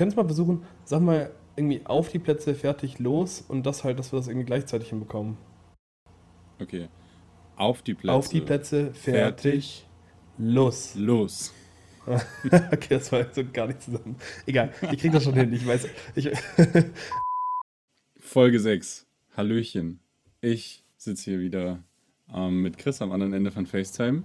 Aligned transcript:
können 0.00 0.12
es 0.12 0.16
mal 0.16 0.24
versuchen, 0.24 0.62
sag 0.86 1.02
mal, 1.02 1.30
irgendwie 1.56 1.82
auf 1.84 2.08
die 2.08 2.18
Plätze, 2.18 2.54
fertig, 2.54 2.98
los 3.00 3.44
und 3.46 3.66
das 3.66 3.84
halt, 3.84 3.98
dass 3.98 4.12
wir 4.12 4.18
das 4.18 4.28
irgendwie 4.28 4.46
gleichzeitig 4.46 4.88
hinbekommen. 4.88 5.36
Okay. 6.58 6.88
Auf 7.56 7.82
die 7.82 7.92
Plätze. 7.92 8.16
Auf 8.16 8.28
die 8.30 8.40
Plätze, 8.40 8.94
fertig, 8.94 9.04
fertig 9.04 9.86
los. 10.38 10.94
Los. 10.94 11.52
okay, 12.46 12.88
das 12.88 13.12
war 13.12 13.26
so 13.30 13.42
gar 13.52 13.66
nicht 13.66 13.82
zusammen. 13.82 14.16
Egal, 14.46 14.72
ich 14.90 15.00
krieg 15.00 15.12
das 15.12 15.22
schon 15.22 15.34
hin. 15.34 15.52
Ich 15.52 15.66
weiß. 15.66 15.86
Ich 16.14 16.30
Folge 18.18 18.58
6. 18.58 19.06
Hallöchen. 19.36 20.00
Ich 20.40 20.82
sitze 20.96 21.24
hier 21.24 21.40
wieder 21.40 21.84
ähm, 22.34 22.62
mit 22.62 22.78
Chris 22.78 23.02
am 23.02 23.12
anderen 23.12 23.34
Ende 23.34 23.50
von 23.50 23.66
FaceTime. 23.66 24.22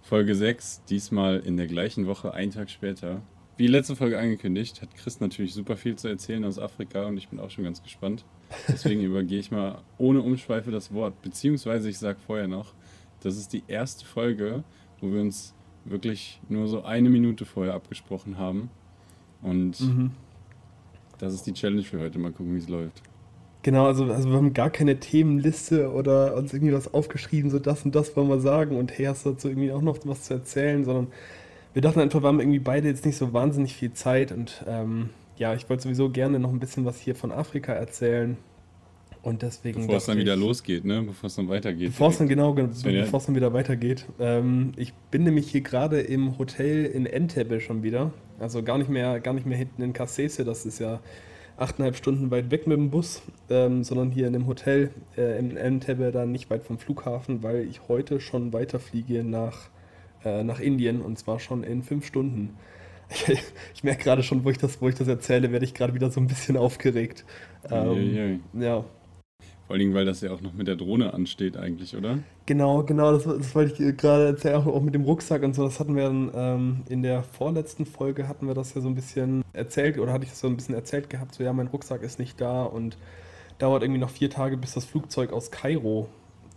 Folge 0.00 0.34
6, 0.34 0.86
diesmal 0.86 1.38
in 1.38 1.56
der 1.56 1.68
gleichen 1.68 2.08
Woche, 2.08 2.34
einen 2.34 2.50
Tag 2.50 2.68
später. 2.68 3.22
Wie 3.56 3.66
letzte 3.66 3.96
Folge 3.96 4.18
angekündigt, 4.18 4.80
hat 4.80 4.94
Chris 4.96 5.20
natürlich 5.20 5.52
super 5.52 5.76
viel 5.76 5.96
zu 5.96 6.08
erzählen 6.08 6.44
aus 6.44 6.58
Afrika 6.58 7.06
und 7.06 7.18
ich 7.18 7.28
bin 7.28 7.38
auch 7.38 7.50
schon 7.50 7.64
ganz 7.64 7.82
gespannt. 7.82 8.24
Deswegen 8.68 9.00
übergehe 9.04 9.38
ich 9.38 9.50
mal 9.50 9.82
ohne 9.98 10.22
Umschweife 10.22 10.70
das 10.70 10.92
Wort. 10.92 11.20
Beziehungsweise 11.22 11.88
ich 11.88 11.98
sage 11.98 12.18
vorher 12.26 12.48
noch, 12.48 12.72
das 13.20 13.36
ist 13.36 13.52
die 13.52 13.62
erste 13.68 14.06
Folge, 14.06 14.64
wo 15.00 15.12
wir 15.12 15.20
uns 15.20 15.54
wirklich 15.84 16.40
nur 16.48 16.66
so 16.66 16.82
eine 16.82 17.10
Minute 17.10 17.44
vorher 17.44 17.74
abgesprochen 17.74 18.38
haben. 18.38 18.70
Und 19.42 19.80
mhm. 19.80 20.12
das 21.18 21.34
ist 21.34 21.46
die 21.46 21.52
Challenge 21.52 21.82
für 21.82 22.00
heute. 22.00 22.18
Mal 22.18 22.32
gucken, 22.32 22.54
wie 22.54 22.58
es 22.58 22.68
läuft. 22.68 23.02
Genau, 23.62 23.86
also, 23.86 24.04
also 24.06 24.28
wir 24.28 24.36
haben 24.36 24.54
gar 24.54 24.70
keine 24.70 24.98
Themenliste 24.98 25.92
oder 25.92 26.34
uns 26.34 26.52
irgendwie 26.52 26.72
was 26.72 26.92
aufgeschrieben, 26.92 27.48
so 27.48 27.60
das 27.60 27.84
und 27.84 27.94
das 27.94 28.16
wollen 28.16 28.28
wir 28.28 28.40
sagen 28.40 28.76
und 28.76 28.96
hey, 28.98 29.06
hast 29.06 29.24
du 29.24 29.30
dazu 29.30 29.48
irgendwie 29.48 29.70
auch 29.70 29.82
noch 29.82 29.98
was 30.04 30.22
zu 30.22 30.34
erzählen, 30.34 30.84
sondern 30.84 31.08
wir 31.72 31.82
dachten 31.82 32.00
einfach, 32.00 32.22
wir 32.22 32.28
haben 32.28 32.40
irgendwie 32.40 32.58
beide 32.58 32.88
jetzt 32.88 33.06
nicht 33.06 33.16
so 33.16 33.32
wahnsinnig 33.32 33.74
viel 33.74 33.92
Zeit 33.92 34.32
und 34.32 34.64
ähm, 34.66 35.10
ja, 35.36 35.54
ich 35.54 35.68
wollte 35.68 35.84
sowieso 35.84 36.10
gerne 36.10 36.38
noch 36.38 36.50
ein 36.50 36.60
bisschen 36.60 36.84
was 36.84 37.00
hier 37.00 37.14
von 37.14 37.32
Afrika 37.32 37.72
erzählen 37.72 38.36
und 39.22 39.42
deswegen. 39.42 39.82
Bevor 39.82 39.96
es 39.96 40.06
dann 40.06 40.18
wieder 40.18 40.36
losgeht, 40.36 40.84
ne? 40.84 41.02
Bevor 41.02 41.28
es 41.28 41.36
dann 41.36 41.48
weitergeht. 41.48 41.90
Bevor 41.90 42.10
es 42.10 42.18
dann 42.18 42.28
genau, 42.28 42.52
bevor 42.52 43.18
es 43.18 43.26
dann 43.26 43.34
wieder 43.34 43.52
weitergeht. 43.52 44.06
Ähm, 44.18 44.72
ich 44.76 44.92
bin 45.10 45.24
nämlich 45.24 45.50
hier 45.50 45.60
gerade 45.62 46.00
im 46.00 46.38
Hotel 46.38 46.84
in 46.84 47.06
Entebbe 47.06 47.60
schon 47.60 47.82
wieder. 47.82 48.12
Also 48.38 48.62
gar 48.62 48.78
nicht 48.78 48.90
mehr, 48.90 49.20
gar 49.20 49.34
nicht 49.34 49.46
mehr 49.46 49.58
hinten 49.58 49.82
in 49.82 49.92
Kassese, 49.92 50.44
das 50.44 50.66
ist 50.66 50.80
ja 50.80 51.00
achteinhalb 51.56 51.96
Stunden 51.96 52.30
weit 52.30 52.50
weg 52.50 52.66
mit 52.66 52.76
dem 52.76 52.90
Bus, 52.90 53.22
ähm, 53.48 53.84
sondern 53.84 54.10
hier 54.10 54.26
in 54.26 54.32
dem 54.32 54.46
Hotel 54.46 54.90
äh, 55.16 55.38
in 55.38 55.56
Entebbe, 55.56 56.10
dann 56.10 56.32
nicht 56.32 56.50
weit 56.50 56.64
vom 56.64 56.78
Flughafen, 56.78 57.42
weil 57.42 57.66
ich 57.68 57.88
heute 57.88 58.20
schon 58.20 58.52
weiterfliege 58.52 59.22
nach, 59.22 59.68
äh, 60.24 60.44
nach 60.44 60.60
Indien 60.60 61.00
und 61.00 61.18
zwar 61.18 61.40
schon 61.40 61.64
in 61.64 61.82
fünf 61.82 62.06
Stunden. 62.06 62.56
Ich, 63.10 63.28
ich 63.74 63.84
merke 63.84 64.04
gerade 64.04 64.22
schon, 64.22 64.44
wo 64.44 64.50
ich, 64.50 64.58
das, 64.58 64.80
wo 64.80 64.88
ich 64.88 64.94
das 64.94 65.08
erzähle, 65.08 65.52
werde 65.52 65.64
ich 65.64 65.74
gerade 65.74 65.94
wieder 65.94 66.10
so 66.10 66.20
ein 66.20 66.26
bisschen 66.26 66.56
aufgeregt. 66.56 67.24
Ähm, 67.70 68.40
ja. 68.54 68.84
Vor 69.66 69.76
allem, 69.76 69.94
weil 69.94 70.04
das 70.04 70.20
ja 70.20 70.32
auch 70.32 70.40
noch 70.40 70.52
mit 70.52 70.66
der 70.66 70.76
Drohne 70.76 71.14
ansteht 71.14 71.56
eigentlich, 71.56 71.96
oder? 71.96 72.18
Genau, 72.46 72.82
genau, 72.82 73.12
das, 73.12 73.24
das 73.24 73.54
wollte 73.54 73.82
ich 73.82 73.96
gerade 73.96 74.26
erzählen, 74.26 74.56
auch, 74.56 74.66
auch, 74.66 74.82
mit 74.82 74.94
dem 74.94 75.02
Rucksack 75.02 75.42
und 75.42 75.54
so. 75.54 75.64
Das 75.64 75.80
hatten 75.80 75.96
wir 75.96 76.02
dann 76.04 76.30
ähm, 76.34 76.82
in 76.88 77.02
der 77.02 77.22
vorletzten 77.22 77.86
Folge, 77.86 78.28
hatten 78.28 78.46
wir 78.46 78.54
das 78.54 78.74
ja 78.74 78.80
so 78.80 78.88
ein 78.88 78.94
bisschen 78.94 79.44
erzählt, 79.52 79.98
oder 79.98 80.12
hatte 80.12 80.24
ich 80.24 80.30
das 80.30 80.40
so 80.40 80.48
ein 80.48 80.56
bisschen 80.56 80.74
erzählt 80.74 81.08
gehabt, 81.08 81.34
so 81.34 81.44
ja, 81.44 81.52
mein 81.52 81.68
Rucksack 81.68 82.02
ist 82.02 82.18
nicht 82.18 82.40
da 82.40 82.64
und 82.64 82.98
dauert 83.58 83.82
irgendwie 83.82 84.00
noch 84.00 84.10
vier 84.10 84.28
Tage, 84.28 84.56
bis 84.56 84.74
das 84.74 84.84
Flugzeug 84.84 85.32
aus 85.32 85.50
Kairo 85.50 86.08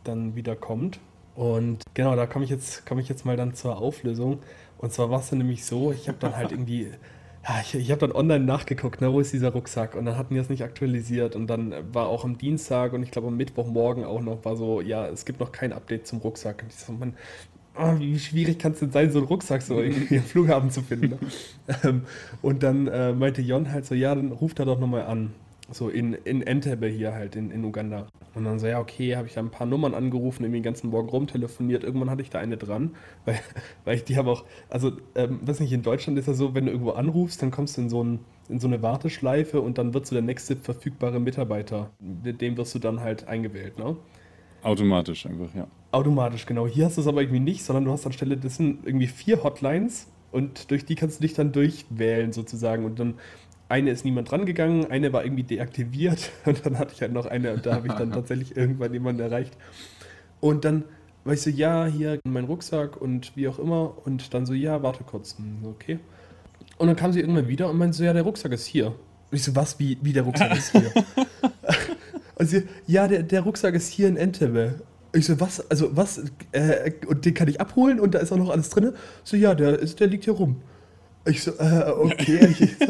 dann 0.04 0.36
wieder 0.36 0.56
kommt. 0.56 1.00
Und 1.36 1.84
genau, 1.94 2.16
da 2.16 2.26
komme 2.28 2.46
ich, 2.46 2.52
jetzt, 2.52 2.86
komm 2.86 3.00
ich 3.00 3.10
jetzt 3.10 3.26
mal 3.26 3.38
dann 3.38 3.54
zur 3.54 3.78
Auflösung. 3.78 4.40
Und 4.78 4.94
zwar 4.94 5.10
war 5.10 5.20
es 5.20 5.30
dann 5.30 5.40
nämlich 5.40 5.66
so, 5.66 5.92
ich 5.92 6.08
habe 6.08 6.18
dann 6.20 6.36
halt 6.36 6.52
irgendwie 6.54 6.92
ja, 7.48 7.62
ich, 7.62 7.76
ich 7.76 7.92
habe 7.92 8.00
dann 8.00 8.12
online 8.12 8.44
nachgeguckt, 8.44 9.02
ne, 9.02 9.14
wo 9.14 9.20
ist 9.20 9.32
dieser 9.32 9.50
Rucksack? 9.52 9.96
Und 9.96 10.06
dann 10.06 10.18
hatten 10.18 10.34
die 10.34 10.40
das 10.40 10.50
nicht 10.50 10.64
aktualisiert. 10.64 11.36
Und 11.36 11.48
dann 11.48 11.74
war 11.94 12.08
auch 12.08 12.26
am 12.26 12.38
Dienstag 12.38 12.94
und 12.94 13.04
ich 13.04 13.12
glaube 13.12 13.28
am 13.28 13.38
Mittwochmorgen 13.38 14.04
auch 14.04 14.22
noch, 14.22 14.44
war 14.46 14.56
so, 14.56 14.82
ja, 14.82 15.08
es 15.08 15.26
gibt 15.26 15.40
noch 15.40 15.52
kein 15.52 15.72
Update 15.72 16.08
zum 16.08 16.20
Rucksack. 16.20 16.64
Und 16.64 16.70
ich 16.70 16.78
so, 16.78 16.94
man, 16.94 17.14
oh, 17.78 18.00
wie 18.00 18.18
schwierig 18.18 18.58
kann 18.58 18.72
es 18.72 18.80
denn 18.80 18.92
sein, 18.92 19.12
so 19.12 19.20
einen 19.20 19.28
Rucksack 19.28 19.62
so 19.62 19.80
irgendwie 19.80 20.16
im 20.16 20.24
Flughafen 20.24 20.72
zu 20.72 20.82
finden? 20.82 21.10
Ne? 21.10 21.20
Ähm, 21.84 22.04
und 22.42 22.64
dann 22.64 22.88
äh, 22.88 23.14
meinte 23.14 23.42
Jon 23.42 23.72
halt 23.72 23.86
so, 23.86 23.96
ja, 23.96 24.14
dann 24.16 24.32
ruft 24.32 24.60
er 24.60 24.66
doch 24.66 24.80
nochmal 24.80 25.04
an. 25.04 25.34
So 25.72 25.90
in, 25.90 26.14
in 26.14 26.42
Entebbe 26.42 26.88
hier 26.88 27.14
halt, 27.14 27.36
in, 27.36 27.50
in 27.50 27.64
Uganda. 27.64 28.08
Und 28.36 28.44
dann 28.44 28.60
so, 28.60 28.68
ja, 28.68 28.80
okay, 28.80 29.16
habe 29.16 29.28
ich 29.28 29.34
da 29.34 29.42
ein 29.42 29.50
paar 29.50 29.66
Nummern 29.66 29.94
angerufen, 29.94 30.44
irgendwie 30.44 30.60
den 30.60 30.64
ganzen 30.64 30.90
Morgen 30.90 31.10
rumtelefoniert. 31.10 31.84
Irgendwann 31.84 32.10
hatte 32.10 32.22
ich 32.22 32.30
da 32.30 32.40
eine 32.40 32.58
dran, 32.58 32.92
weil, 33.26 33.40
weil 33.84 33.96
ich 33.96 34.04
die 34.04 34.18
habe 34.18 34.32
auch, 34.32 34.44
also, 34.70 34.92
ähm, 35.16 35.40
weiß 35.42 35.60
nicht, 35.60 35.72
in 35.72 35.82
Deutschland 35.82 36.20
ist 36.20 36.28
ja 36.28 36.34
so, 36.34 36.54
wenn 36.54 36.66
du 36.66 36.72
irgendwo 36.72 36.92
anrufst, 36.92 37.42
dann 37.42 37.52
kommst 37.52 37.78
du 37.78 37.82
in 37.82 37.90
so, 37.90 38.04
ein, 38.04 38.20
in 38.50 38.60
so 38.60 38.68
eine 38.68 38.82
Warteschleife 38.82 39.62
und 39.62 39.78
dann 39.78 39.94
wird 39.94 40.06
so 40.06 40.16
der 40.16 40.24
nächste 40.24 40.56
verfügbare 40.56 41.20
Mitarbeiter, 41.20 41.92
mit 42.00 42.42
dem 42.42 42.58
wirst 42.58 42.76
du 42.76 42.80
dann 42.80 43.00
halt 43.00 43.28
eingewählt, 43.28 43.80
ne? 43.80 43.96
Automatisch 44.62 45.26
einfach, 45.28 45.54
ja. 45.56 45.68
Automatisch, 45.92 46.46
genau. 46.46 46.68
Hier 46.68 46.86
hast 46.86 46.98
du 46.98 47.02
es 47.02 47.08
aber 47.08 47.22
irgendwie 47.22 47.40
nicht, 47.40 47.64
sondern 47.64 47.86
du 47.86 47.92
hast 47.92 48.06
anstelle 48.06 48.36
dessen 48.36 48.80
irgendwie 48.84 49.08
vier 49.08 49.44
Hotlines 49.44 50.08
und 50.32 50.70
durch 50.70 50.86
die 50.86 50.96
kannst 50.96 51.20
du 51.20 51.22
dich 51.22 51.34
dann 51.34 51.54
durchwählen 51.54 52.34
sozusagen 52.34 52.84
und 52.84 53.00
dann 53.00 53.14
eine 53.76 53.92
ist 53.92 54.06
niemand 54.06 54.32
rangegangen, 54.32 54.90
eine 54.90 55.12
war 55.12 55.26
irgendwie 55.26 55.44
deaktiviert 55.44 56.32
und 56.46 56.66
dann 56.66 56.80
hatte 56.80 56.94
ich 56.94 57.02
halt 57.02 57.12
noch 57.12 57.26
eine 57.26 57.54
und 57.54 57.66
da 57.66 57.76
habe 57.76 57.88
ich 57.88 57.94
dann 57.94 58.12
tatsächlich 58.14 58.56
irgendwann 58.56 58.94
jemanden 58.94 59.22
erreicht. 59.22 59.58
Und 60.40 60.64
dann 60.64 60.86
war 61.26 61.34
ich 61.34 61.42
so, 61.42 61.50
ja, 61.50 61.86
hier 61.86 62.20
mein 62.24 62.46
Rucksack 62.46 63.02
und 63.02 63.36
wie 63.36 63.48
auch 63.50 63.60
immer 63.60 63.98
und 64.06 64.34
dann 64.34 64.46
so, 64.46 64.54
ja, 64.54 64.82
warte 64.82 65.04
kurz, 65.04 65.36
okay. 65.66 66.00
Und 66.78 66.88
dann 66.88 66.96
kam 66.96 67.12
sie 67.12 67.20
irgendwann 67.20 67.48
wieder 67.48 67.70
und 67.70 67.78
meinte 67.78 67.98
so, 67.98 68.04
ja, 68.04 68.14
der 68.14 68.24
Rucksack 68.24 68.54
ist 68.54 68.66
hier. 68.66 68.88
Und 68.88 68.96
ich 69.32 69.44
so, 69.44 69.56
was, 69.56 69.78
wie, 69.80 69.98
wie 70.02 70.14
der 70.14 70.24
Rucksack 70.24 70.56
ist 70.56 70.72
hier? 70.72 70.92
und 72.36 72.48
sie, 72.48 72.64
ja, 72.88 73.08
der, 73.08 73.24
der 73.24 73.42
Rucksack 73.42 73.76
ist 73.76 73.90
hier 73.90 74.08
in 74.08 74.18
Entebbe. 74.18 74.76
Ich 75.14 75.26
so, 75.26 75.40
was, 75.40 75.70
also 75.70 75.96
was, 75.96 76.22
äh, 76.52 76.92
und 77.08 77.26
den 77.26 77.34
kann 77.34 77.48
ich 77.48 77.60
abholen 77.60 78.00
und 78.00 78.14
da 78.14 78.20
ist 78.20 78.32
auch 78.32 78.38
noch 78.38 78.50
alles 78.50 78.70
drin? 78.70 78.94
So, 79.24 79.36
ja, 79.36 79.56
der, 79.56 79.80
ist, 79.80 80.00
der 80.00 80.08
liegt 80.08 80.26
hier 80.26 80.34
rum. 80.34 80.62
Ich 81.26 81.44
so, 81.44 81.52
äh, 81.52 81.90
okay. 81.90 82.56
ich, 82.60 82.76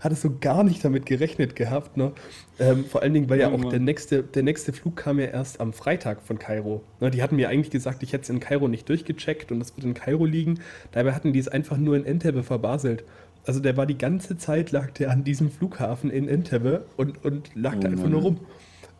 hatte 0.00 0.14
so 0.14 0.36
gar 0.40 0.64
nicht 0.64 0.84
damit 0.84 1.06
gerechnet 1.06 1.56
gehabt. 1.56 1.96
Ne? 1.96 2.12
Ähm, 2.58 2.84
vor 2.84 3.02
allen 3.02 3.14
Dingen, 3.14 3.28
weil 3.28 3.40
ja 3.40 3.50
auch 3.50 3.64
der 3.64 3.80
nächste, 3.80 4.22
der 4.22 4.42
nächste 4.42 4.72
Flug 4.72 4.96
kam 4.96 5.18
ja 5.18 5.26
erst 5.26 5.60
am 5.60 5.72
Freitag 5.72 6.22
von 6.22 6.38
Kairo. 6.38 6.82
Ne, 7.00 7.10
die 7.10 7.22
hatten 7.22 7.36
mir 7.36 7.48
eigentlich 7.48 7.70
gesagt, 7.70 8.02
ich 8.02 8.12
hätte 8.12 8.22
es 8.22 8.30
in 8.30 8.40
Kairo 8.40 8.68
nicht 8.68 8.88
durchgecheckt 8.88 9.50
und 9.50 9.60
das 9.60 9.76
wird 9.76 9.86
in 9.86 9.94
Kairo 9.94 10.24
liegen. 10.24 10.60
Dabei 10.92 11.12
hatten 11.12 11.32
die 11.32 11.38
es 11.38 11.48
einfach 11.48 11.76
nur 11.76 11.96
in 11.96 12.04
Entebbe 12.04 12.42
verbaselt. 12.42 13.04
Also 13.46 13.60
der 13.60 13.76
war 13.76 13.86
die 13.86 13.98
ganze 13.98 14.36
Zeit, 14.36 14.72
lag 14.72 14.90
der 14.92 15.10
an 15.10 15.24
diesem 15.24 15.50
Flughafen 15.50 16.10
in 16.10 16.28
Entebbe 16.28 16.84
und, 16.96 17.24
und 17.24 17.50
lag 17.54 17.76
oh, 17.76 17.80
da 17.80 17.88
einfach 17.88 18.02
Mann. 18.04 18.12
nur 18.12 18.22
rum. 18.22 18.40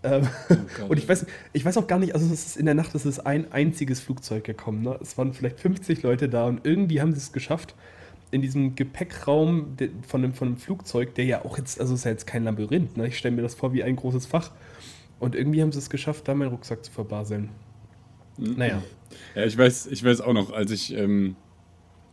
Oh 0.02 0.20
und 0.88 0.98
ich 0.98 1.08
weiß, 1.08 1.26
ich 1.52 1.64
weiß 1.64 1.76
auch 1.76 1.86
gar 1.86 1.98
nicht, 1.98 2.14
also 2.14 2.26
es 2.26 2.46
ist 2.46 2.56
in 2.56 2.66
der 2.66 2.74
Nacht 2.74 2.94
ist 2.94 3.04
es 3.04 3.18
ein 3.18 3.50
einziges 3.52 4.00
Flugzeug 4.00 4.44
gekommen. 4.44 4.82
Ne? 4.82 4.98
Es 5.00 5.18
waren 5.18 5.32
vielleicht 5.32 5.58
50 5.60 6.02
Leute 6.02 6.28
da 6.28 6.46
und 6.46 6.64
irgendwie 6.64 7.00
haben 7.00 7.12
sie 7.12 7.18
es 7.18 7.32
geschafft, 7.32 7.74
in 8.30 8.42
diesem 8.42 8.74
Gepäckraum 8.74 9.76
von 10.06 10.22
einem, 10.22 10.34
von 10.34 10.48
einem 10.48 10.56
Flugzeug, 10.58 11.14
der 11.14 11.24
ja 11.24 11.44
auch 11.44 11.58
jetzt, 11.58 11.80
also 11.80 11.94
es 11.94 12.00
ist 12.00 12.04
ja 12.04 12.10
jetzt 12.10 12.26
kein 12.26 12.44
Labyrinth, 12.44 12.96
ne? 12.96 13.08
ich 13.08 13.18
stelle 13.18 13.34
mir 13.34 13.42
das 13.42 13.54
vor 13.54 13.72
wie 13.72 13.82
ein 13.82 13.96
großes 13.96 14.26
Fach. 14.26 14.52
Und 15.18 15.34
irgendwie 15.34 15.62
haben 15.62 15.72
sie 15.72 15.78
es 15.78 15.90
geschafft, 15.90 16.28
da 16.28 16.34
meinen 16.34 16.50
Rucksack 16.50 16.84
zu 16.84 16.92
verbaseln. 16.92 17.48
Mhm. 18.36 18.54
Naja. 18.56 18.82
Ja, 19.34 19.44
ich 19.44 19.56
weiß, 19.56 19.88
ich 19.88 20.04
weiß 20.04 20.20
auch 20.20 20.32
noch, 20.32 20.52
als 20.52 20.70
ich 20.70 20.94
ähm, 20.94 21.34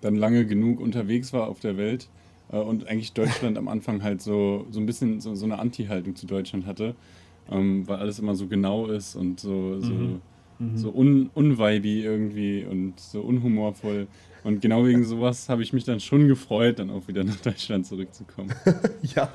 dann 0.01 0.16
lange 0.16 0.45
genug 0.45 0.79
unterwegs 0.79 1.34
war 1.34 1.47
auf 1.47 1.59
der 1.59 1.78
Welt 1.78 2.09
äh, 2.51 2.57
und 2.57 2.88
eigentlich 2.88 3.13
Deutschland 3.13 3.57
am 3.57 3.68
Anfang 3.68 4.01
halt 4.01 4.22
so, 4.22 4.66
so 4.72 4.79
ein 4.79 4.85
bisschen 4.85 5.19
so, 5.22 5.35
so 5.35 5.45
eine 5.45 5.59
Anti-Haltung 5.59 6.16
zu 6.16 6.25
Deutschland 6.25 6.66
hatte, 6.66 6.95
ähm, 7.51 7.88
weil 7.88 7.97
alles 7.97 8.19
immer 8.19 8.35
so 8.35 8.47
genau 8.47 8.88
ist 8.88 9.16
und 9.16 9.39
so, 9.39 9.79
so, 9.79 9.94
mhm. 9.94 10.21
mhm. 10.59 10.77
so 10.77 10.94
un, 10.94 11.30
unvibey 11.33 12.01
irgendwie 12.01 12.65
und 12.65 13.00
so 13.00 13.21
unhumorvoll. 13.21 14.07
Und 14.44 14.62
genau 14.62 14.86
wegen 14.86 15.03
sowas 15.03 15.50
habe 15.50 15.63
ich 15.63 15.74
mich 15.74 15.86
dann 15.86 16.00
schon 16.00 16.27
gefreut, 16.27 16.77
dann 16.77 16.92
auch 16.92 17.07
wieder 17.07 17.24
nach 17.24 17.38
Deutschland 17.38 17.88
zurückzukommen. 17.88 18.53
ja, 19.01 19.27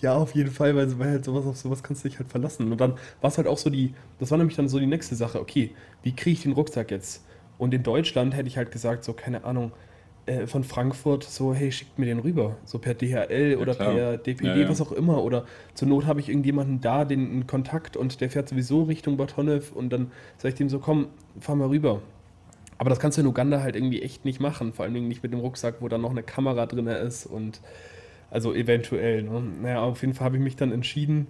ja, 0.00 0.14
auf 0.14 0.36
jeden 0.36 0.52
Fall, 0.52 0.76
weil, 0.76 0.98
weil 1.00 1.10
halt 1.10 1.24
sowas 1.24 1.44
auf 1.46 1.56
sowas 1.56 1.82
kannst 1.82 2.04
du 2.04 2.08
dich 2.08 2.20
halt 2.20 2.28
verlassen. 2.28 2.70
Und 2.70 2.80
dann 2.80 2.92
war 3.20 3.30
es 3.30 3.38
halt 3.38 3.48
auch 3.48 3.58
so 3.58 3.70
die, 3.70 3.92
das 4.20 4.30
war 4.30 4.38
nämlich 4.38 4.56
dann 4.56 4.68
so 4.68 4.78
die 4.78 4.86
nächste 4.86 5.16
Sache, 5.16 5.40
okay, 5.40 5.72
wie 6.04 6.14
kriege 6.14 6.34
ich 6.34 6.42
den 6.42 6.52
Rucksack 6.52 6.92
jetzt? 6.92 7.24
Und 7.58 7.74
in 7.74 7.82
Deutschland 7.82 8.34
hätte 8.34 8.48
ich 8.48 8.56
halt 8.56 8.70
gesagt, 8.70 9.02
so, 9.02 9.12
keine 9.12 9.44
Ahnung, 9.44 9.72
äh, 10.26 10.46
von 10.46 10.62
Frankfurt 10.62 11.24
so, 11.24 11.52
hey, 11.52 11.72
schickt 11.72 11.98
mir 11.98 12.06
den 12.06 12.20
rüber. 12.20 12.56
So 12.64 12.78
per 12.78 12.94
DHL 12.94 13.52
ja, 13.52 13.58
oder 13.58 13.74
klar. 13.74 13.92
per 13.92 14.16
DPD, 14.18 14.62
ja, 14.62 14.68
was 14.68 14.80
auch 14.80 14.92
immer. 14.92 15.22
Oder 15.22 15.44
zur 15.74 15.88
Not 15.88 16.06
habe 16.06 16.20
ich 16.20 16.28
irgendjemanden 16.28 16.80
da, 16.80 17.04
den 17.04 17.46
Kontakt 17.46 17.96
und 17.96 18.20
der 18.20 18.30
fährt 18.30 18.48
sowieso 18.48 18.84
Richtung 18.84 19.16
Bad 19.16 19.36
Honnef 19.36 19.72
und 19.72 19.92
dann 19.92 20.12
sage 20.38 20.50
ich 20.50 20.54
dem 20.54 20.68
so, 20.68 20.78
komm, 20.78 21.08
fahr 21.40 21.56
mal 21.56 21.68
rüber. 21.68 22.02
Aber 22.78 22.90
das 22.90 23.00
kannst 23.00 23.18
du 23.18 23.22
in 23.22 23.26
Uganda 23.26 23.62
halt 23.62 23.76
irgendwie 23.76 24.02
echt 24.02 24.24
nicht 24.24 24.40
machen. 24.40 24.72
Vor 24.72 24.84
allen 24.84 24.94
Dingen 24.94 25.08
nicht 25.08 25.22
mit 25.22 25.32
dem 25.32 25.40
Rucksack, 25.40 25.76
wo 25.80 25.88
dann 25.88 26.00
noch 26.00 26.10
eine 26.10 26.22
Kamera 26.22 26.66
drin 26.66 26.86
ist 26.86 27.26
und 27.26 27.60
also 28.30 28.54
eventuell. 28.54 29.22
Ne? 29.22 29.42
Naja, 29.62 29.82
auf 29.82 30.00
jeden 30.00 30.14
Fall 30.14 30.24
habe 30.24 30.36
ich 30.36 30.42
mich 30.42 30.56
dann 30.56 30.72
entschieden, 30.72 31.26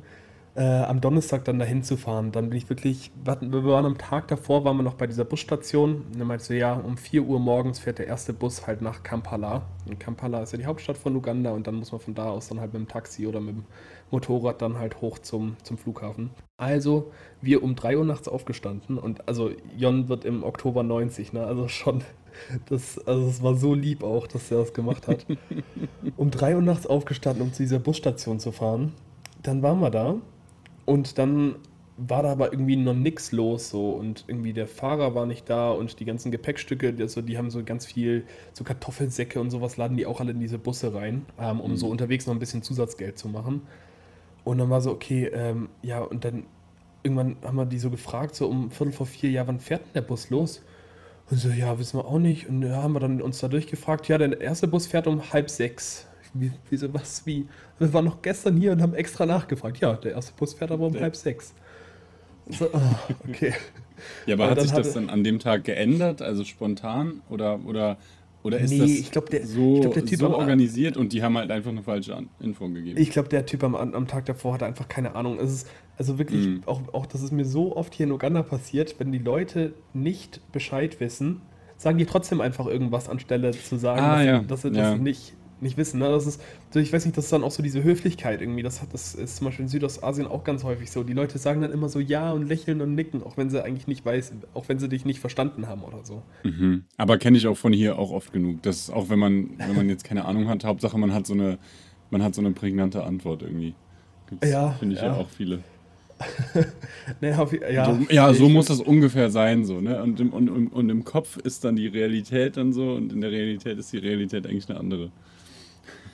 äh, 0.54 0.62
am 0.62 1.00
Donnerstag 1.00 1.44
dann 1.44 1.58
dahin 1.58 1.82
zu 1.82 1.96
fahren. 1.96 2.30
Dann 2.30 2.50
bin 2.50 2.58
ich 2.58 2.68
wirklich, 2.68 3.10
wir 3.24 3.64
waren 3.64 3.86
am 3.86 3.96
Tag 3.96 4.28
davor, 4.28 4.64
waren 4.64 4.76
wir 4.76 4.82
noch 4.82 4.94
bei 4.94 5.06
dieser 5.06 5.24
Busstation. 5.24 6.02
Und 6.12 6.18
dann 6.18 6.26
meinte 6.26 6.44
so, 6.44 6.52
ja, 6.52 6.74
um 6.74 6.96
4 6.96 7.22
Uhr 7.22 7.40
morgens 7.40 7.78
fährt 7.78 7.98
der 7.98 8.06
erste 8.06 8.32
Bus 8.32 8.66
halt 8.66 8.82
nach 8.82 9.02
Kampala. 9.02 9.62
Und 9.86 9.98
Kampala 9.98 10.42
ist 10.42 10.52
ja 10.52 10.58
die 10.58 10.66
Hauptstadt 10.66 10.98
von 10.98 11.16
Uganda 11.16 11.52
und 11.52 11.66
dann 11.66 11.76
muss 11.76 11.92
man 11.92 12.00
von 12.00 12.14
da 12.14 12.28
aus 12.28 12.48
dann 12.48 12.60
halt 12.60 12.74
mit 12.74 12.82
dem 12.82 12.88
Taxi 12.88 13.26
oder 13.26 13.40
mit 13.40 13.56
dem 13.56 13.64
Motorrad 14.10 14.60
dann 14.60 14.78
halt 14.78 15.00
hoch 15.00 15.18
zum, 15.18 15.56
zum 15.62 15.78
Flughafen. 15.78 16.30
Also 16.58 17.10
wir 17.40 17.62
um 17.62 17.74
3 17.74 17.96
Uhr 17.96 18.04
nachts 18.04 18.28
aufgestanden 18.28 18.98
und 18.98 19.26
also 19.26 19.50
Jon 19.76 20.08
wird 20.08 20.26
im 20.26 20.44
Oktober 20.44 20.82
90, 20.82 21.32
ne? 21.32 21.46
Also 21.46 21.68
schon, 21.68 22.04
das, 22.68 22.98
also 23.06 23.26
es 23.26 23.42
war 23.42 23.56
so 23.56 23.72
lieb 23.72 24.04
auch, 24.04 24.26
dass 24.26 24.50
er 24.50 24.58
das 24.58 24.74
gemacht 24.74 25.08
hat. 25.08 25.24
um 26.18 26.30
3 26.30 26.56
Uhr 26.56 26.62
nachts 26.62 26.86
aufgestanden, 26.86 27.42
um 27.42 27.54
zu 27.54 27.62
dieser 27.62 27.78
Busstation 27.78 28.38
zu 28.38 28.52
fahren. 28.52 28.92
Dann 29.42 29.62
waren 29.62 29.80
wir 29.80 29.90
da 29.90 30.16
und 30.84 31.18
dann 31.18 31.56
war 31.96 32.22
da 32.22 32.32
aber 32.32 32.52
irgendwie 32.52 32.76
noch 32.76 32.94
nichts 32.94 33.32
los 33.32 33.70
so 33.70 33.90
und 33.90 34.24
irgendwie 34.26 34.52
der 34.52 34.66
Fahrer 34.66 35.14
war 35.14 35.26
nicht 35.26 35.48
da 35.48 35.70
und 35.70 36.00
die 36.00 36.04
ganzen 36.04 36.32
Gepäckstücke, 36.32 36.94
also 36.98 37.20
die 37.20 37.36
haben 37.36 37.50
so 37.50 37.62
ganz 37.62 37.86
viel, 37.86 38.24
so 38.52 38.64
Kartoffelsäcke 38.64 39.40
und 39.40 39.50
sowas 39.50 39.76
laden 39.76 39.96
die 39.96 40.06
auch 40.06 40.20
alle 40.20 40.32
in 40.32 40.40
diese 40.40 40.58
Busse 40.58 40.94
rein, 40.94 41.26
ähm, 41.38 41.60
um 41.60 41.72
mhm. 41.72 41.76
so 41.76 41.88
unterwegs 41.88 42.26
noch 42.26 42.34
ein 42.34 42.38
bisschen 42.38 42.62
Zusatzgeld 42.62 43.18
zu 43.18 43.28
machen. 43.28 43.62
Und 44.44 44.58
dann 44.58 44.70
war 44.70 44.80
so, 44.80 44.90
okay, 44.90 45.26
ähm, 45.26 45.68
ja, 45.82 46.00
und 46.00 46.24
dann 46.24 46.44
irgendwann 47.02 47.36
haben 47.44 47.56
wir 47.56 47.66
die 47.66 47.78
so 47.78 47.90
gefragt, 47.90 48.34
so 48.34 48.48
um 48.48 48.70
Viertel 48.70 48.92
vor 48.92 49.06
vier, 49.06 49.30
ja, 49.30 49.46
wann 49.46 49.60
fährt 49.60 49.82
denn 49.82 49.92
der 49.94 50.02
Bus 50.02 50.30
los? 50.30 50.62
Und 51.30 51.38
so, 51.38 51.48
ja, 51.48 51.78
wissen 51.78 51.98
wir 51.98 52.06
auch 52.06 52.18
nicht. 52.18 52.48
Und 52.48 52.62
ja, 52.62 52.82
haben 52.82 52.94
wir 52.94 53.00
dann 53.00 53.22
uns 53.22 53.38
da 53.40 53.48
durchgefragt, 53.48 54.08
ja, 54.08 54.18
der 54.18 54.40
erste 54.40 54.66
Bus 54.66 54.86
fährt 54.86 55.06
um 55.06 55.32
halb 55.32 55.50
sechs. 55.50 56.06
Wie, 56.34 56.50
wieso, 56.70 56.92
was, 56.94 57.26
wie? 57.26 57.46
Wir 57.78 57.92
waren 57.92 58.04
noch 58.04 58.22
gestern 58.22 58.56
hier 58.56 58.72
und 58.72 58.82
haben 58.82 58.94
extra 58.94 59.26
nachgefragt. 59.26 59.78
Ja, 59.78 59.94
der 59.94 60.12
erste 60.12 60.32
Bus 60.34 60.54
fährt 60.54 60.70
aber 60.70 60.86
um 60.86 60.98
halb 60.98 61.16
sechs. 61.16 61.54
So, 62.48 62.68
oh, 62.72 62.80
okay. 63.28 63.54
Ja, 64.26 64.34
aber, 64.34 64.44
aber 64.44 64.52
hat 64.52 64.62
sich 64.62 64.72
das 64.72 64.94
dann 64.94 65.10
an 65.10 65.24
dem 65.24 65.38
Tag 65.38 65.64
geändert, 65.64 66.22
also 66.22 66.44
spontan? 66.44 67.22
Oder, 67.28 67.60
oder 67.66 67.98
oder 68.42 68.58
ist 68.58 68.70
nee, 68.70 68.78
das 68.78 68.90
ich 68.90 69.10
glaub, 69.12 69.30
der, 69.30 69.46
so, 69.46 69.76
ich 69.76 69.80
glaub, 69.82 69.94
der 69.94 70.04
typ 70.04 70.18
so 70.18 70.34
organisiert 70.34 70.96
und 70.96 71.12
die 71.12 71.22
haben 71.22 71.38
halt 71.38 71.50
einfach 71.50 71.70
eine 71.70 71.82
falsche 71.82 72.16
Info 72.40 72.68
gegeben? 72.68 73.00
Ich 73.00 73.10
glaube, 73.10 73.28
der 73.28 73.46
Typ 73.46 73.62
am, 73.62 73.74
am 73.74 74.06
Tag 74.08 74.26
davor 74.26 74.54
hatte 74.54 74.66
einfach 74.66 74.88
keine 74.88 75.14
Ahnung. 75.14 75.38
Es 75.38 75.52
ist, 75.52 75.68
also 75.96 76.18
wirklich, 76.18 76.46
mhm. 76.46 76.62
auch, 76.66 76.80
auch 76.92 77.06
das 77.06 77.22
ist 77.22 77.32
mir 77.32 77.44
so 77.44 77.76
oft 77.76 77.94
hier 77.94 78.06
in 78.06 78.12
Uganda 78.12 78.42
passiert, 78.42 78.96
wenn 78.98 79.12
die 79.12 79.18
Leute 79.18 79.74
nicht 79.94 80.40
Bescheid 80.50 80.98
wissen, 80.98 81.40
sagen 81.76 81.98
die 81.98 82.06
trotzdem 82.06 82.40
einfach 82.40 82.66
irgendwas 82.66 83.08
anstelle 83.08 83.52
zu 83.52 83.76
sagen, 83.76 84.00
ah, 84.00 84.16
dass, 84.16 84.26
ja. 84.26 84.40
sie, 84.40 84.46
dass 84.46 84.62
sie 84.62 84.68
ja. 84.68 84.90
das 84.90 85.00
nicht, 85.00 85.34
nicht 85.62 85.76
wissen. 85.76 86.00
Ne? 86.00 86.08
Das 86.08 86.26
ist, 86.26 86.40
ich 86.74 86.92
weiß 86.92 87.04
nicht, 87.04 87.16
das 87.16 87.24
ist 87.24 87.32
dann 87.32 87.44
auch 87.44 87.50
so 87.50 87.62
diese 87.62 87.82
Höflichkeit 87.82 88.40
irgendwie. 88.40 88.62
Das, 88.62 88.82
hat, 88.82 88.92
das 88.92 89.14
ist 89.14 89.36
zum 89.36 89.46
Beispiel 89.46 89.64
in 89.64 89.68
Südostasien 89.68 90.26
auch 90.26 90.44
ganz 90.44 90.64
häufig 90.64 90.90
so. 90.90 91.02
Die 91.02 91.12
Leute 91.12 91.38
sagen 91.38 91.62
dann 91.62 91.72
immer 91.72 91.88
so 91.88 92.00
Ja 92.00 92.32
und 92.32 92.48
lächeln 92.48 92.80
und 92.80 92.94
nicken, 92.94 93.22
auch 93.22 93.36
wenn 93.36 93.50
sie 93.50 93.62
eigentlich 93.64 93.86
nicht 93.86 94.04
weiß, 94.04 94.32
auch 94.54 94.68
wenn 94.68 94.78
sie 94.78 94.88
dich 94.88 95.04
nicht 95.04 95.20
verstanden 95.20 95.68
haben 95.68 95.82
oder 95.82 96.04
so. 96.04 96.22
Mhm. 96.42 96.84
Aber 96.96 97.18
kenne 97.18 97.38
ich 97.38 97.46
auch 97.46 97.56
von 97.56 97.72
hier 97.72 97.98
auch 97.98 98.10
oft 98.10 98.32
genug. 98.32 98.62
Das 98.62 98.90
auch 98.90 99.08
wenn 99.08 99.18
man, 99.18 99.50
wenn 99.58 99.76
man 99.76 99.88
jetzt 99.88 100.04
keine 100.04 100.24
Ahnung 100.24 100.48
hat, 100.48 100.64
Hauptsache 100.64 100.98
man 100.98 101.14
hat 101.14 101.26
so 101.26 101.34
eine, 101.34 101.58
man 102.10 102.22
hat 102.22 102.34
so 102.34 102.42
eine 102.42 102.52
prägnante 102.52 103.04
Antwort 103.04 103.42
irgendwie. 103.42 103.74
Gibt's, 104.28 104.48
ja. 104.48 104.70
Finde 104.72 104.94
ich 104.94 105.00
ja. 105.00 105.08
ja 105.08 105.14
auch 105.14 105.28
viele. 105.28 105.60
nee, 107.20 107.32
auf, 107.32 107.52
ja, 107.52 107.84
so, 107.84 108.06
ja, 108.10 108.34
so 108.34 108.48
muss 108.48 108.66
das 108.66 108.80
ungefähr 108.80 109.30
sein, 109.30 109.64
so, 109.64 109.80
ne? 109.80 110.02
Und 110.02 110.20
im, 110.20 110.32
und, 110.32 110.48
und 110.48 110.88
im 110.88 111.04
Kopf 111.04 111.36
ist 111.36 111.64
dann 111.64 111.74
die 111.76 111.88
Realität 111.88 112.56
dann 112.56 112.72
so 112.72 112.92
und 112.92 113.12
in 113.12 113.20
der 113.20 113.30
Realität 113.30 113.78
ist 113.78 113.92
die 113.92 113.98
Realität 113.98 114.46
eigentlich 114.46 114.68
eine 114.68 114.78
andere. 114.78 115.10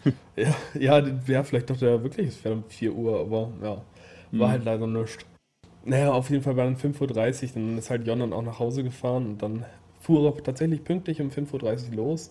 ja, 0.37 0.55
ja, 0.79 1.27
wäre 1.27 1.45
vielleicht 1.45 1.71
doch 1.71 1.77
der 1.77 2.03
wirklich, 2.03 2.29
es 2.29 2.37
fährt 2.37 2.55
um 2.55 2.65
4 2.69 2.93
Uhr, 2.93 3.21
aber 3.21 3.51
ja, 3.63 3.83
war 4.33 4.49
mhm. 4.49 4.53
halt 4.53 4.65
leider 4.65 4.87
nichts. 4.87 5.25
Naja, 5.85 6.13
auf 6.13 6.31
jeden 6.31 6.43
Fall 6.43 6.57
war 6.57 6.65
dann 6.65 6.77
5.30 6.77 7.43
Uhr, 7.43 7.51
dann 7.55 7.79
ist 7.79 7.91
halt 7.91 8.07
Jon 8.07 8.21
dann 8.21 8.33
auch 8.33 8.43
nach 8.43 8.59
Hause 8.59 8.83
gefahren 8.83 9.27
und 9.27 9.43
dann 9.43 9.65
fuhr 10.01 10.27
er 10.27 10.43
tatsächlich 10.43 10.85
pünktlich 10.85 11.21
um 11.21 11.31
5.30 11.31 11.91
Uhr 11.91 11.97
los. 11.97 12.31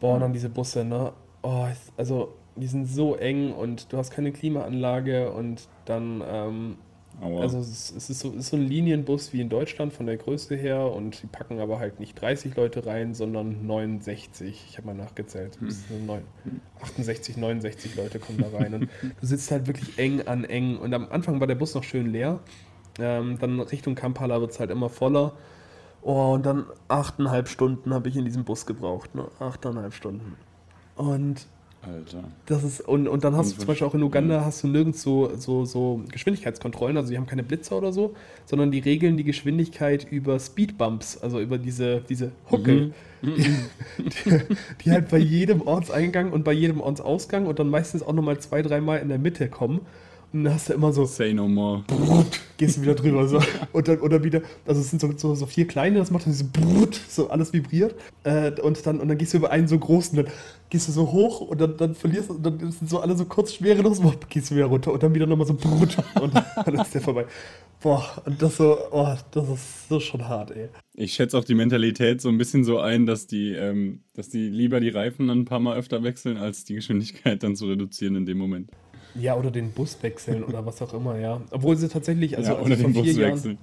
Boah, 0.00 0.14
und 0.14 0.20
dann 0.20 0.32
diese 0.32 0.48
Busse, 0.48 0.84
ne? 0.84 1.12
Oh, 1.42 1.66
also 1.96 2.34
die 2.56 2.66
sind 2.66 2.86
so 2.86 3.16
eng 3.16 3.52
und 3.52 3.92
du 3.92 3.98
hast 3.98 4.10
keine 4.10 4.32
Klimaanlage 4.32 5.30
und 5.30 5.68
dann 5.84 6.22
ähm, 6.26 6.78
Aua. 7.20 7.40
Also 7.40 7.58
es 7.58 7.90
ist, 7.90 8.20
so, 8.20 8.32
ist 8.32 8.48
so 8.48 8.56
ein 8.56 8.66
Linienbus 8.66 9.32
wie 9.32 9.40
in 9.40 9.48
Deutschland 9.48 9.92
von 9.92 10.04
der 10.04 10.18
Größe 10.18 10.54
her 10.54 10.92
und 10.92 11.22
die 11.22 11.26
packen 11.26 11.60
aber 11.60 11.78
halt 11.78 11.98
nicht 11.98 12.20
30 12.20 12.54
Leute 12.56 12.84
rein, 12.84 13.14
sondern 13.14 13.66
69. 13.66 14.66
Ich 14.68 14.76
habe 14.76 14.88
mal 14.88 14.94
nachgezählt. 14.94 15.58
Hm. 15.58 16.20
68, 16.82 17.38
69 17.38 17.96
Leute 17.96 18.18
kommen 18.18 18.38
da 18.38 18.56
rein. 18.56 18.74
Und 18.74 18.88
du 19.20 19.26
sitzt 19.26 19.50
halt 19.50 19.66
wirklich 19.66 19.98
eng 19.98 20.26
an 20.26 20.44
eng. 20.44 20.76
Und 20.76 20.92
am 20.92 21.08
Anfang 21.10 21.40
war 21.40 21.46
der 21.46 21.54
Bus 21.54 21.74
noch 21.74 21.84
schön 21.84 22.12
leer. 22.12 22.40
Ähm, 22.98 23.38
dann 23.38 23.60
Richtung 23.60 23.94
Kampala 23.94 24.40
wird 24.40 24.50
es 24.50 24.60
halt 24.60 24.70
immer 24.70 24.90
voller. 24.90 25.32
Oh, 26.02 26.34
und 26.34 26.44
dann 26.44 26.66
achteinhalb 26.88 27.48
Stunden 27.48 27.94
habe 27.94 28.08
ich 28.08 28.16
in 28.16 28.24
diesem 28.24 28.44
Bus 28.44 28.66
gebraucht. 28.66 29.14
Ne? 29.14 29.26
Achteinhalb 29.40 29.94
Stunden. 29.94 30.36
Und 30.96 31.46
Alter. 31.86 32.24
Das 32.46 32.64
ist, 32.64 32.80
und, 32.80 33.08
und 33.08 33.24
dann 33.24 33.36
hast 33.36 33.52
du 33.52 33.58
zum 33.58 33.66
Beispiel 33.66 33.86
auch 33.86 33.94
in 33.94 34.02
Uganda 34.02 34.44
hast 34.44 34.62
du 34.62 34.68
nirgends 34.68 35.02
so, 35.02 35.30
so, 35.36 35.64
so 35.64 36.02
Geschwindigkeitskontrollen, 36.10 36.96
also 36.96 37.10
die 37.10 37.16
haben 37.16 37.26
keine 37.26 37.42
Blitzer 37.42 37.76
oder 37.76 37.92
so, 37.92 38.14
sondern 38.44 38.70
die 38.70 38.80
regeln 38.80 39.16
die 39.16 39.24
Geschwindigkeit 39.24 40.06
über 40.10 40.38
Speedbumps, 40.38 41.18
also 41.18 41.40
über 41.40 41.58
diese, 41.58 42.02
diese 42.08 42.32
Hucke, 42.50 42.92
mhm. 43.22 43.34
die, 44.06 44.40
die, 44.84 44.90
halt 44.90 45.08
bei 45.08 45.18
jedem 45.18 45.62
Ortseingang 45.62 46.32
und 46.32 46.44
bei 46.44 46.52
jedem 46.52 46.80
Ortsausgang 46.80 47.46
und 47.46 47.58
dann 47.58 47.68
meistens 47.68 48.02
auch 48.02 48.12
nochmal 48.12 48.38
zwei, 48.38 48.62
dreimal 48.62 48.98
in 49.00 49.08
der 49.08 49.18
Mitte 49.18 49.48
kommen. 49.48 49.80
Dann 50.44 50.54
hast 50.54 50.68
du 50.68 50.74
immer 50.74 50.92
so. 50.92 51.04
Say 51.04 51.32
no 51.32 51.48
more. 51.48 51.84
Gehst 52.56 52.76
du 52.76 52.82
wieder 52.82 52.94
drüber. 52.94 53.26
So. 53.28 53.40
Und 53.72 53.88
dann, 53.88 54.00
oder 54.00 54.22
wieder, 54.22 54.42
also 54.66 54.80
es 54.80 54.90
sind 54.90 55.00
so, 55.00 55.12
so, 55.16 55.34
so 55.34 55.46
vier 55.46 55.66
kleine, 55.66 55.98
das 55.98 56.10
macht 56.10 56.26
dann 56.26 56.34
so, 56.34 56.46
so 57.08 57.30
alles 57.30 57.52
vibriert. 57.52 57.94
Äh, 58.24 58.52
und, 58.60 58.86
dann, 58.86 59.00
und 59.00 59.08
dann 59.08 59.18
gehst 59.18 59.34
du 59.34 59.38
über 59.38 59.50
einen 59.50 59.68
so 59.68 59.78
großen, 59.78 60.16
dann 60.16 60.26
gehst 60.70 60.88
du 60.88 60.92
so 60.92 61.12
hoch 61.12 61.40
und 61.40 61.60
dann, 61.60 61.76
dann 61.76 61.94
verlierst 61.94 62.28
du, 62.30 62.34
und 62.34 62.42
dann 62.44 62.58
sind 62.58 62.88
so 62.88 63.00
alle 63.00 63.16
so 63.16 63.24
kurz 63.24 63.54
schwerelos, 63.54 64.00
boah, 64.00 64.14
gehst 64.28 64.50
du 64.50 64.56
wieder 64.56 64.66
runter 64.66 64.92
und 64.92 65.02
dann 65.02 65.14
wieder 65.14 65.26
nochmal 65.26 65.46
so 65.46 65.54
brut 65.54 65.96
und 66.20 66.34
dann 66.34 66.74
ist 66.74 66.94
der 66.94 67.00
vorbei. 67.00 67.26
Boah, 67.80 68.22
und 68.24 68.40
das 68.40 68.56
so, 68.56 68.76
oh, 68.90 69.14
das 69.30 69.48
ist 69.48 69.88
so 69.88 70.00
schon 70.00 70.26
hart, 70.26 70.50
ey. 70.50 70.68
Ich 70.94 71.12
schätze 71.12 71.38
auch 71.38 71.44
die 71.44 71.54
Mentalität 71.54 72.20
so 72.20 72.28
ein 72.30 72.38
bisschen 72.38 72.64
so 72.64 72.78
ein, 72.78 73.06
dass 73.06 73.26
die, 73.26 73.52
ähm, 73.52 74.00
dass 74.14 74.28
die 74.28 74.48
lieber 74.48 74.80
die 74.80 74.88
Reifen 74.88 75.28
dann 75.28 75.40
ein 75.40 75.44
paar 75.44 75.60
Mal 75.60 75.76
öfter 75.76 76.02
wechseln, 76.02 76.36
als 76.36 76.64
die 76.64 76.74
Geschwindigkeit 76.74 77.42
dann 77.42 77.54
zu 77.54 77.66
reduzieren 77.66 78.16
in 78.16 78.26
dem 78.26 78.38
Moment. 78.38 78.70
Ja, 79.18 79.36
oder 79.36 79.50
den 79.50 79.72
Bus 79.72 80.02
wechseln 80.02 80.44
oder 80.44 80.66
was 80.66 80.80
auch 80.82 80.94
immer, 80.94 81.18
ja. 81.18 81.40
Obwohl 81.50 81.76
sie 81.76 81.88
tatsächlich, 81.88 82.36
also 82.36 82.52
ja, 82.52 82.58
als, 82.58 82.70
ich 82.70 82.82
vor 82.82 82.90
vier 82.90 83.12
Jahren, 83.12 83.58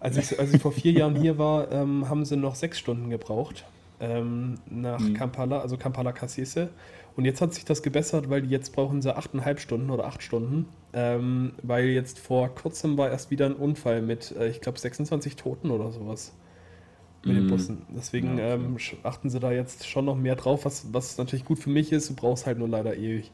als, 0.00 0.16
ich, 0.16 0.38
als 0.38 0.54
ich 0.54 0.62
vor 0.62 0.72
vier 0.72 0.92
Jahren 0.92 1.16
hier 1.16 1.38
war, 1.38 1.70
ähm, 1.72 2.08
haben 2.08 2.24
sie 2.24 2.36
noch 2.36 2.54
sechs 2.54 2.78
Stunden 2.78 3.10
gebraucht 3.10 3.64
ähm, 4.00 4.58
nach 4.70 5.00
mhm. 5.00 5.14
Kampala, 5.14 5.60
also 5.60 5.76
Kampala 5.76 6.12
Kasese. 6.12 6.70
Und 7.16 7.24
jetzt 7.24 7.40
hat 7.40 7.52
sich 7.52 7.64
das 7.64 7.82
gebessert, 7.82 8.30
weil 8.30 8.44
jetzt 8.44 8.72
brauchen 8.72 9.02
sie 9.02 9.14
achteinhalb 9.14 9.58
Stunden 9.58 9.90
oder 9.90 10.04
acht 10.04 10.22
Stunden, 10.22 10.66
ähm, 10.92 11.52
weil 11.62 11.86
jetzt 11.86 12.18
vor 12.20 12.48
kurzem 12.54 12.96
war 12.96 13.10
erst 13.10 13.30
wieder 13.30 13.46
ein 13.46 13.54
Unfall 13.54 14.02
mit, 14.02 14.34
äh, 14.36 14.48
ich 14.48 14.60
glaube, 14.60 14.78
26 14.78 15.34
Toten 15.34 15.70
oder 15.70 15.90
sowas 15.90 16.32
mit 17.24 17.34
mhm. 17.34 17.40
den 17.40 17.46
Bussen. 17.48 17.82
Deswegen 17.88 18.38
ja, 18.38 18.54
okay. 18.54 18.64
ähm, 18.64 18.76
achten 19.02 19.30
sie 19.30 19.40
da 19.40 19.50
jetzt 19.50 19.88
schon 19.88 20.04
noch 20.04 20.16
mehr 20.16 20.36
drauf, 20.36 20.64
was, 20.64 20.86
was 20.92 21.18
natürlich 21.18 21.44
gut 21.44 21.58
für 21.58 21.70
mich 21.70 21.90
ist. 21.90 22.08
Du 22.08 22.14
brauchst 22.14 22.46
halt 22.46 22.58
nur 22.58 22.68
leider 22.68 22.96
ewig. 22.96 23.32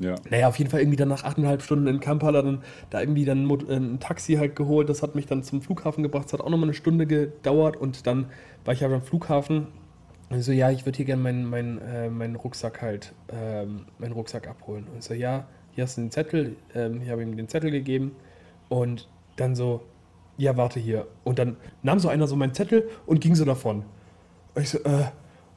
Ja. 0.00 0.16
Naja, 0.28 0.48
auf 0.48 0.58
jeden 0.58 0.70
Fall 0.70 0.80
irgendwie 0.80 0.96
dann 0.96 1.08
nach 1.08 1.24
achteinhalb 1.24 1.62
Stunden 1.62 1.86
in 1.86 2.00
Kampala 2.00 2.42
dann 2.42 2.62
da 2.88 3.00
irgendwie 3.00 3.24
dann 3.24 3.48
ein 3.48 4.00
Taxi 4.00 4.34
halt 4.34 4.56
geholt. 4.56 4.88
Das 4.88 5.02
hat 5.02 5.14
mich 5.14 5.26
dann 5.26 5.42
zum 5.42 5.62
Flughafen 5.62 6.02
gebracht. 6.02 6.24
Das 6.24 6.32
hat 6.32 6.40
auch 6.40 6.48
nochmal 6.48 6.68
eine 6.68 6.74
Stunde 6.74 7.06
gedauert 7.06 7.76
und 7.76 8.06
dann 8.06 8.26
war 8.64 8.74
ich 8.74 8.82
halt 8.82 8.92
am 8.92 9.02
Flughafen 9.02 9.68
und 10.30 10.42
so, 10.42 10.52
ja, 10.52 10.70
ich 10.70 10.86
würde 10.86 10.96
hier 10.96 11.06
gerne 11.06 11.22
meinen 11.22 11.44
mein, 11.44 11.80
äh, 11.82 12.08
mein 12.08 12.36
Rucksack 12.36 12.80
halt, 12.80 13.12
ähm, 13.32 13.86
meinen 13.98 14.12
Rucksack 14.12 14.46
abholen. 14.46 14.86
Und 14.94 15.02
so, 15.02 15.12
ja, 15.12 15.48
hier 15.72 15.84
hast 15.84 15.96
du 15.96 16.02
den 16.02 16.12
Zettel. 16.12 16.56
Ähm, 16.72 17.02
ich 17.02 17.10
habe 17.10 17.22
ihm 17.22 17.36
den 17.36 17.48
Zettel 17.48 17.72
gegeben. 17.72 18.12
Und 18.68 19.08
dann 19.34 19.56
so, 19.56 19.82
ja, 20.36 20.56
warte 20.56 20.78
hier. 20.78 21.08
Und 21.24 21.40
dann 21.40 21.56
nahm 21.82 21.98
so 21.98 22.08
einer 22.08 22.28
so 22.28 22.36
meinen 22.36 22.54
Zettel 22.54 22.88
und 23.06 23.20
ging 23.20 23.34
so 23.34 23.44
davon. 23.44 23.84
Und 24.54 24.62
ich 24.62 24.70
so, 24.70 24.78
äh, 24.78 25.06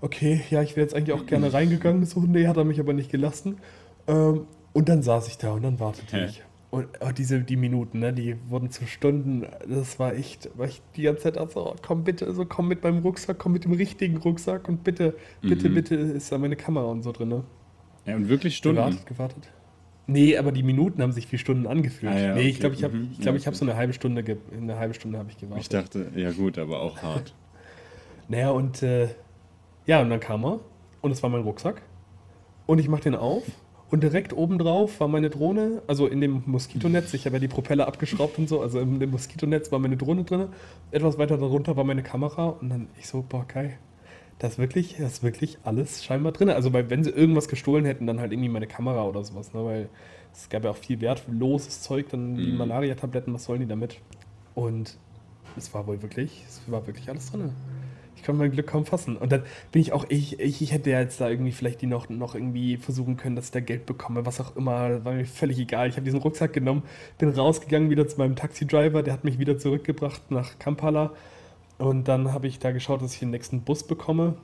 okay, 0.02 0.42
ja, 0.50 0.64
ich 0.64 0.76
wäre 0.76 0.82
jetzt 0.82 0.96
eigentlich 0.96 1.14
auch 1.14 1.28
gerne 1.28 1.54
reingegangen. 1.54 2.04
So, 2.06 2.22
nee, 2.22 2.48
hat 2.48 2.58
er 2.58 2.64
mich 2.64 2.80
aber 2.80 2.94
nicht 2.94 3.12
gelassen. 3.12 3.60
Ähm, 4.08 4.48
und 4.74 4.90
dann 4.90 5.04
saß 5.04 5.28
ich 5.28 5.38
da 5.38 5.52
und 5.52 5.64
dann 5.64 5.80
wartete 5.80 6.18
Hä? 6.18 6.26
ich. 6.26 6.44
Und 6.72 6.88
oh, 7.02 7.12
diese, 7.16 7.42
die 7.42 7.56
Minuten, 7.56 8.00
ne, 8.00 8.12
die 8.14 8.36
wurden 8.50 8.72
zu 8.72 8.88
Stunden. 8.88 9.46
Das 9.70 10.00
war 10.00 10.16
echt, 10.16 10.50
war 10.58 10.66
ich 10.66 10.82
die 10.96 11.04
ganze 11.04 11.32
Zeit 11.32 11.52
so, 11.52 11.68
oh, 11.68 11.76
komm 11.84 12.04
bitte, 12.04 12.34
so 12.34 12.46
komm 12.46 12.68
mit 12.68 12.84
meinem 12.84 13.04
Rucksack, 13.04 13.38
komm 13.38 13.52
mit 13.52 13.66
dem 13.66 13.74
richtigen 13.74 14.18
Rucksack 14.18 14.68
und 14.68 14.84
bitte, 14.84 15.16
bitte, 15.42 15.70
mhm. 15.70 15.76
bitte 15.76 15.96
ist 15.96 16.32
da 16.32 16.40
meine 16.40 16.56
Kamera 16.56 16.86
und 16.86 17.04
so 17.04 17.12
drin. 17.12 17.30
Ne? 17.30 17.44
Ja, 18.08 18.16
und 18.16 18.28
wirklich 18.28 18.58
Stunden. 18.58 18.78
Gewartet, 18.78 19.06
gewartet. 19.06 19.52
Nee, 20.08 20.36
aber 20.36 20.52
die 20.52 20.64
Minuten 20.64 21.02
haben 21.04 21.12
sich 21.12 21.32
wie 21.32 21.38
Stunden 21.38 21.68
angefühlt. 21.68 22.12
Ah, 22.12 22.20
ja, 22.20 22.34
nee, 22.34 22.50
ich 22.50 22.60
glaube, 22.60 22.74
ich 22.74 22.84
habe 22.84 22.96
mhm. 22.96 23.10
ich 23.12 23.22
glaub, 23.22 23.36
ich 23.36 23.46
hab 23.46 23.56
so 23.56 23.66
eine 23.66 23.76
halbe 23.76 23.94
Stunde, 23.94 24.24
eine 24.52 24.80
halbe 24.80 24.96
Stunde 24.96 25.20
habe 25.20 25.30
ich 25.30 25.38
gewartet. 25.38 25.62
Ich 25.62 25.70
dachte, 25.70 26.12
ja 26.16 26.32
gut, 26.32 26.58
aber 26.58 26.82
auch 26.82 27.04
hart. 27.04 27.36
naja, 28.28 28.50
und 28.50 28.82
äh, 28.82 29.10
ja, 29.86 30.02
und 30.02 30.10
dann 30.10 30.20
kam 30.20 30.44
er 30.44 30.60
und 31.02 31.12
es 31.12 31.22
war 31.22 31.30
mein 31.30 31.42
Rucksack 31.44 31.84
und 32.66 32.80
ich 32.80 32.90
mache 32.90 33.04
den 33.04 33.16
auf 33.16 33.44
Und 33.90 34.02
direkt 34.02 34.34
obendrauf 34.34 35.00
war 35.00 35.08
meine 35.08 35.30
Drohne, 35.30 35.84
also 35.88 36.08
in 36.08 36.20
dem 36.20 36.42
Moskitonetz, 36.48 37.13
ich 37.13 37.25
habe 37.25 37.36
ja 37.36 37.40
die 37.40 37.48
Propeller 37.48 37.88
abgeschraubt 37.88 38.40
und 38.40 38.50
so, 38.50 38.60
also 38.60 38.80
in 38.80 39.00
dem 39.00 39.12
Moskitonetz 39.12 39.72
war 39.72 39.78
meine 39.78 39.98
Drohne 39.98 40.24
drin. 40.24 40.48
Etwas 40.90 41.20
weiter 41.20 41.38
darunter 41.38 41.75
war 41.78 41.84
meine 41.84 42.02
Kamera 42.02 42.50
und 42.50 42.70
dann 42.70 42.88
ich 42.98 43.08
so, 43.08 43.24
boah, 43.28 43.46
geil. 43.48 43.78
Das 44.40 44.54
ist 44.54 44.58
wirklich, 44.58 44.96
das 44.98 45.13
ist 45.13 45.24
wirklich 45.24 45.60
alles 45.63 46.04
scheinbar 46.04 46.32
drin. 46.32 46.50
Also, 46.50 46.74
weil 46.74 46.90
wenn 46.90 47.04
sie 47.04 47.12
irgendwas 47.12 47.48
gestohlen 47.48 47.86
hätten, 47.86 48.08
dann 48.08 48.20
halt 48.20 48.32
irgendwie 48.32 48.50
meine 48.50 48.66
Kamera 48.66 49.06
oder 49.06 49.24
sowas, 49.24 49.54
ne? 49.54 49.63
Weil 49.63 49.90
es 50.34 50.50
gab 50.50 50.63
ja 50.63 50.72
auch 50.72 50.75
viel 50.75 51.00
wertloses 51.00 51.82
Zeug, 51.82 52.10
dann 52.10 52.36
die 52.36 52.52
Mhm. 52.52 52.58
Malaria-Tabletten, 52.58 53.32
was 53.32 53.44
sollen 53.44 53.60
die 53.62 53.68
damit? 53.68 54.00
Und 54.56 54.98
es 55.56 55.72
war 55.75 55.86
wohl 55.86 56.02
wirklich, 56.02 56.44
es 56.48 56.62
war 56.66 56.86
wirklich 56.88 57.08
alles 57.10 57.30
drin. 57.32 57.52
Ich 58.24 58.27
konnte 58.27 58.39
mein 58.39 58.51
Glück 58.51 58.68
kaum 58.68 58.86
fassen. 58.86 59.18
Und 59.18 59.34
dann 59.34 59.44
bin 59.74 59.82
ich 59.82 59.92
auch, 59.92 60.06
ich, 60.08 60.39
ich, 60.39 60.62
ich 60.62 60.72
hätte 60.72 60.89
ja 60.89 61.01
jetzt 61.01 61.20
da 61.20 61.30
irgendwie 61.30 61.51
vielleicht 61.51 61.82
die 61.82 61.88
noch, 61.88 62.08
noch 62.08 62.36
irgendwie 62.36 62.77
versuchen 62.77 63.18
können, 63.18 63.36
dass 63.36 63.48
ich 63.48 63.51
da 63.51 63.60
Geld 63.60 63.86
bekomme, 63.86 64.25
was 64.25 64.39
auch 64.39 64.56
immer, 64.56 65.03
war 65.03 65.12
mir 65.12 65.25
völlig 65.25 65.60
egal. 65.60 65.89
Ich 65.89 65.96
habe 65.96 66.06
diesen 66.06 66.22
Rucksack 66.22 66.53
genommen, 66.53 66.84
bin 67.18 67.27
rausgegangen 67.27 67.89
wieder 67.89 68.08
zu 68.08 68.18
meinem 68.18 68.38
Taxi-Driver, 68.38 69.03
der 69.03 69.12
hat 69.12 69.25
mich 69.25 69.39
wieder 69.39 69.58
zurückgebracht 69.58 70.32
nach 70.32 70.58
Kampala. 70.58 71.12
Und 71.77 72.08
dann 72.08 72.32
habe 72.32 72.48
ich 72.48 72.60
da 72.60 72.72
geschaut, 72.72 73.01
dass 73.01 73.12
ich 73.12 73.20
den 73.20 73.32
nächsten 73.32 73.63
Bus 73.63 73.84
bekomme. 73.84 74.36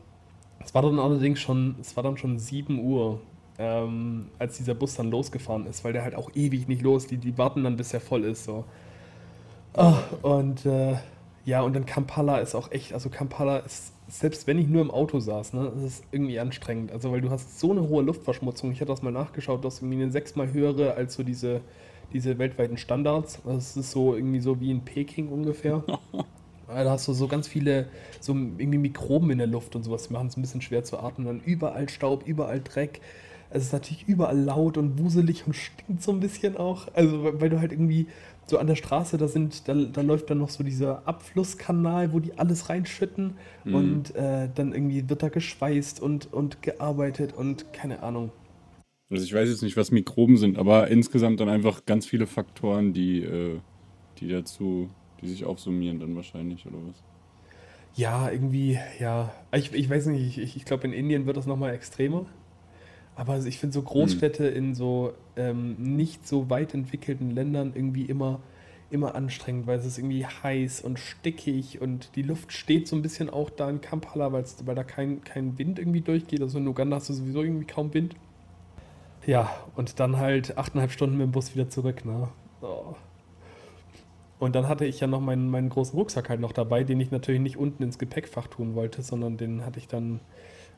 Es 0.60 0.76
war 0.76 0.82
dann 0.82 1.00
allerdings 1.00 1.40
schon, 1.40 1.78
es 1.80 1.96
war 1.96 2.04
dann 2.04 2.18
schon 2.18 2.38
7 2.38 2.84
Uhr, 2.84 3.22
ähm, 3.60 4.28
als 4.40 4.58
dieser 4.58 4.76
Bus 4.76 4.96
dann 4.96 5.10
losgefahren 5.10 5.68
ist, 5.68 5.86
weil 5.86 5.94
der 5.94 6.04
halt 6.04 6.16
auch 6.16 6.30
ewig 6.36 6.68
nicht 6.68 6.82
los, 6.82 7.08
die, 7.08 7.16
die 7.16 7.38
warten 7.38 7.64
dann, 7.64 7.78
bis 7.78 7.94
er 7.94 8.02
voll 8.02 8.26
ist. 8.26 8.44
So. 8.44 8.66
Ah, 9.74 10.00
und 10.22 10.66
äh, 10.66 10.98
ja, 11.46 11.62
und 11.62 11.76
dann 11.76 11.86
Kampala 11.86 12.40
ist 12.40 12.56
auch 12.56 12.72
echt, 12.72 12.94
also 12.94 13.10
Kampala 13.10 13.58
ist, 13.60 13.94
selbst 14.08 14.48
wenn 14.48 14.58
ich 14.58 14.68
nur 14.68 14.82
im 14.82 14.92
Auto 14.92 15.20
saß, 15.20 15.54
ne, 15.54 15.72
das 15.74 15.84
ist 15.84 16.04
irgendwie 16.12 16.40
anstrengend. 16.40 16.92
Also, 16.92 17.12
weil 17.12 17.22
du 17.22 17.30
hast 17.30 17.60
so 17.60 17.72
eine 17.72 17.88
hohe 17.88 18.04
Luftverschmutzung. 18.04 18.72
Ich 18.72 18.82
hatte 18.82 18.92
das 18.92 19.02
mal 19.02 19.12
nachgeschaut, 19.12 19.64
du 19.64 19.68
hast 19.68 19.82
irgendwie 19.82 20.02
eine 20.02 20.12
sechsmal 20.12 20.52
höhere 20.52 20.96
als 20.96 21.14
so 21.14 21.24
diese, 21.24 21.62
diese 22.14 22.38
weltweiten 22.38 22.78
Standards. 22.78 23.40
Also, 23.46 23.58
es 23.58 23.78
ist 23.78 23.92
so 23.92 24.16
irgendwie 24.16 24.40
so 24.40 24.60
wie 24.60 24.72
in 24.72 24.82
Peking 24.82 25.30
ungefähr. 25.30 25.84
Da 26.70 26.88
hast 26.92 27.08
du 27.08 27.14
so 27.14 27.28
ganz 27.28 27.48
viele 27.48 27.88
so 28.20 28.34
irgendwie 28.34 28.78
Mikroben 28.78 29.32
in 29.32 29.40
der 29.40 29.48
Luft 29.48 29.76
und 29.76 29.82
sowas, 29.82 30.08
die 30.08 30.14
machen 30.14 30.28
es 30.28 30.38
ein 30.38 30.42
bisschen 30.42 30.62
schwer 30.62 30.84
zu 30.84 31.00
atmen. 31.00 31.26
Dann 31.26 31.40
überall 31.40 31.90
Staub, 31.90 32.28
überall 32.28 32.62
Dreck. 32.62 33.02
Es 33.52 33.64
ist 33.64 33.74
natürlich 33.74 34.08
überall 34.08 34.38
laut 34.40 34.78
und 34.78 35.00
wuselig 35.00 35.46
und 35.48 35.56
stinkt 35.56 36.04
so 36.04 36.12
ein 36.12 36.20
bisschen 36.20 36.58
auch. 36.58 36.88
Also, 36.94 37.40
weil 37.42 37.50
du 37.50 37.60
halt 37.60 37.72
irgendwie 37.72 38.08
so 38.48 38.58
an 38.60 38.68
der 38.68 38.76
Straße, 38.76 39.18
da 39.18 39.28
sind, 39.28 39.68
da, 39.68 39.74
da 39.74 40.02
läuft 40.02 40.30
dann 40.30 40.40
noch 40.40 40.50
so 40.50 40.64
dieser 40.64 41.08
Abflusskanal, 41.08 42.14
wo 42.14 42.20
die 42.20 42.38
alles 42.38 42.70
reinschütten 42.70 43.38
Mhm. 43.66 43.74
und 43.76 44.16
äh, 44.16 44.50
dann 44.54 44.74
irgendwie 44.74 45.10
wird 45.10 45.24
da 45.24 45.30
geschweißt 45.30 46.00
und, 46.02 46.32
und 46.34 46.62
gearbeitet 46.62 47.34
und 47.34 47.72
keine 47.74 48.02
Ahnung. 48.04 48.32
Also 49.12 49.24
ich 49.24 49.34
weiß 49.34 49.50
jetzt 49.50 49.62
nicht, 49.64 49.78
was 49.78 49.92
Mikroben 49.92 50.38
sind, 50.38 50.58
aber 50.58 50.88
insgesamt 50.90 51.40
dann 51.40 51.50
einfach 51.50 51.86
ganz 51.86 52.06
viele 52.06 52.28
Faktoren, 52.28 52.94
die, 52.94 53.24
äh, 53.24 53.62
die 54.20 54.28
dazu, 54.30 54.90
die 55.22 55.28
sich 55.28 55.46
aufsummieren 55.46 56.00
dann 56.00 56.16
wahrscheinlich, 56.16 56.66
oder 56.68 56.78
was? 56.88 57.04
Ja, 57.96 58.30
irgendwie, 58.30 58.80
ja. 59.00 59.32
Ich, 59.54 59.74
ich 59.74 59.90
weiß 59.90 60.08
nicht, 60.08 60.38
ich, 60.38 60.56
ich 60.56 60.66
glaube, 60.66 60.86
in 60.88 60.94
Indien 60.94 61.26
wird 61.26 61.38
das 61.38 61.46
nochmal 61.46 61.74
extremer. 61.74 62.26
Aber 63.20 63.34
also 63.34 63.50
ich 63.50 63.60
finde 63.60 63.74
so 63.74 63.82
Großstädte 63.82 64.48
in 64.48 64.74
so 64.74 65.12
ähm, 65.36 65.76
nicht 65.78 66.26
so 66.26 66.50
weit 66.50 66.74
entwickelten 66.74 67.32
Ländern 67.32 67.74
irgendwie 67.76 68.06
immer, 68.06 68.40
immer 68.92 69.14
anstrengend, 69.14 69.68
weil 69.68 69.78
es 69.78 69.86
ist 69.86 69.98
irgendwie 69.98 70.26
heiß 70.26 70.80
und 70.80 71.00
stickig 71.00 71.82
und 71.82 72.16
die 72.16 72.22
Luft 72.22 72.54
steht 72.54 72.88
so 72.88 72.96
ein 72.96 73.02
bisschen 73.02 73.30
auch 73.30 73.50
da 73.50 73.70
in 73.70 73.82
Kampala, 73.82 74.32
weil 74.32 74.46
da 74.74 74.86
kein, 74.86 75.22
kein 75.26 75.60
Wind 75.60 75.80
irgendwie 75.80 76.00
durchgeht. 76.00 76.42
Also 76.42 76.60
in 76.60 76.68
Uganda 76.70 76.96
hast 76.96 77.10
du 77.10 77.14
sowieso 77.14 77.44
irgendwie 77.44 77.66
kaum 77.66 77.94
Wind. 77.94 78.16
Ja, 79.26 79.50
und 79.76 80.00
dann 80.00 80.16
halt 80.16 80.58
achteinhalb 80.58 80.92
Stunden 80.92 81.18
mit 81.18 81.26
dem 81.26 81.32
Bus 81.34 81.54
wieder 81.54 81.70
zurück, 81.70 82.06
ne? 82.06 82.30
Oh. 82.62 82.96
Und 84.40 84.56
dann 84.56 84.70
hatte 84.70 84.86
ich 84.86 85.02
ja 85.02 85.08
noch 85.08 85.20
meinen, 85.20 85.50
meinen 85.50 85.68
großen 85.68 86.00
Rucksack 86.00 86.30
halt 86.30 86.40
noch 86.40 86.54
dabei, 86.54 86.86
den 86.86 87.02
ich 87.02 87.12
natürlich 87.12 87.42
nicht 87.42 87.58
unten 87.58 87.84
ins 87.84 88.00
Gepäckfach 88.00 88.48
tun 88.48 88.76
wollte, 88.76 89.02
sondern 89.02 89.36
den 89.36 89.66
hatte 89.66 89.78
ich 89.78 89.90
dann. 89.90 90.22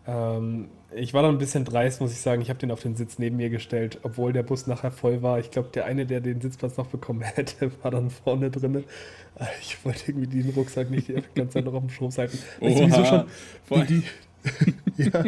Ähm, 0.08 0.70
ich 0.94 1.14
war 1.14 1.22
dann 1.22 1.36
ein 1.36 1.38
bisschen 1.38 1.64
dreist, 1.64 2.02
muss 2.02 2.12
ich 2.12 2.20
sagen. 2.20 2.42
Ich 2.42 2.50
habe 2.50 2.60
den 2.60 2.72
auf 2.72 2.82
den 2.82 2.96
Sitz 2.96 3.18
neben 3.18 3.38
mir 3.38 3.50
gestellt, 3.50 4.00
obwohl 4.04 4.34
der 4.34 4.44
Bus 4.44 4.68
nachher 4.68 4.92
voll 4.92 5.22
war. 5.22 5.40
Ich 5.40 5.52
glaube, 5.52 5.70
der 5.74 5.86
eine, 5.86 6.06
der 6.06 6.20
den 6.20 6.42
Sitzplatz 6.42 6.78
noch 6.78 6.88
bekommen 6.88 7.22
hätte, 7.36 7.72
war 7.82 7.92
dann 7.92 8.10
vorne 8.10 8.52
drin. 8.52 8.84
Ich 9.62 9.84
wollte 9.86 10.12
irgendwie 10.12 10.28
diesen 10.28 10.52
Rucksack 10.52 10.90
nicht 10.90 11.08
die 11.08 11.14
ganze 11.36 11.54
Zeit 11.54 11.66
noch 11.66 11.74
auf 11.74 11.82
dem 11.82 11.90
Schoß 11.90 12.18
halten. 12.18 12.38
Weil 12.60 12.72
ich 12.72 12.78
sowieso 12.78 13.06
schon 13.06 13.24
Vor 13.64 13.84
die, 13.86 14.04
ja. 14.98 15.24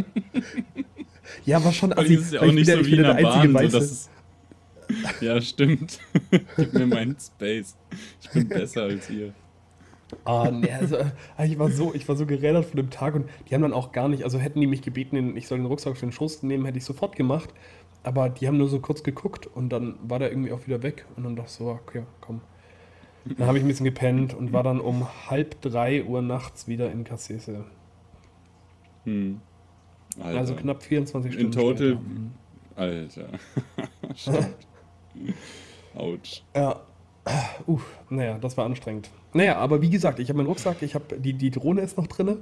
ja, 1.46 1.64
war 1.64 1.72
schon 1.72 1.94
assi, 1.94 2.16
ist 2.16 2.26
es 2.26 2.32
ja 2.32 2.42
auch 2.42 2.46
ich 2.46 2.54
nicht 2.54 2.70
so 2.70 2.86
wie 2.86 2.96
in 2.96 3.04
der 3.04 3.14
der 3.14 3.24
Bahn. 3.24 3.48
So, 3.48 3.54
Weiße. 3.54 3.72
dass 3.72 3.92
es 3.92 4.10
ja, 5.22 5.42
stimmt. 5.42 6.00
Gib 6.58 6.74
mir 6.74 6.86
meinen 6.86 7.16
Space. 7.20 7.76
Ich 8.22 8.30
bin 8.30 8.48
besser 8.50 8.84
als 8.84 9.10
ihr. 9.10 9.34
Ah, 10.26 10.50
nee, 10.52 10.72
also 10.72 10.98
ich 11.44 11.58
war 11.60 11.70
so, 11.72 11.94
ich 11.94 12.08
war 12.08 12.16
so 12.16 12.26
gerädert 12.26 12.66
von 12.66 12.78
dem 12.78 12.90
Tag 12.90 13.16
und 13.16 13.30
die 13.50 13.56
haben 13.56 13.62
dann 13.62 13.74
auch 13.74 13.92
gar 13.92 14.08
nicht, 14.08 14.24
also 14.24 14.38
hätten 14.40 14.60
die 14.62 14.68
mich 14.68 14.82
gebeten, 14.82 15.36
ich 15.38 15.48
soll 15.48 15.58
den 15.60 15.66
Rucksack 15.68 15.94
auf 15.94 16.00
den 16.00 16.12
Schoß 16.12 16.44
nehmen, 16.44 16.66
hätte 16.66 16.78
ich 16.78 16.86
sofort 16.86 17.16
gemacht. 17.16 17.50
Aber 18.06 18.28
die 18.30 18.48
haben 18.48 18.58
nur 18.58 18.68
so 18.68 18.80
kurz 18.80 19.02
geguckt 19.04 19.48
und 19.48 19.70
dann 19.70 19.96
war 20.04 20.20
der 20.20 20.30
irgendwie 20.30 20.52
auch 20.52 20.66
wieder 20.68 20.84
weg 20.84 21.06
und 21.16 21.24
dann 21.24 21.36
dachte 21.38 21.48
ich 21.50 21.56
so, 21.56 21.68
okay, 21.70 22.04
komm. 22.20 22.42
Dann 23.26 23.48
habe 23.48 23.58
ich 23.58 23.64
ein 23.64 23.68
bisschen 23.70 23.86
gepennt 23.86 24.34
und 24.34 24.52
war 24.52 24.64
dann 24.64 24.82
um 24.82 25.08
halb 25.30 25.62
drei 25.62 26.04
Uhr 26.04 26.22
nachts 26.22 26.68
wieder 26.68 26.92
in 26.92 27.06
Cassese. 27.06 27.64
Hm. 29.06 29.40
Alter. 30.22 30.38
Also 30.38 30.56
knapp 30.56 30.84
24 30.84 31.34
In 31.40 31.54
Stunden. 31.54 31.78
total- 31.78 31.78
später. 31.78 32.00
Alter. 32.76 33.28
Stimmt. 34.16 34.56
Autsch. 35.96 36.44
Ja. 36.56 36.82
Uff, 37.68 37.98
naja, 38.10 38.38
das 38.38 38.58
war 38.58 38.66
anstrengend. 38.66 39.10
Naja, 39.34 39.58
aber 39.58 39.82
wie 39.82 39.90
gesagt, 39.90 40.20
ich 40.20 40.30
habe 40.30 40.38
meinen 40.38 40.48
Rucksack, 40.48 40.82
ich 40.82 40.96
habe 40.96 41.18
die, 41.18 41.34
die 41.34 41.52
Drohne 41.52 41.82
ist 41.82 41.98
noch 41.98 42.08
drin, 42.08 42.38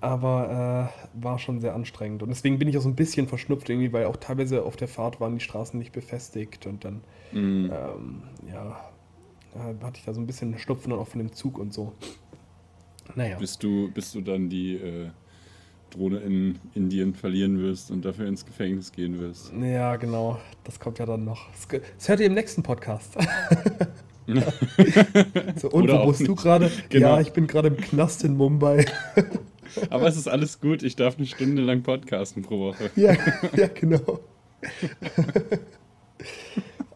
aber 0.00 0.90
äh, 1.14 1.22
war 1.22 1.38
schon 1.38 1.60
sehr 1.60 1.74
anstrengend. 1.74 2.22
Und 2.22 2.28
deswegen 2.28 2.58
bin 2.58 2.68
ich 2.68 2.76
auch 2.78 2.82
so 2.82 2.88
ein 2.88 2.94
bisschen 2.96 3.26
verschnupft 3.28 3.68
irgendwie, 3.70 3.92
weil 3.92 4.06
auch 4.06 4.16
teilweise 4.16 4.62
auf 4.64 4.76
der 4.76 4.88
Fahrt 4.88 5.20
waren 5.20 5.34
die 5.34 5.40
Straßen 5.44 5.78
nicht 5.78 5.92
befestigt 5.92 6.66
und 6.66 6.84
dann, 6.84 7.00
Hm. 7.30 7.70
ähm, 7.72 8.22
ja, 8.52 8.80
hatte 9.82 9.98
ich 9.98 10.04
da 10.04 10.12
so 10.12 10.20
ein 10.20 10.26
bisschen 10.26 10.58
Schnupfen 10.58 10.90
dann 10.90 10.98
auch 10.98 11.08
von 11.08 11.18
dem 11.20 11.32
Zug 11.32 11.58
und 11.58 11.72
so. 11.72 11.92
Naja. 13.14 13.36
Bis 13.38 13.58
du, 13.58 13.90
bis 13.92 14.12
du 14.12 14.20
dann 14.20 14.48
die 14.48 14.74
äh, 14.76 15.10
Drohne 15.90 16.18
in 16.18 16.58
Indien 16.74 17.14
verlieren 17.14 17.60
wirst 17.60 17.90
und 17.90 18.04
dafür 18.04 18.26
ins 18.26 18.44
Gefängnis 18.44 18.90
gehen 18.92 19.18
wirst. 19.18 19.52
Ja, 19.60 19.96
genau. 19.96 20.38
Das 20.64 20.80
kommt 20.80 20.98
ja 20.98 21.06
dann 21.06 21.24
noch. 21.24 21.46
Das, 21.52 21.68
das 21.98 22.08
hört 22.08 22.20
ihr 22.20 22.26
im 22.26 22.34
nächsten 22.34 22.62
Podcast. 22.62 23.16
so, 25.56 25.70
und 25.70 25.84
Oder 25.84 26.02
wo 26.02 26.08
bist 26.08 26.20
du 26.20 26.32
nicht. 26.32 26.42
gerade? 26.42 26.70
Genau. 26.88 27.16
Ja, 27.16 27.20
ich 27.20 27.32
bin 27.32 27.46
gerade 27.46 27.68
im 27.68 27.76
Knast 27.76 28.24
in 28.24 28.36
Mumbai. 28.36 28.86
Aber 29.90 30.06
es 30.06 30.16
ist 30.16 30.28
alles 30.28 30.60
gut. 30.60 30.82
Ich 30.82 30.96
darf 30.96 31.18
eine 31.18 31.26
Stunde 31.26 31.62
lang 31.62 31.82
podcasten 31.82 32.42
pro 32.42 32.58
Woche. 32.58 32.90
Ja, 32.96 33.14
ja 33.56 33.68
genau. 33.68 34.20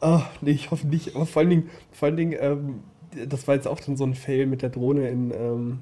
Ah, 0.00 0.26
nee, 0.40 0.52
ich 0.52 0.70
hoffe 0.70 0.86
nicht. 0.86 1.16
Aber 1.16 1.26
vor 1.26 1.40
allen 1.40 1.50
Dingen, 1.50 1.70
vor 1.90 2.06
allen 2.06 2.16
Dingen 2.16 2.36
ähm, 2.40 2.82
das 3.26 3.46
war 3.48 3.54
jetzt 3.54 3.66
auch 3.66 3.80
dann 3.80 3.96
so 3.96 4.04
ein 4.04 4.14
Fail 4.14 4.46
mit 4.46 4.62
der 4.62 4.70
Drohne 4.70 5.08
in, 5.08 5.32
ähm, 5.32 5.78